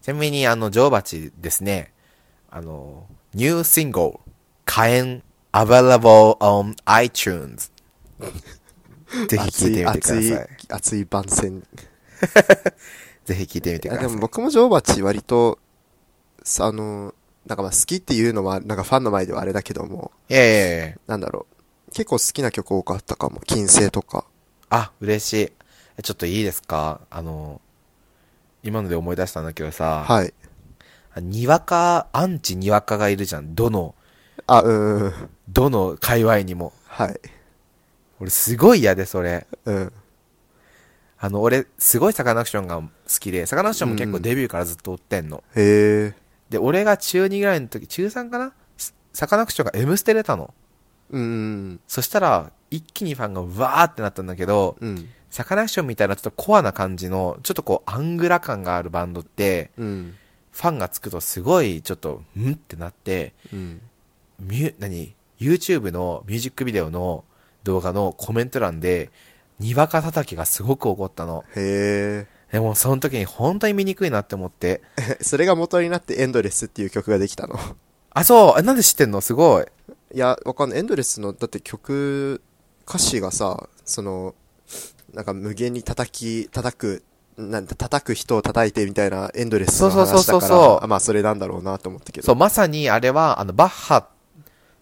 [0.00, 1.92] ちなみにあの、ジョーバチですね、
[2.50, 4.20] あの、ニューシングル、
[4.64, 5.22] 火炎、
[5.52, 7.70] available on iTunes。
[9.28, 11.62] ぜひ聞いてみてくだ熱いさい。、熱い番宣。
[13.24, 14.08] ぜひ聞いてみてください。
[14.08, 15.58] でも僕も女王蜂割と、
[16.44, 17.14] さ、あの、
[17.46, 21.46] なんかまあ好きっていうのは、なんかファンの前ではあれだけども、いやいやいやなんだろ
[21.88, 21.90] う。
[21.92, 23.40] 結構好きな曲多かったかも。
[23.46, 24.24] 金星とか。
[24.70, 25.52] あ、嬉しい。
[25.98, 27.00] えちょっといいですか？
[27.10, 27.60] あの、
[28.62, 30.32] 今ので思い出したんだけどさ、はい。
[31.20, 33.54] にわか、アンチにわかがいるじゃん。
[33.54, 33.94] どの、
[34.46, 35.12] あ、うんうん。
[35.48, 36.72] どの界隈にも。
[36.86, 37.20] はい。
[38.20, 39.46] 俺すごい嫌で、それ。
[39.66, 39.92] うん。
[41.18, 42.88] あの、俺、すごいサカナクションが好
[43.20, 45.44] きで、サカナクションも結構デビューからずっと追ってんの。
[45.54, 46.21] へえ。
[46.52, 48.52] で、俺が中2ぐらいの時、中3かな？
[48.76, 50.52] ササカナクションが M ステ出たの。
[51.10, 54.88] うんうんそしたら、一気にファンがわーってなったんだけど、うん。
[54.90, 55.08] うん。
[55.30, 60.14] サカナクションみたいなちょっとコアな感じの、ちょっとこう、アングラ感があるバンドって、うん。
[60.52, 62.52] ファンがつくとすごい、ちょっと、ん？
[62.52, 63.80] ってなって、うん。
[64.40, 67.24] ミュ、何 ?YouTube のミュージックビデオの
[67.64, 69.10] 動画のコメント欄で、
[69.58, 71.44] にわか叩きがすごく起こったの。
[71.56, 74.82] へでも、その時に本当に見にくいなって思って。
[74.98, 75.18] え。
[75.24, 77.58] それが元になってエンドレスっていう曲ができたの。
[78.14, 79.22] あ、そうえなんで知ってんの？
[79.22, 79.66] すごい。
[80.14, 80.78] いや、わかんない。
[80.78, 82.42] エンドレスの、だって曲、
[82.86, 84.34] 歌詞がさ、その、
[85.14, 87.02] なんか無限に叩き、叩く、
[87.38, 92.26] なんだ、叩く人を叩いてみたいなエンドレスの話だから、そうそうそうそうあまあそれなんだろうなと思ったけど。
[92.26, 94.06] そう、まさにあれは、あの、バッハ、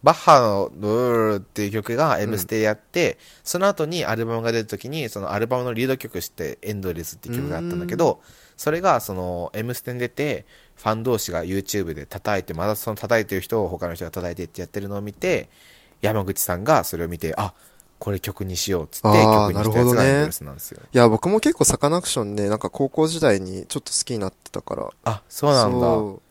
[0.03, 8.21] バッハのブーっていう曲が M ステでやって、その後にアルバムが出る時に、そのアルバムのリード曲してエンドレスっていう曲があったんだけど、
[8.57, 10.45] それがその M ステに出て、
[10.75, 15.49] ファン同士が YouTube で叩いて、またその叩いてる人を他の人が叩いてってやってるのを見て、
[16.01, 17.53] 山口さんがそれを見て、あ、
[17.99, 20.81] これ曲にしようっつって曲にしたやつがエンドレスなんですよ。
[20.91, 24.89] いや、僕も結構サカナクションね、なんか高校時代にちょっと好きになってたから。
[25.05, 25.79] あ、そうなんだ。
[25.79, 26.21] そ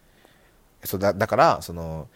[0.85, 2.09] そうだ、だから、その、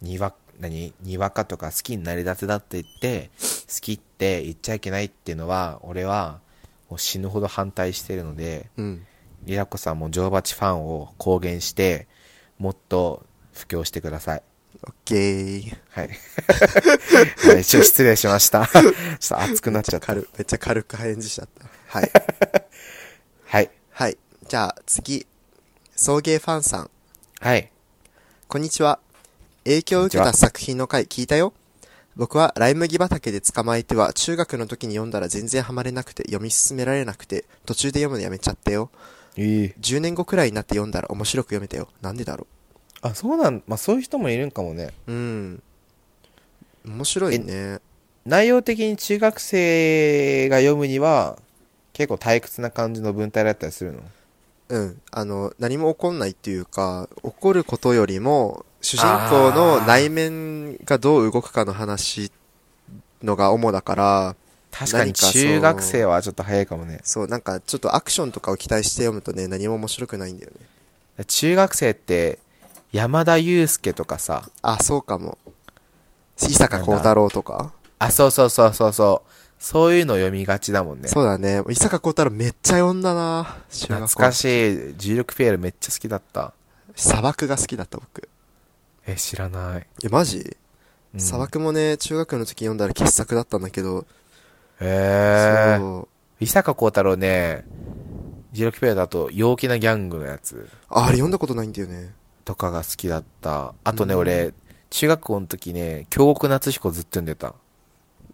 [0.00, 6.40] にわ、何にわかとか好きになりだてだって言って、好きって言っちゃいけないっていうのは、俺は、
[6.90, 8.82] もう死ぬほど反対してるので、う。
[8.82, 9.06] うん。
[9.44, 12.06] リラコさんもジョーバチファンを公言して、
[12.58, 14.42] もっと布教してください。
[14.82, 15.78] オッケー。
[15.90, 16.10] はい。
[17.54, 18.66] はい、ちょっと失礼しました。
[18.68, 18.92] ちょっ
[19.28, 20.06] と熱くなっちゃった。
[20.06, 21.98] 軽、めっちゃ軽く返事しちゃった。
[21.98, 22.12] はい。
[23.46, 23.70] はい。
[23.90, 24.18] はい。
[24.46, 25.26] じゃあ次。
[25.96, 26.90] 送迎ファンさん。
[27.40, 27.72] はい。
[28.46, 29.00] こんにちは。
[29.64, 31.52] 影響を受けた作品の回聞いたよ。
[32.16, 38.90] 僕はライ麦畑で捕まえては中学の時に読んだら全然ハマれなくて読み進められなくて途中で読むのやめちゃったよ。
[39.36, 39.72] いい。
[39.80, 41.88] 10年後くらいになって読んだら面白く読めたよ。
[42.02, 42.46] なんでだろ
[43.02, 44.90] あ、そうなん、まあそういう人もいるんかもね。
[45.06, 45.12] う。
[45.12, 45.62] うん。
[46.84, 47.78] 面白いね。
[48.26, 51.38] 内容的に中学生が読むには、
[51.92, 54.00] 結構退屈な感じの文体だったりするの？
[54.68, 55.00] うん。
[55.10, 62.32] あの、何も起こんないっていうか、起こることよりも、主人公の内面がどう動くかの話
[63.22, 64.36] のが主だから、
[64.70, 67.00] 確かに中学生はちょっと早いかもね。
[67.02, 70.52] そう、なんかちょっとアクションとかを期待して読むとね、何も面白くないんだよ
[71.18, 71.24] ね。
[71.24, 72.38] 中学生って、
[72.92, 75.38] 山田裕介とかさ、あ、そうかも。
[76.42, 77.72] 伊坂幸太郎とか。
[77.98, 79.30] あ、そうそうそうそうそう。
[79.58, 81.08] そういうの読みがちだもんね。
[81.08, 81.62] そうだね。
[81.68, 84.94] 伊坂幸太郎めっちゃ読んだな中懐かしい。
[84.96, 86.54] 重力フェールめっちゃ好きだった。
[86.96, 88.28] 砂漠が好きだった僕。
[89.12, 89.86] え、知らない。
[90.04, 90.38] え、マジ、
[91.14, 94.06] うん砂漠もね、中学の時読んだら傑作だったんだけど、
[94.80, 95.76] へえ。
[95.78, 96.08] そ
[96.40, 96.44] う。
[96.44, 97.64] 伊坂幸太郎ね、
[98.52, 102.14] ジロキペアだと陽気なギャングのやつあ、あれ読んだことないんだよね。
[102.44, 103.74] とかが好きだった。
[103.82, 104.54] あとね、うん俺、
[104.90, 107.54] 中学校の時ね、京極夏彦ずっと読んでた。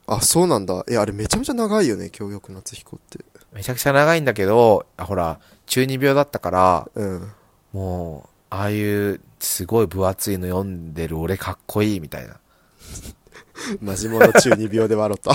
[0.06, 0.84] あ、そうなんだ。
[0.88, 3.24] え、あれめちゃめちゃ長いよね、京極夏彦って。
[3.52, 7.32] めちゃくちゃ長いんだけど、あほら、中二病だったから、うん。
[7.72, 12.36] もう、ああいう、すごい分厚いの読んでる俺かっこいいみたいな。
[13.80, 15.32] マジモノ中二病で笑った。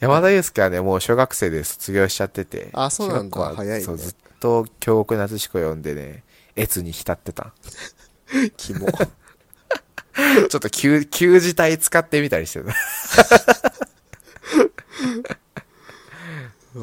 [0.00, 2.70] 山田裕介はね、もう小学生で卒業しちゃってて。
[2.72, 6.24] あそうなんだ早いねそう、ずっと京極夏彦読んでね、
[6.56, 7.52] 越に浸ってた。
[8.56, 8.88] キモ。
[10.48, 12.66] ちょっと旧、旧字体使ってみたりしてる。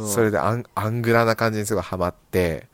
[0.08, 2.69] それでアンアングラな感じにすごいハマって、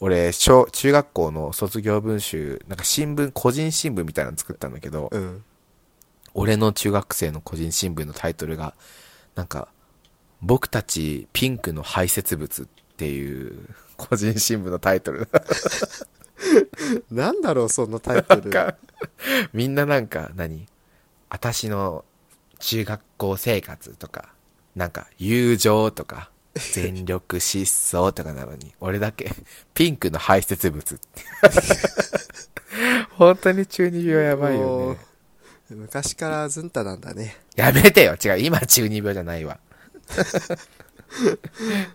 [0.00, 5.44] 俺、小、中学校の卒業文集、なんか新聞、個人新聞みたいなの作ったんだけど、うん。
[6.32, 8.74] 俺の中学生の個人新聞のタイトルが、
[9.34, 9.68] なんか、
[10.40, 12.66] 僕たちピンクの排泄物っ
[12.96, 13.68] ていう
[13.98, 15.28] 個人新聞のタイトル。
[17.10, 18.50] なんだろう、そのタイトル。
[19.52, 20.66] みんななんか何、
[21.28, 22.04] 私の
[22.58, 24.32] 中学校生活とか、
[24.74, 29.30] なんか友情とか、全力疾走とかなのに、俺だけ
[29.74, 31.08] ピンクの排泄物って。
[33.16, 34.98] 本当に中二病やばいよもね
[35.70, 35.74] う。
[35.76, 37.36] 昔からズンタなんだね。
[37.56, 39.58] やめてよ違う、今中二病じゃないわ。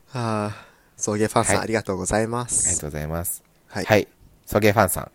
[0.07, 0.65] は あ、
[0.97, 2.79] 送迎ファンさん、はいありがとうございまありがす。
[2.79, 3.43] とうございます。
[3.67, 3.85] はい。
[3.85, 4.07] はい。
[4.45, 5.11] ソゲーファンさん。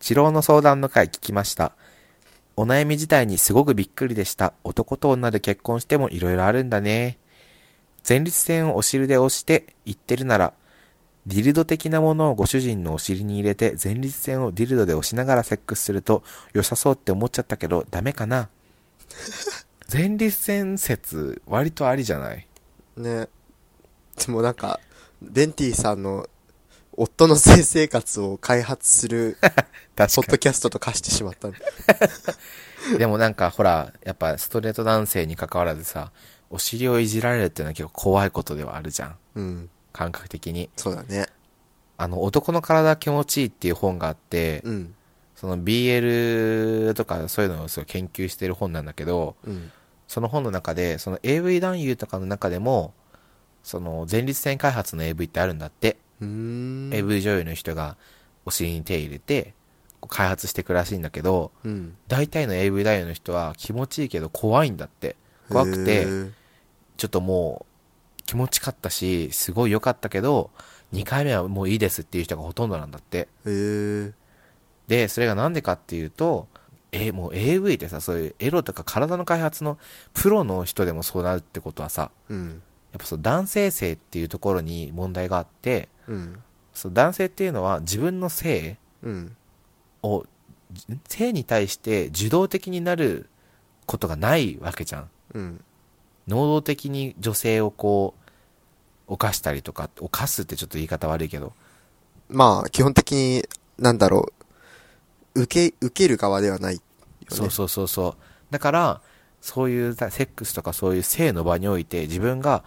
[0.00, 1.72] 治療の相談の回聞きました。
[2.56, 4.52] お悩み自体にすごくびっくりでした。
[4.64, 7.18] 男と女で結婚しても色々あるんだね。
[8.08, 10.52] 前立腺をお尻で押して言ってるなら、
[11.26, 18.48] ディルド的なものをご主人のお尻に入れて前立腺をディルドで押しながらセックスすると良さそうって思っちゃったけどダメかな？
[19.92, 22.46] 前立腺説割とありじゃない？
[22.96, 23.28] ね。
[24.26, 24.80] でもなんか、
[25.20, 26.26] ベンティさんの
[26.96, 29.38] 夫の性生活を開発する
[29.96, 31.58] ポ確ッドキャストと化してしまったんで。
[32.98, 36.10] でもなんかほら、やっぱストレート男性に関わらずさ、
[36.52, 39.16] お尻をいじられるっていうのは結構怖いことではあるじゃん。
[39.36, 39.70] うん。
[39.92, 40.68] 感覚的に。
[40.76, 41.26] そうだね。
[41.96, 44.94] あの、男の体気持ちいいっていう本があって、うん。
[45.34, 49.72] その BL とかそういうのをすごい研究してる本なんだけど、うん。
[50.06, 52.92] その本の中で、その AV 男優とかの中でも、
[53.62, 55.96] その前立腺開発の AV ってあるんだって。
[56.20, 57.96] AV 女優の人が
[58.44, 59.54] お尻に手入れて、
[60.08, 61.96] 開発していくらしいんだけど、うん。
[62.08, 65.16] 大体の AV 男優の人は気持ちいいけど怖いんだって。
[65.48, 66.32] 怖くへて、ー
[67.02, 67.66] ちょっとも
[68.20, 70.52] う気持ちかったし、すごい良かったけど、
[70.92, 73.26] 2回目はもういいですっていう人がほとんどなんだって。
[74.86, 76.46] で、それがなんでかっていうと、
[76.92, 79.78] え、もう AV ってさ、そういうエロとか体の開発の
[80.14, 82.62] プロの人でもそうなるってことはさ、うん。
[82.92, 86.40] やっぱそう男性性っていうところに問題があって、うん。
[86.72, 89.36] そう男性っていうのは自分の性うん。
[91.08, 93.28] 性に対して受動的になる
[93.86, 95.10] ことがないわけじゃん。
[95.34, 95.64] うん。
[96.28, 98.14] 能動的に女性をこ
[99.08, 101.52] う、犯したりとか、犯すってちょっと言い方悪いけど、
[102.28, 103.44] まあ、基本的に、
[103.78, 104.32] なんだろ
[105.34, 106.84] う、受け、受ける側ではないよね。
[107.28, 108.14] そうそうそうそう。
[108.50, 109.00] だから、
[109.42, 112.62] そういうさセックスとかそういう性の場において自分が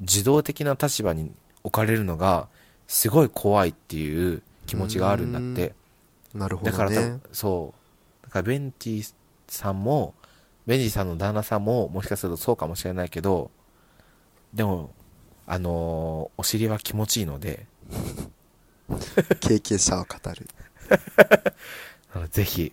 [0.00, 1.30] 受動的な立場に
[1.62, 2.48] 置かれるのが
[2.88, 5.74] すごい怖いっていう気持ちがあるんだって。
[6.34, 6.90] なるほどだから。
[7.32, 7.74] そ
[8.22, 8.26] う。
[8.26, 9.14] だからベンティ
[9.46, 10.14] さんも、
[10.66, 13.50] ベンティさんの旦那さんももしかするとそうかもしれないけど、
[14.52, 14.90] でも、
[15.46, 17.66] あのーお尻は気持ちいいので、
[19.40, 20.46] 経験者は語る。
[22.30, 22.72] ぜひ、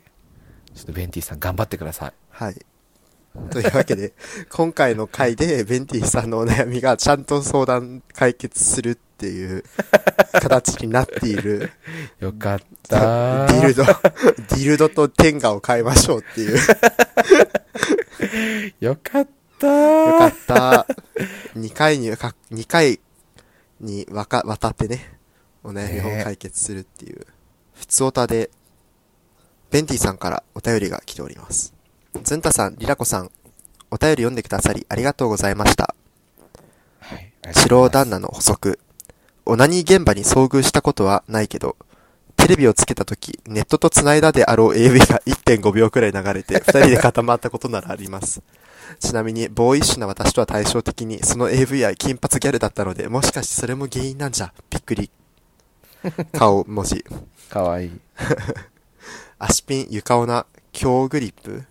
[0.74, 2.14] ちょっとベンティさん頑張ってください。
[2.30, 2.66] はい。
[3.50, 4.14] というわけで、
[4.50, 9.64] 今回の回で、ベンティさんのお悩みがちゃんと相談解決するっていう
[10.34, 11.72] 形になっている、
[12.20, 16.58] よかっデたィルド、ディルドとテンガを変えましょうっていう。
[18.80, 19.28] よかっ
[19.60, 20.88] たよかった。
[21.56, 23.00] 2回にか、2回
[23.80, 25.20] にわか、渡ってね、
[25.64, 27.28] お悩みを解決するっていう。
[27.76, 28.50] 普通オタで、
[29.70, 31.76] ベンティさんからお便りが来ております。
[32.24, 33.30] ズンタさん、リラコさん、
[33.92, 35.96] お便り読んでくださりありがとうございました。
[37.00, 37.32] はい。
[37.54, 38.80] 治療旦那の補足。
[39.52, 41.76] オナニー現場に遭遇したことはないけど、
[42.38, 48.42] テレビをつけた時、ネットと繋いだであろう AV が1.5秒くらい流れて、二人で固まったことならあります。
[49.02, 54.54] ちなみに、ボーイッシュな私とは対照的に、その AV は金髪ギャルだったので、もしかしてそれも原因なんじゃ？
[54.70, 55.12] びっくり。
[56.32, 57.04] 顔文字。
[57.50, 57.92] かわいい。
[59.38, 61.66] 足ピン、床オナ、強グリップ。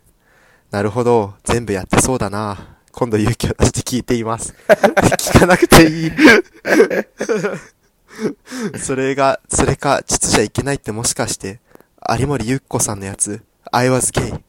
[0.70, 1.32] なるほど。
[1.44, 2.76] 全部やってそうだな。
[2.92, 4.54] 今度勇気を出して聞いています。
[4.68, 6.12] 聞かなくていい。
[8.78, 11.60] それが、それか、実じゃいけないってもしかして、
[12.18, 13.42] 有森ゆっこさんのやつ、
[13.72, 14.40] I was gay.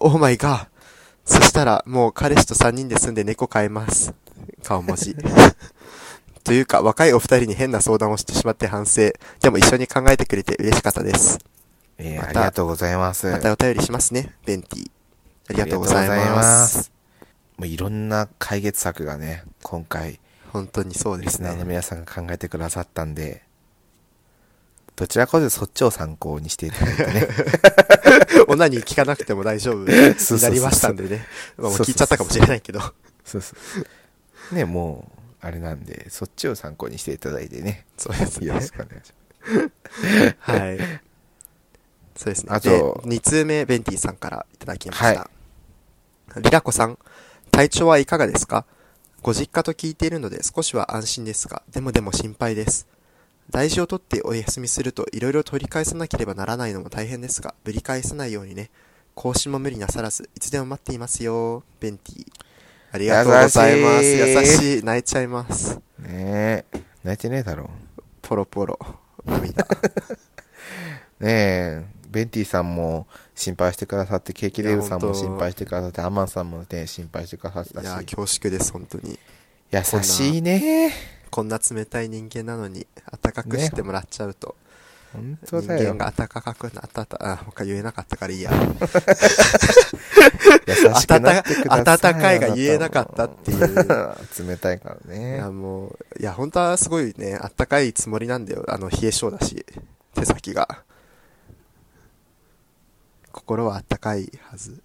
[0.00, 0.66] Oh my god.
[1.24, 4.12] そしたら、もう彼氏と3人で住んで猫飼えます。
[4.62, 5.16] 顔文字。
[6.44, 9.12] というか、若いお二人に変な相談をしてしまって反省。
[9.40, 11.38] でも一緒に考えてくれて嬉しかったです。
[11.96, 13.30] えーありがとうございます。
[13.30, 14.90] またお便りしますね、ベンティ。
[15.48, 16.93] ありがとうございます。
[17.56, 20.18] もういろんな解決策がね、今回、
[20.52, 21.64] 本当にそうですリスナーのね。
[21.64, 23.42] 皆さんが考えてくださったんで、
[24.96, 27.28] どちらかというとそっちを参考にしていただいてね。
[28.46, 31.26] 女に聞かなくても大丈夫になりましたんでね。
[31.56, 32.80] まあもう聞いちゃったかもしれないけど。
[33.24, 33.56] そうそ
[34.52, 34.54] う。
[34.54, 35.10] ね、も
[35.42, 37.86] う、あれなんで、そっちを参考にしていただいてね。
[37.96, 38.60] そうですねよろ。
[38.60, 39.58] しくお願いしま
[40.08, 40.36] す。
[40.38, 40.78] はい。
[42.16, 42.48] そうですね。
[42.50, 45.06] あとで、2通目、ベンティさんからいただきました。
[45.06, 45.30] は
[46.40, 46.98] リラコさん、
[47.54, 48.64] 体調はいかがですか？
[49.22, 52.88] ご実家と聞いているので少しは安心ですが、でもでも心配です。
[53.48, 58.70] 大事を取ってお休みすると色々取り返さなければならないのも大変ですが、ぶり返さないようにね。
[59.14, 61.62] 更新も無理なさらず、いつでも待っていますよ。
[61.78, 62.26] ベンティ。
[62.90, 64.04] ありがとうございます。
[64.04, 64.82] 優しい優しい。
[64.82, 65.76] 泣いちゃいます。
[66.00, 66.64] ねえ、
[67.04, 67.70] 泣いてねえだろ。
[68.22, 68.76] ポロポロ。
[69.24, 69.64] 涙。
[71.20, 79.18] ねえ、ベンティさんも心配してくださって、ケーキレールさんも心配してくださって、アマンさんもね、心配してくださってたしいや、、恐縮です、本当に。
[79.72, 80.92] 優しいね。
[81.30, 82.86] こんな冷たい人間なのに、
[83.20, 84.54] 暖かくしてもらっちゃうと、
[85.12, 86.12] 本人当だよ間。
[86.12, 88.52] が暖かくなった、あ、他言えなかったからいいや。
[90.68, 91.84] 優しくなってください。
[91.84, 93.74] 暖かいが言えなかったっていう
[94.48, 95.50] 冷たいからいねや、。
[95.50, 98.64] もう、いや、本当はすごいね、暖かいつもりなんだよ。
[98.68, 99.66] あの、冷え性だし、
[100.14, 100.84] 手先が。
[103.34, 104.80] 心は暖かいはず。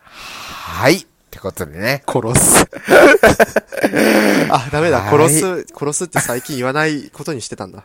[0.00, 0.96] はい。
[0.96, 2.02] ってことでね。
[2.08, 2.66] 殺す。
[4.50, 5.00] あ、ダメだ。
[5.00, 7.84] はい殺す、殺すって最近言わないことにしてたんだ。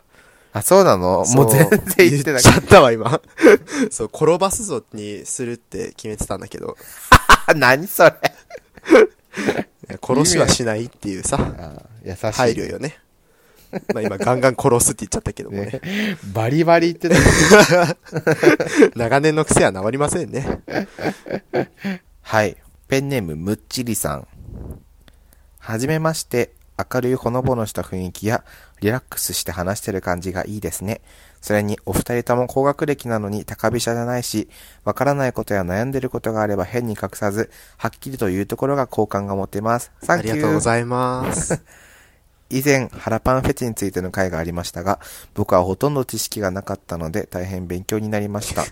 [0.54, 1.26] あ、そうなの？
[1.26, 3.22] もう全然言ってなかっ言っちゃったわ、今。
[3.92, 6.78] そう、転ばすぞにするって決めてたんだけど、
[7.46, 7.54] た。
[7.56, 8.14] 何それ？
[10.02, 12.32] 殺しはしないっていうさ、あ優しい。
[12.32, 12.98] 配慮よね。
[13.94, 15.66] まあ今、ガンガン殺すって言っちゃったけどもね。
[15.66, 15.82] ね。
[16.34, 17.98] バリバリ言ってた。
[18.96, 20.62] 長年の癖は治りませんね。
[22.22, 22.58] はい。
[22.88, 24.28] ペンネーム、むっちりさん。
[25.60, 28.44] はじめまして、明るいほのぼのした雰囲気や、
[28.82, 31.02] リラックスして話してる感じがいいですね。
[31.42, 34.48] それに、お二人とも高学歴なのに高飛車じゃないし、
[34.84, 39.92] わからないことや悩んでることがあれば変に隠さず、はっきりと言うところが好感が持てます。
[40.02, 40.22] サあ。
[40.22, 41.64] りがとうございます。
[42.50, 45.00] 以前、腹パンフェチについての回がありましたが、
[45.34, 48.64] 僕はほとんど知識がなかったので大変勉強になりました。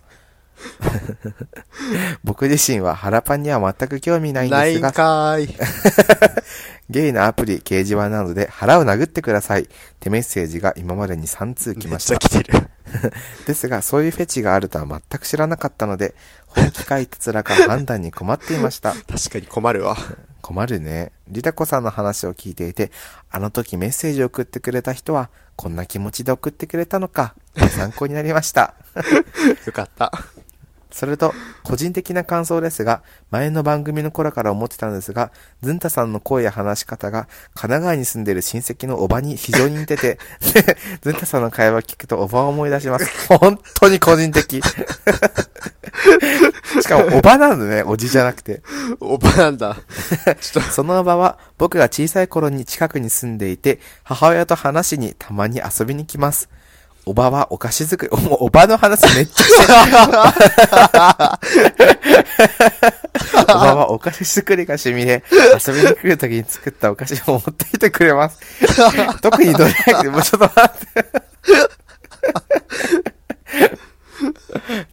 [2.23, 5.55] 僕自身は腹パンには全く興味ないんないんですが、かーい。
[6.89, 9.67] ゲイのアプリ、掲示板などで腹を殴ってくださいっ
[9.99, 12.17] てメッセージが今までに3通来めっました。
[12.17, 12.69] ちゃ来てる。
[13.45, 16.15] ですが、そういうフェチがあるとは全く知らなかったので、
[16.47, 18.93] 本気かいたつらか判断に困っていました。
[18.93, 19.97] 確かに困るわ。
[20.45, 21.11] 困るね。
[21.27, 22.91] リタコさんの話を聞いていて、
[23.31, 27.33] あの時メッセージを送ってくれた人は、こんな気持ちで送ってくれたのか、
[27.71, 28.75] 参考になりました。
[29.65, 30.11] よかった。
[30.91, 31.33] それと、
[31.63, 33.01] 個人的な感想ですが、
[33.31, 35.31] 前の番組の頃から思ってたんですが、
[35.61, 40.19] ズンタさんの声や話し方が、神奈川に住んでる親戚のおばに非常に似てて、
[40.53, 43.09] で ズンタさんの会話を聞くとおばを思い出します。
[43.27, 44.61] 本当に個人的。
[46.81, 48.61] しかも、おばなんだね、おじじゃなくて。
[48.99, 49.77] おばなんだ。
[50.39, 56.49] ちょっそのおばは僕が小さい頃に近くに住んでいて、母親と話しにたまに遊びに来ます。
[57.05, 59.77] おばはお菓子作り、もうおばの話めっちゃしてる。
[63.43, 68.39] おばはお菓子作りが趣味で、遊びに来るときに作ったお菓子を持ってきてくれます。
[69.21, 71.05] 特にどれだけ、もうちょっと待って。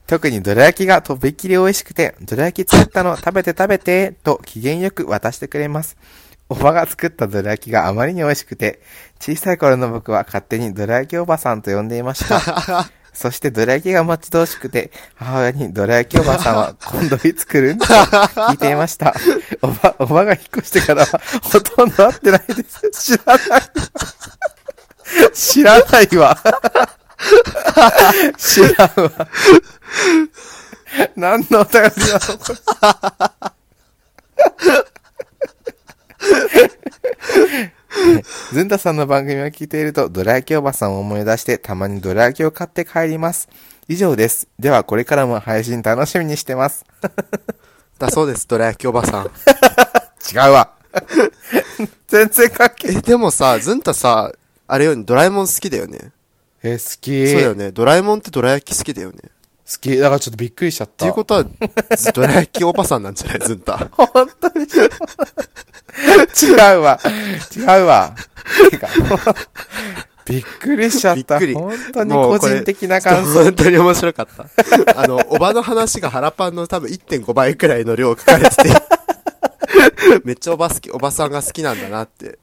[0.06, 5.96] 特にどら焼きがとびっきり美味しくて、どら焼き作ったの食べて食べて、と機嫌よく渡してくれます。
[6.52, 8.82] おばが作ったどら焼きがあまりに美味しくて、
[9.18, 12.38] 小さい頃の僕は勝手にどら焼きおばさんと呼んでいました。
[13.14, 19.14] そしてどら焼きが待ち遠しくて、母親にどら焼きおばさんは今度いつ来るんと聞いていました。
[19.62, 22.90] おば、おばが引っ越してからはほとんど会ってないです。
[23.16, 23.62] 知らない。
[25.32, 26.38] 知らないわ。
[28.36, 28.68] 知らん
[29.04, 29.10] わ。
[31.16, 31.88] 何のお便りな
[32.18, 32.58] のこれ。
[38.52, 43.48] ズンタさんの番組を聞いていると、ドラ焼きおばさんを思い出して、たまにドラ焼きを買って帰ります。
[43.88, 44.48] 以上です。
[44.58, 46.84] では、これからも配信楽しみにしてます。
[47.98, 49.26] だそうです、どら焼きおばさん。
[50.32, 50.72] 違うわ。
[52.08, 54.32] 全然関係え、でもさ、ずんたさ、
[54.66, 56.12] あれよね、ドラえもん好きだよね。
[56.62, 57.28] え、好き。
[57.28, 57.72] そうだよね。
[57.72, 59.18] ドラえもんってドラ焼き好きだよね。
[59.76, 59.96] っ好き。
[59.96, 61.04] だからちょっとびっくりしちゃった。
[61.04, 61.44] ていうことは、
[61.96, 63.38] ずドラ焼きおばさんなんじゃない？
[63.40, 63.78] ずんた。
[63.92, 64.86] 本当に違
[66.76, 66.98] うわ。
[67.56, 68.14] 違うわ。
[68.70, 68.88] てか、
[70.24, 71.38] びっくりしちゃった。
[71.38, 73.44] びっくり本当に個人的な感想。
[73.44, 74.46] 本当に面白かった。
[75.02, 78.70] あの、おばの話が腹パンの多分1.5倍くらいの量書かれてて、
[80.24, 82.38] めっちゃおば好き、おばさんが好きなんだなって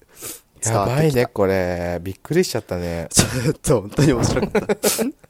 [0.62, 0.86] 伝や。
[0.86, 2.00] ばいね、これ。
[2.02, 3.08] びっくりしちゃったね。
[3.12, 5.29] ちょっと本当に面白かった。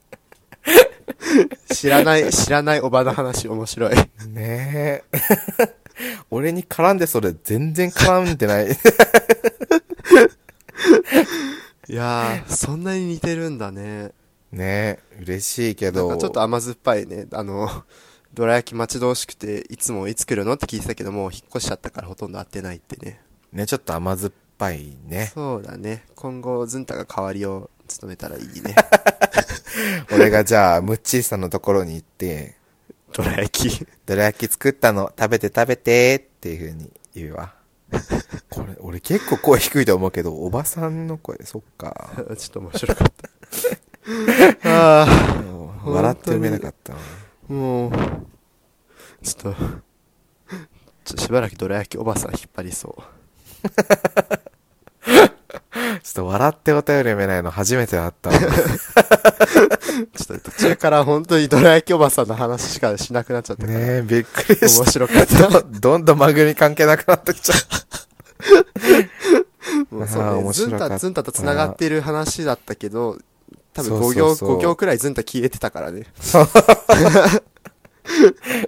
[1.73, 3.95] 知らない、知らないおばの話面白い。
[4.27, 5.03] ねえ。
[6.31, 8.68] 俺に絡んでそれ全然絡んでない。
[11.90, 14.11] いやー、そんなに似てるんだね。
[14.52, 16.10] ねえ、嬉しいけなんど。
[16.10, 17.27] かちょっと甘酸っぱいね。
[17.31, 17.84] あの、
[18.34, 23.22] どら焼き待ち遠しくて、いつもいつ来るのって聞いてたけども、引っ越しちゃったからほとんど会ってないってね。
[23.52, 25.31] ね、ちょっと甘酸っぱいね。
[25.34, 26.06] そうだね。
[26.15, 28.76] 今後、ずんたが代わりを務めたらいいね。
[30.14, 32.56] 俺がじゃあ、ムッチーさんのところに行って、
[33.14, 33.88] どら焼き。
[34.06, 37.53] どら焼き作ったの、食べて食べてっていう風に言うわ。
[38.49, 42.11] これ、俺結構声低いと思うけど、おばさんの声、そっか。
[42.38, 43.07] ちょっと面白かっ
[44.61, 44.70] た。
[44.70, 46.99] ああ、笑って読めなかったな。
[47.48, 47.91] もう、
[49.24, 49.66] ちょっと、ちょ
[51.14, 53.02] っとしばらくどら焼きおばさん引っ張りそう。
[56.10, 58.40] ちょっと笑ってお便り読めないの初めてだったわ。
[58.41, 63.77] ちょっと途中から本当にどら焼きおばさんの話しかしなくなっちゃったから。
[63.77, 65.48] ねえ、びっくりし面白かった。
[65.49, 65.61] た。
[65.61, 67.53] どんどん番組関係なくなってきちゃ
[69.91, 69.95] う。
[69.95, 73.19] もうそうね、ずんた、ずんたと繋がってる話だったけど、
[73.73, 76.07] 多分そう5行、そうそう5行くらいずんた消えてたからね。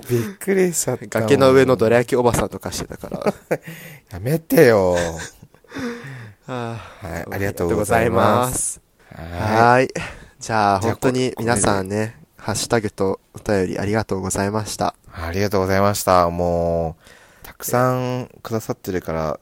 [0.07, 1.21] びっくりしちゃった。
[1.21, 3.33] 崖の上のどら焼きおばさんとかしてたから。
[4.11, 4.95] やめてよ。
[6.47, 8.81] ははい、ありがとうございます。
[9.13, 9.89] はい。
[10.39, 14.95] じゃあ、本当にこ皆さんね、ハッシュタグとお便りありがとうございました。
[15.07, 15.11] い。
[15.21, 16.29] ありがとうございました。
[16.29, 19.39] もう、たくさんくださってるから、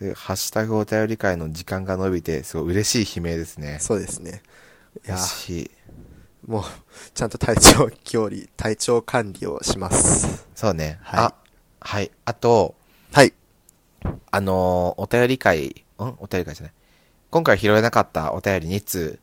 [0.00, 3.78] でハッシュタグお便り会の時間が伸びて、すごい嬉しい悲鳴ですね。
[3.80, 4.42] そうですね。
[5.04, 5.70] いや嬉、しい。
[6.46, 6.64] もう、
[7.12, 10.46] ちゃんと体調距離、体調管理をします。
[10.54, 10.98] そうね。
[11.02, 11.34] はいあ、
[11.80, 12.10] はい。
[12.24, 12.76] あと、
[13.12, 13.32] はい。
[14.30, 16.16] あのーお便り会、ん？
[16.18, 16.72] お便り会じゃない。
[17.30, 19.18] 今回拾えなかったお便り2通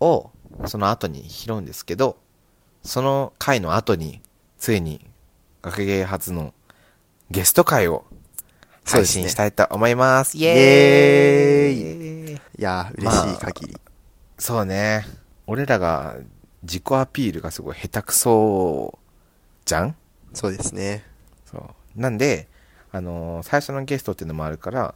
[0.00, 0.30] を、
[0.66, 2.16] その後に拾うんですけど、
[2.82, 4.20] その回の後に、
[4.58, 5.06] ついに、
[5.62, 6.54] 学芸初の
[7.30, 8.04] ゲスト会を
[8.84, 10.38] 配信したいと思います。
[10.38, 13.76] イエエーイいや、嬉しい限り。
[14.38, 15.04] そうね。
[15.46, 16.16] 俺らが
[16.62, 18.98] 自己アピールがすごい下手くそ
[19.64, 19.96] じゃん？
[20.32, 21.04] そうですね。
[21.44, 22.00] そう。
[22.00, 22.48] なんで、
[22.92, 24.94] あのー最初のゲストっていうのもあるから、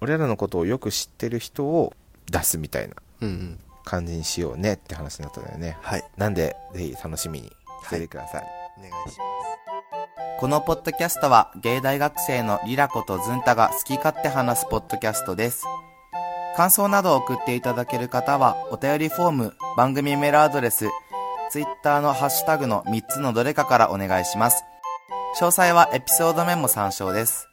[0.00, 1.92] 俺らのことをよく知ってる人を
[2.30, 2.94] 出すみたいな。
[3.84, 5.78] 感じにしようねって話になったんだよね。
[5.80, 6.04] はい。
[6.18, 7.50] なんで、ぜひ楽しみに
[7.84, 8.44] しててください。
[8.78, 9.16] お願いし
[10.38, 15.64] このポッドキャストは、芸大学生のリラコとズンタが好き勝手話すポッドキャストです。
[16.56, 20.86] 感想などを送っていただける方は、お便りフォーム、番組メールアドレス、
[21.50, 24.62] ツイッターのハッシュタグの3つのどれかからお願いします。
[25.40, 27.48] 詳細はエピソードメモ参照です。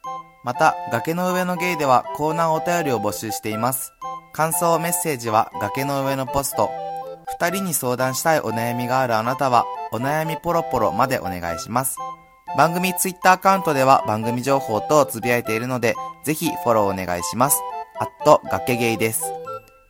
[0.46, 3.92] また、崖の上のゲイではコーナーお便りを募集しています。
[4.32, 6.70] 感想メッセージは崖の上のポスト。
[7.40, 11.96] 二人に相談したいお悩みがあるあなたは、お悩みポロポロまでお願いします。
[12.56, 17.60] 番組ツイッターアカウントでは番組情報等をつぶやいているので、ぜひフォローお願いします。
[17.98, 19.24] あっと、崖ゲイです。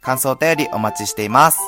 [0.00, 1.60] 感想お便りお待ちしています。